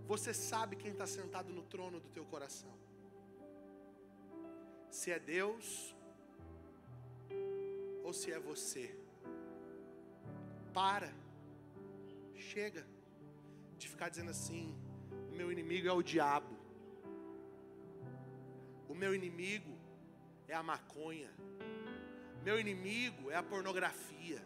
Você 0.06 0.34
sabe 0.34 0.76
quem 0.76 0.92
está 0.92 1.06
sentado 1.06 1.52
no 1.52 1.62
trono 1.62 2.00
do 2.00 2.08
teu 2.08 2.24
coração. 2.24 2.72
Se 4.90 5.10
é 5.12 5.18
Deus 5.18 5.94
ou 8.02 8.12
se 8.12 8.32
é 8.32 8.38
você. 8.38 8.94
Para. 10.74 11.12
Chega 12.34 12.84
de 13.78 13.88
ficar 13.88 14.08
dizendo 14.08 14.30
assim: 14.30 14.74
o 15.30 15.34
meu 15.34 15.52
inimigo 15.52 15.86
é 15.86 15.92
o 15.92 16.02
diabo. 16.02 16.56
O 18.88 18.94
meu 18.94 19.14
inimigo 19.14 19.78
é 20.48 20.54
a 20.54 20.62
maconha. 20.62 21.30
Meu 22.42 22.58
inimigo 22.58 23.30
é 23.30 23.36
a 23.36 23.42
pornografia. 23.42 24.42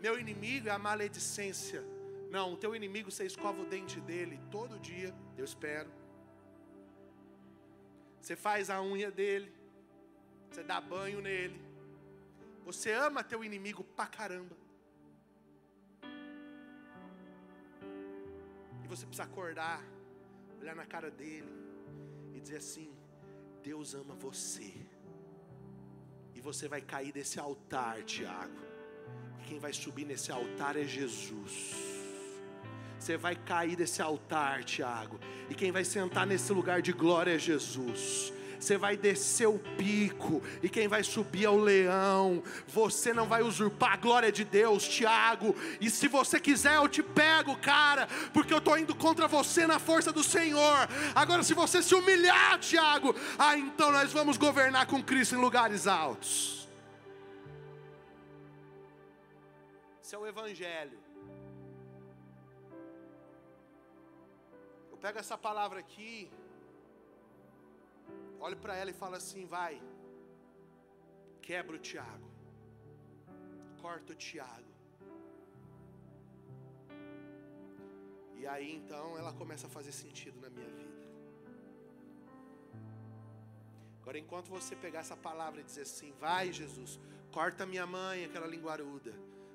Meu 0.00 0.18
inimigo 0.18 0.68
é 0.68 0.72
a 0.72 0.78
maledicência. 0.78 1.82
Não, 2.30 2.54
o 2.54 2.56
teu 2.56 2.74
inimigo 2.74 3.10
você 3.10 3.24
escova 3.24 3.60
o 3.62 3.66
dente 3.66 4.00
dele 4.00 4.40
todo 4.50 4.78
dia, 4.78 5.14
eu 5.36 5.44
espero. 5.44 5.90
Você 8.20 8.36
faz 8.36 8.70
a 8.70 8.80
unha 8.80 9.10
dele, 9.10 9.52
você 10.50 10.62
dá 10.62 10.80
banho 10.80 11.20
nele. 11.20 11.60
Você 12.64 12.92
ama 12.92 13.24
teu 13.24 13.42
inimigo 13.44 13.82
pra 13.82 14.06
caramba. 14.06 14.56
E 18.84 18.88
você 18.88 19.04
precisa 19.04 19.24
acordar, 19.24 19.82
olhar 20.60 20.76
na 20.76 20.86
cara 20.86 21.10
dele 21.10 21.52
e 22.34 22.40
dizer 22.40 22.58
assim: 22.58 22.94
Deus 23.62 23.94
ama 23.94 24.14
você. 24.14 24.72
E 26.34 26.40
você 26.40 26.68
vai 26.68 26.80
cair 26.80 27.12
desse 27.12 27.38
altar, 27.38 28.02
Tiago. 28.02 28.60
E 29.40 29.44
quem 29.48 29.58
vai 29.58 29.72
subir 29.72 30.04
nesse 30.04 30.32
altar 30.32 30.76
é 30.76 30.84
Jesus. 30.84 31.74
Você 32.98 33.16
vai 33.16 33.34
cair 33.34 33.76
desse 33.76 34.00
altar, 34.00 34.64
Tiago. 34.64 35.18
E 35.50 35.54
quem 35.54 35.72
vai 35.72 35.84
sentar 35.84 36.26
nesse 36.26 36.52
lugar 36.52 36.80
de 36.80 36.92
glória 36.92 37.34
é 37.34 37.38
Jesus 37.38 38.32
você 38.62 38.76
vai 38.76 38.96
descer 38.96 39.46
o 39.46 39.58
pico, 39.58 40.42
e 40.62 40.68
quem 40.68 40.86
vai 40.86 41.02
subir 41.02 41.44
é 41.44 41.48
o 41.50 41.56
leão. 41.56 42.42
Você 42.68 43.12
não 43.12 43.26
vai 43.26 43.42
usurpar 43.42 43.94
a 43.94 43.96
glória 43.96 44.30
de 44.30 44.44
Deus, 44.44 44.86
Tiago. 44.88 45.54
E 45.80 45.90
se 45.90 46.08
você 46.08 46.38
quiser, 46.38 46.76
eu 46.76 46.88
te 46.88 47.02
pego, 47.02 47.56
cara, 47.56 48.06
porque 48.32 48.52
eu 48.54 48.58
estou 48.58 48.78
indo 48.78 48.94
contra 48.94 49.26
você 49.26 49.66
na 49.66 49.78
força 49.78 50.12
do 50.12 50.22
Senhor. 50.22 50.88
Agora, 51.14 51.42
se 51.42 51.54
você 51.54 51.82
se 51.82 51.94
humilhar, 51.94 52.58
Tiago, 52.58 53.14
ah, 53.38 53.56
então 53.56 53.90
nós 53.90 54.12
vamos 54.12 54.36
governar 54.36 54.86
com 54.86 55.02
Cristo 55.02 55.34
em 55.34 55.38
lugares 55.38 55.86
altos. 55.86 56.68
Esse 60.02 60.14
é 60.14 60.18
o 60.18 60.26
Evangelho. 60.26 61.02
pego 65.02 65.18
essa 65.18 65.36
palavra 65.36 65.80
aqui, 65.80 66.30
olho 68.44 68.56
para 68.56 68.74
ela 68.76 68.90
e 68.90 69.00
falo 69.02 69.16
assim: 69.16 69.44
vai, 69.46 69.74
quebra 71.40 71.76
o 71.76 71.78
Tiago, 71.78 72.28
corta 73.80 74.12
o 74.12 74.16
Tiago. 74.16 74.70
E 78.40 78.46
aí 78.46 78.74
então 78.74 79.16
ela 79.16 79.32
começa 79.32 79.66
a 79.66 79.70
fazer 79.70 79.92
sentido 79.92 80.40
na 80.40 80.50
minha 80.50 80.68
vida. 80.68 81.02
Agora, 84.00 84.18
enquanto 84.18 84.48
você 84.48 84.74
pegar 84.74 85.00
essa 85.00 85.16
palavra 85.16 85.60
e 85.60 85.64
dizer 85.64 85.82
assim: 85.82 86.12
vai, 86.18 86.52
Jesus, 86.52 86.98
corta 87.30 87.64
minha 87.64 87.86
mãe, 87.86 88.24
aquela 88.24 88.46
linguaruda, 88.46 89.14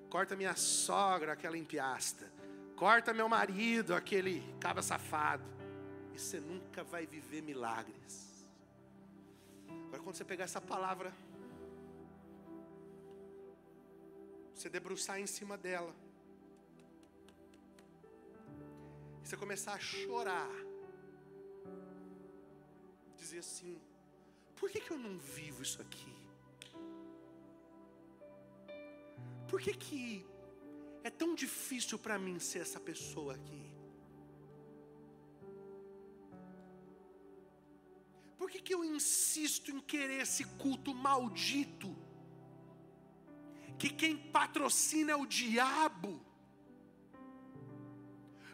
corta 0.09 0.35
minha 0.35 0.55
sogra, 0.55 1.33
aquela 1.33 1.57
empiasta 1.57 2.37
corta 2.77 3.11
meu 3.11 3.27
marido, 3.27 3.95
aquele 3.95 4.41
cabra 4.59 4.83
safado. 4.83 5.43
E 6.13 6.19
você 6.19 6.39
nunca 6.39 6.83
vai 6.83 7.05
viver 7.05 7.41
milagres. 7.41 8.26
Quando 10.07 10.15
você 10.15 10.23
pegar 10.23 10.45
essa 10.45 10.61
palavra, 10.61 11.13
você 14.55 14.69
debruçar 14.69 15.19
em 15.19 15.27
cima 15.27 15.57
dela, 15.57 15.93
e 19.21 19.27
você 19.27 19.35
começar 19.35 19.73
a 19.73 19.79
chorar, 19.79 20.49
dizer 23.17 23.39
assim: 23.39 23.81
por 24.55 24.69
que, 24.69 24.79
que 24.79 24.91
eu 24.91 24.97
não 24.97 25.19
vivo 25.19 25.61
isso 25.61 25.81
aqui? 25.81 26.15
Por 29.49 29.59
que 29.59 29.73
que 29.73 30.25
é 31.03 31.09
tão 31.09 31.35
difícil 31.35 31.99
para 31.99 32.17
mim 32.17 32.39
ser 32.39 32.59
essa 32.59 32.79
pessoa 32.79 33.33
aqui. 33.33 33.66
Por 38.47 38.51
que, 38.53 38.61
que 38.61 38.73
eu 38.73 38.81
insisto 38.85 39.71
em 39.71 39.81
querer 39.81 40.21
esse 40.21 40.45
culto 40.45 40.95
maldito? 40.95 41.93
Que 43.77 43.89
quem 43.89 44.15
patrocina 44.15 45.11
é 45.11 45.15
o 45.17 45.25
diabo. 45.25 46.25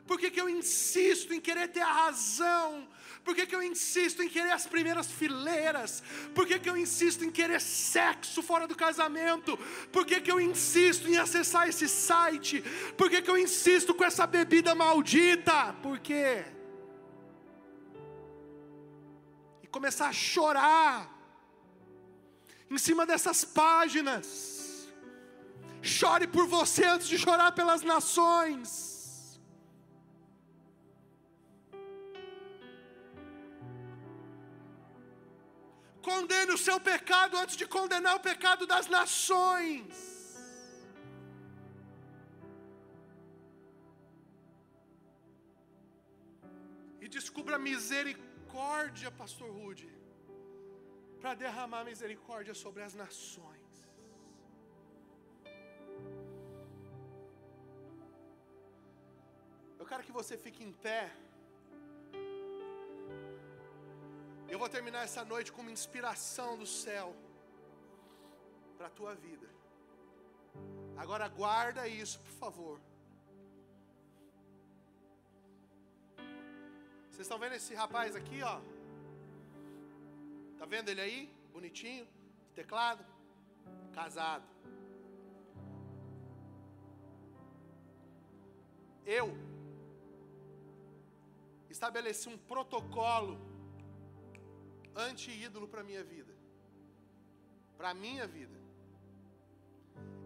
Por 0.08 0.18
que, 0.20 0.32
que 0.32 0.42
eu 0.42 0.50
insisto 0.50 1.32
em 1.32 1.40
querer 1.40 1.68
ter 1.68 1.82
a 1.82 1.94
razão? 2.06 2.90
Por 3.24 3.36
que, 3.36 3.46
que 3.46 3.56
eu 3.56 3.62
insisto 3.62 4.24
em 4.24 4.30
querer 4.30 4.54
as 4.54 4.66
primeiras 4.66 5.12
fileiras? 5.12 6.02
Por 6.34 6.48
que, 6.48 6.58
que 6.58 6.72
eu 6.72 6.76
insisto 6.76 7.24
em 7.24 7.30
querer 7.30 7.62
sexo 7.62 8.42
fora 8.42 8.68
do 8.68 8.76
casamento? 8.76 9.56
Por 9.92 10.08
que, 10.08 10.20
que 10.20 10.32
eu 10.32 10.42
insisto 10.42 11.08
em 11.08 11.18
acessar 11.18 11.70
esse 11.70 11.88
site? 11.88 12.64
Por 12.98 13.12
que, 13.12 13.22
que 13.22 13.30
eu 13.30 13.38
insisto 13.38 13.94
com 13.94 14.04
essa 14.04 14.26
bebida 14.26 14.74
maldita? 14.74 15.72
Por 15.84 16.00
quê? 16.00 16.63
Começar 19.78 20.08
a 20.10 20.18
chorar 20.32 20.96
em 22.74 22.80
cima 22.86 23.04
dessas 23.10 23.40
páginas. 23.62 24.28
Chore 25.96 26.28
por 26.36 26.46
você 26.58 26.84
antes 26.94 27.08
de 27.12 27.18
chorar 27.24 27.52
pelas 27.60 27.82
nações. 27.94 28.70
Condene 36.10 36.52
o 36.58 36.62
seu 36.68 36.78
pecado 36.92 37.34
antes 37.42 37.56
de 37.62 37.66
condenar 37.76 38.16
o 38.18 38.26
pecado 38.30 38.64
das 38.74 38.88
nações. 38.98 39.94
E 47.04 47.08
descubra 47.18 47.58
misericórdia, 47.70 48.33
Pastor 49.24 49.50
Rude, 49.58 49.90
para 51.22 51.34
derramar 51.34 51.84
misericórdia 51.86 52.54
sobre 52.54 52.82
as 52.84 52.94
nações. 52.94 53.72
Eu 59.80 59.86
quero 59.86 60.04
que 60.04 60.12
você 60.12 60.36
fique 60.46 60.62
em 60.64 60.74
pé. 60.74 61.04
Eu 64.50 64.60
vou 64.60 64.70
terminar 64.70 65.04
essa 65.04 65.24
noite 65.24 65.52
com 65.54 65.62
uma 65.62 65.72
inspiração 65.72 66.58
do 66.58 66.68
céu 66.68 67.16
para 68.78 68.88
a 68.88 68.96
tua 69.00 69.16
vida. 69.16 69.50
Agora 70.98 71.28
guarda 71.42 71.88
isso, 71.88 72.20
por 72.20 72.36
favor. 72.44 72.82
Vocês 77.14 77.28
estão 77.28 77.38
vendo 77.38 77.54
esse 77.54 77.76
rapaz 77.76 78.16
aqui, 78.20 78.42
ó? 78.42 78.60
Tá 80.58 80.66
vendo 80.66 80.90
ele 80.90 81.00
aí? 81.00 81.20
Bonitinho, 81.56 82.08
teclado, 82.56 83.06
casado. 83.98 84.48
Eu 89.06 89.28
estabeleci 91.70 92.28
um 92.30 92.38
protocolo 92.54 93.36
anti-ídolo 94.96 95.68
para 95.68 95.84
minha 95.84 96.04
vida. 96.04 96.34
Para 97.78 97.94
minha 97.94 98.26
vida. 98.26 98.60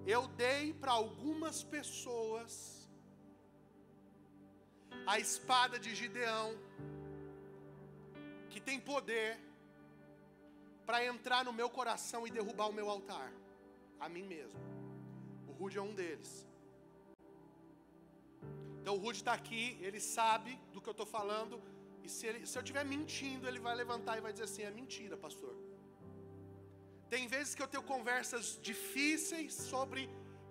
Eu 0.06 0.26
dei 0.46 0.74
para 0.74 0.94
algumas 0.94 1.62
pessoas 1.64 2.54
a 5.06 5.20
espada 5.20 5.78
de 5.78 5.94
Gideão, 5.94 6.50
que 8.52 8.60
tem 8.60 8.80
poder 8.80 9.30
para 10.86 11.06
entrar 11.06 11.44
no 11.48 11.54
meu 11.60 11.70
coração 11.70 12.26
e 12.28 12.32
derrubar 12.32 12.68
o 12.70 12.74
meu 12.80 12.90
altar, 12.90 13.32
a 14.00 14.08
mim 14.08 14.26
mesmo. 14.36 14.60
O 15.50 15.52
Rude 15.60 15.78
é 15.78 15.82
um 15.82 15.94
deles. 15.94 16.32
Então 18.80 18.96
o 18.96 19.02
Rude 19.06 19.20
está 19.20 19.34
aqui, 19.34 19.78
ele 19.82 20.00
sabe 20.00 20.52
do 20.74 20.82
que 20.82 20.90
eu 20.92 20.98
estou 20.98 21.06
falando 21.06 21.62
e 22.08 22.10
se, 22.16 22.26
ele, 22.28 22.40
se 22.50 22.58
eu 22.58 22.62
estiver 22.64 22.86
mentindo, 22.96 23.46
ele 23.50 23.60
vai 23.66 23.76
levantar 23.76 24.14
e 24.18 24.22
vai 24.26 24.32
dizer 24.36 24.46
assim: 24.50 24.64
é 24.64 24.72
mentira, 24.82 25.16
pastor. 25.26 25.54
Tem 27.14 27.24
vezes 27.34 27.54
que 27.56 27.64
eu 27.64 27.68
tenho 27.74 27.84
conversas 27.84 28.46
difíceis 28.70 29.54
sobre 29.72 30.02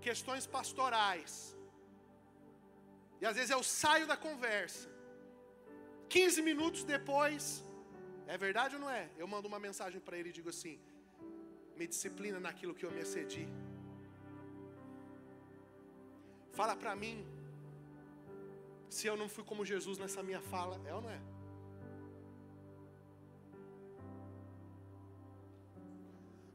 questões 0.07 0.45
pastorais. 0.57 1.33
E 3.21 3.27
às 3.31 3.37
vezes 3.39 3.51
eu 3.57 3.63
saio 3.63 4.07
da 4.13 4.19
conversa. 4.29 4.87
15 6.09 6.43
minutos 6.51 6.83
depois, 6.85 7.43
é 8.35 8.37
verdade 8.47 8.75
ou 8.77 8.81
não 8.85 8.91
é? 8.91 9.09
Eu 9.23 9.27
mando 9.35 9.49
uma 9.53 9.61
mensagem 9.67 10.01
para 10.07 10.19
ele 10.19 10.31
e 10.31 10.37
digo 10.39 10.51
assim: 10.55 10.75
me 11.79 11.87
disciplina 11.93 12.39
naquilo 12.47 12.75
que 12.75 12.85
eu 12.87 12.93
me 12.97 13.01
excedi. 13.07 13.47
Fala 16.59 16.75
para 16.83 16.95
mim 17.03 17.17
se 18.97 19.07
eu 19.11 19.17
não 19.21 19.29
fui 19.35 19.45
como 19.51 19.71
Jesus 19.73 19.97
nessa 20.03 20.23
minha 20.29 20.41
fala, 20.53 20.77
é 20.91 20.95
ou 20.95 21.03
não 21.07 21.11
é? 21.11 21.21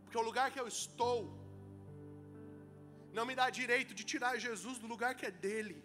Porque 0.03 0.17
o 0.21 0.27
lugar 0.29 0.47
que 0.53 0.59
eu 0.63 0.67
estou 0.67 1.17
não 3.17 3.25
me 3.29 3.35
dá 3.39 3.47
direito 3.61 3.93
de 3.99 4.03
tirar 4.11 4.33
Jesus 4.47 4.77
do 4.83 4.87
lugar 4.93 5.11
que 5.19 5.25
é 5.29 5.31
dele. 5.45 5.77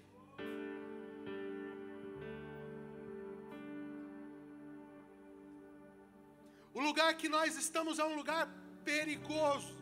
O 6.78 6.80
lugar 6.88 7.10
que 7.20 7.28
nós 7.34 7.50
estamos 7.64 7.98
é 8.02 8.04
um 8.04 8.16
lugar 8.20 8.42
perigoso. 8.88 9.74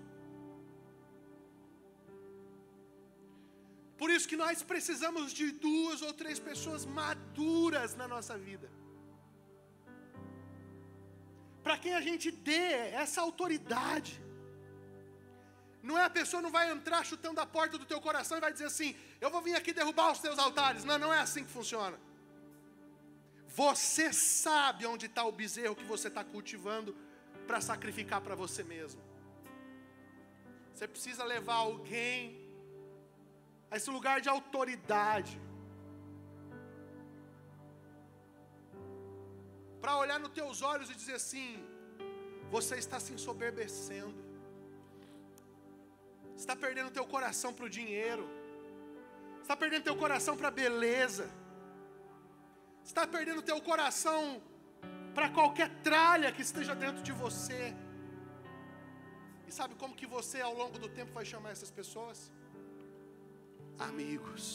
Por 4.00 4.08
isso 4.14 4.28
que 4.30 4.38
nós 4.42 4.62
precisamos 4.72 5.32
de 5.38 5.46
duas 5.66 6.02
ou 6.06 6.12
três 6.20 6.38
pessoas 6.48 6.82
maduras 7.00 7.96
na 8.00 8.06
nossa 8.14 8.36
vida. 8.46 8.68
Para 11.64 11.76
quem 11.82 11.94
a 12.00 12.02
gente 12.08 12.30
dê 12.30 12.66
essa 13.02 13.20
autoridade. 13.26 14.14
Não 15.82 15.98
é 15.98 16.04
a 16.04 16.16
pessoa 16.20 16.40
não 16.46 16.52
vai 16.58 16.66
entrar 16.70 17.02
chutando 17.12 17.40
a 17.40 17.46
porta 17.58 17.76
do 17.76 17.90
teu 17.92 18.00
coração 18.08 18.36
e 18.38 18.44
vai 18.46 18.52
dizer 18.56 18.68
assim: 18.72 18.90
"Eu 19.24 19.30
vou 19.34 19.42
vir 19.46 19.56
aqui 19.56 19.72
derrubar 19.80 20.12
os 20.12 20.20
teus 20.26 20.38
altares". 20.38 20.84
Não, 20.90 20.98
não 21.04 21.12
é 21.12 21.20
assim 21.26 21.44
que 21.46 21.56
funciona. 21.60 21.98
Você 23.60 24.06
sabe 24.12 24.86
onde 24.92 25.06
está 25.06 25.24
o 25.24 25.32
bezerro 25.40 25.76
que 25.80 25.90
você 25.94 26.08
está 26.08 26.22
cultivando 26.24 26.96
para 27.48 27.60
sacrificar 27.60 28.20
para 28.20 28.34
você 28.34 28.62
mesmo. 28.74 29.00
Você 30.72 30.86
precisa 30.94 31.24
levar 31.34 31.58
alguém 31.68 32.16
a 33.70 33.76
esse 33.76 33.90
lugar 33.96 34.20
de 34.20 34.28
autoridade. 34.28 35.34
Para 39.80 39.96
olhar 40.02 40.18
nos 40.18 40.32
teus 40.40 40.62
olhos 40.72 40.90
e 40.90 40.94
dizer 41.02 41.16
assim: 41.22 41.48
você 42.50 42.76
está 42.84 42.98
se 42.98 43.12
ensoberbecendo 43.16 44.24
está 46.36 46.54
perdendo 46.54 46.90
teu 46.90 47.06
coração 47.06 47.52
para 47.52 47.66
o 47.66 47.70
dinheiro, 47.70 48.28
está 49.40 49.56
perdendo 49.56 49.84
teu 49.84 49.96
coração 49.96 50.36
para 50.36 50.48
a 50.48 50.50
beleza, 50.50 51.30
está 52.84 53.06
perdendo 53.06 53.42
teu 53.50 53.60
coração 53.60 54.42
para 55.14 55.28
qualquer 55.30 55.68
tralha 55.82 56.32
que 56.32 56.42
esteja 56.42 56.74
dentro 56.74 57.02
de 57.02 57.12
você. 57.12 57.62
E 59.48 59.52
sabe 59.58 59.74
como 59.82 59.94
que 60.00 60.06
você 60.06 60.40
ao 60.40 60.54
longo 60.54 60.78
do 60.78 60.88
tempo 60.88 61.12
vai 61.12 61.24
chamar 61.24 61.50
essas 61.56 61.70
pessoas? 61.70 62.32
Amigos. 63.78 64.46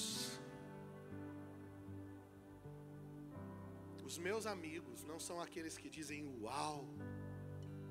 Os 4.09 4.17
meus 4.17 4.45
amigos 4.45 5.03
não 5.03 5.19
são 5.19 5.39
aqueles 5.39 5.77
que 5.77 5.89
dizem 5.89 6.21
uau, 6.41 6.85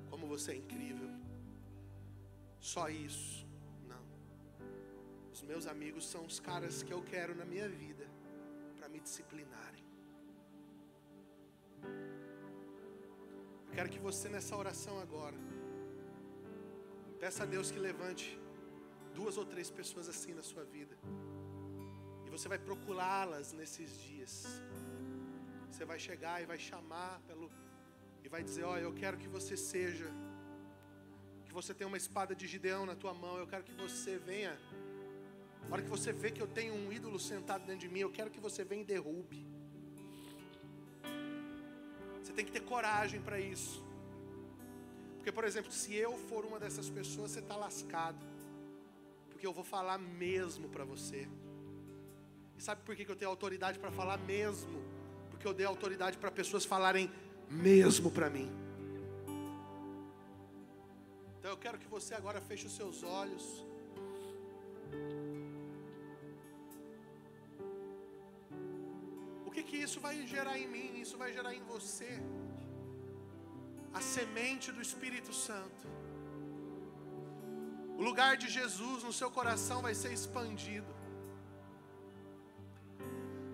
como 0.09 0.27
você 0.27 0.51
é 0.51 0.55
incrível. 0.55 1.09
Só 2.59 2.89
isso. 2.89 3.49
Os 5.39 5.43
meus 5.49 5.65
amigos 5.67 6.05
são 6.05 6.25
os 6.25 6.37
caras 6.37 6.83
que 6.83 6.91
eu 6.91 7.01
quero 7.01 7.33
na 7.33 7.45
minha 7.45 7.69
vida 7.69 8.05
para 8.77 8.89
me 8.89 8.99
disciplinarem. 8.99 9.88
Eu 13.67 13.73
quero 13.73 13.89
que 13.89 13.99
você 13.99 14.27
nessa 14.29 14.55
oração 14.55 14.99
agora 14.99 15.37
peça 17.19 17.43
a 17.43 17.45
Deus 17.45 17.69
que 17.71 17.79
levante 17.79 18.39
duas 19.13 19.37
ou 19.37 19.45
três 19.45 19.69
pessoas 19.69 20.07
assim 20.07 20.33
na 20.33 20.41
sua 20.41 20.63
vida. 20.63 20.95
E 22.25 22.29
você 22.29 22.47
vai 22.47 22.57
procurá-las 22.57 23.51
nesses 23.53 23.97
dias. 24.01 24.45
Você 25.69 25.83
vai 25.85 25.99
chegar 25.99 26.41
e 26.41 26.45
vai 26.45 26.57
chamar 26.57 27.19
pelo 27.27 27.51
e 28.23 28.29
vai 28.29 28.43
dizer: 28.43 28.63
"Olha, 28.63 28.81
eu 28.81 28.93
quero 28.93 29.17
que 29.17 29.27
você 29.27 29.55
seja 29.57 30.09
que 31.45 31.53
você 31.53 31.73
tenha 31.73 31.87
uma 31.87 31.97
espada 31.97 32.35
de 32.35 32.45
Gideão 32.47 32.85
na 32.85 32.95
tua 32.95 33.13
mão. 33.13 33.37
Eu 33.37 33.47
quero 33.47 33.63
que 33.63 33.73
você 33.73 34.17
venha 34.17 34.57
na 35.69 35.75
hora 35.75 35.83
que 35.83 35.89
você 35.89 36.11
vê 36.11 36.31
que 36.31 36.41
eu 36.41 36.47
tenho 36.47 36.73
um 36.73 36.91
ídolo 36.91 37.19
sentado 37.19 37.63
dentro 37.63 37.81
de 37.81 37.89
mim, 37.89 37.99
eu 37.99 38.11
quero 38.11 38.31
que 38.31 38.39
você 38.39 38.63
venha 38.63 38.81
e 38.81 38.85
derrube. 38.85 39.45
Você 42.29 42.33
tem 42.33 42.45
que 42.45 42.51
ter 42.51 42.59
coragem 42.59 43.19
para 43.19 43.39
isso. 43.39 43.83
Porque, 45.15 45.31
por 45.31 45.43
exemplo, 45.43 45.71
se 45.71 45.95
eu 45.95 46.15
for 46.15 46.45
uma 46.45 46.59
dessas 46.59 46.87
pessoas, 46.87 47.31
você 47.31 47.39
está 47.39 47.55
lascado. 47.55 48.23
Porque 49.31 49.47
eu 49.47 49.51
vou 49.51 49.63
falar 49.63 49.97
mesmo 49.97 50.69
para 50.69 50.85
você. 50.85 51.27
E 52.55 52.61
sabe 52.61 52.83
por 52.83 52.95
que 52.95 53.09
eu 53.09 53.15
tenho 53.15 53.31
autoridade 53.31 53.79
para 53.79 53.89
falar 53.89 54.19
mesmo? 54.19 54.79
Porque 55.31 55.47
eu 55.47 55.55
dei 55.55 55.65
autoridade 55.65 56.19
para 56.19 56.29
pessoas 56.29 56.65
falarem 56.65 57.09
mesmo 57.49 58.11
para 58.11 58.29
mim. 58.29 58.47
Então 61.39 61.49
eu 61.49 61.57
quero 61.57 61.79
que 61.79 61.87
você 61.87 62.13
agora 62.13 62.39
feche 62.39 62.67
os 62.67 62.75
seus 62.75 63.01
olhos. 63.01 63.65
Isso 69.89 69.99
vai 70.07 70.15
gerar 70.33 70.55
em 70.63 70.67
mim? 70.75 70.89
Isso 71.03 71.17
vai 71.21 71.29
gerar 71.37 71.53
em 71.59 71.63
você 71.73 72.11
a 73.99 74.01
semente 74.15 74.67
do 74.75 74.81
Espírito 74.87 75.33
Santo. 75.47 75.85
O 77.99 78.03
lugar 78.09 78.31
de 78.41 78.47
Jesus 78.57 79.03
no 79.07 79.13
seu 79.19 79.29
coração 79.37 79.77
vai 79.87 79.93
ser 80.01 80.11
expandido. 80.17 80.91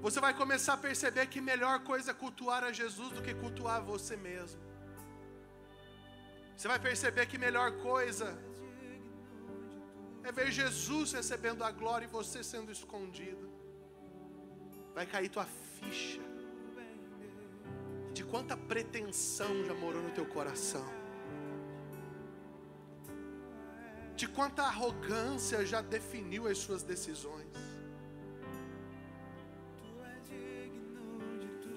Você 0.06 0.20
vai 0.26 0.34
começar 0.42 0.74
a 0.76 0.84
perceber 0.88 1.26
que 1.34 1.42
melhor 1.52 1.76
coisa 1.92 2.12
é 2.12 2.22
cultuar 2.26 2.62
a 2.70 2.72
Jesus 2.82 3.12
do 3.16 3.24
que 3.26 3.34
cultuar 3.44 3.80
você 3.94 4.16
mesmo. 4.30 4.62
Você 6.56 6.68
vai 6.74 6.80
perceber 6.88 7.26
que 7.32 7.40
melhor 7.48 7.70
coisa 7.90 8.28
é 10.28 10.32
ver 10.40 10.50
Jesus 10.62 11.14
recebendo 11.20 11.64
a 11.70 11.72
glória 11.82 12.06
e 12.06 12.16
você 12.20 12.42
sendo 12.54 12.72
escondido. 12.78 13.46
Vai 14.98 15.08
cair 15.14 15.30
tua 15.38 15.48
ficha 15.86 16.26
de 18.14 18.24
quanta 18.24 18.56
pretensão 18.56 19.66
já 19.66 19.74
morou 19.74 20.02
no 20.02 20.12
teu 20.12 20.26
coração. 20.26 20.86
De 24.16 24.28
quanta 24.28 24.64
arrogância 24.64 25.66
já 25.66 25.82
definiu 25.82 26.48
as 26.48 26.58
suas 26.58 26.82
decisões. 26.82 27.54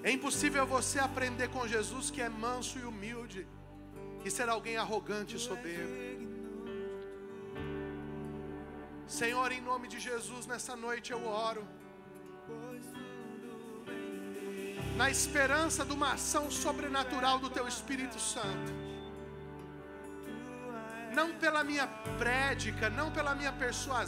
É 0.01 0.11
impossível 0.11 0.65
você 0.65 0.97
aprender 0.97 1.49
com 1.49 1.67
Jesus 1.67 2.09
que 2.09 2.21
é 2.21 2.29
manso 2.29 2.79
e 2.79 2.83
humilde 2.83 3.45
e 4.23 4.31
ser 4.31 4.47
alguém 4.47 4.77
arrogante 4.77 5.35
e 5.35 5.39
soberbo. 5.39 5.97
Senhor, 9.05 9.51
em 9.51 9.59
nome 9.59 9.89
de 9.89 9.99
Jesus, 9.99 10.45
nessa 10.45 10.75
noite 10.75 11.11
eu 11.11 11.25
oro. 11.25 11.67
Na 14.99 15.09
esperança 15.09 15.85
de 15.85 15.93
uma 15.93 16.11
ação 16.15 16.51
sobrenatural 16.51 17.39
do 17.39 17.49
Teu 17.49 17.65
Espírito 17.65 18.19
Santo. 18.19 18.73
Não 21.15 21.35
pela 21.35 21.63
minha 21.63 21.87
prédica, 22.17 22.89
não 22.89 23.09
pela 23.09 23.33
minha 23.33 23.53
persuasão 23.53 23.95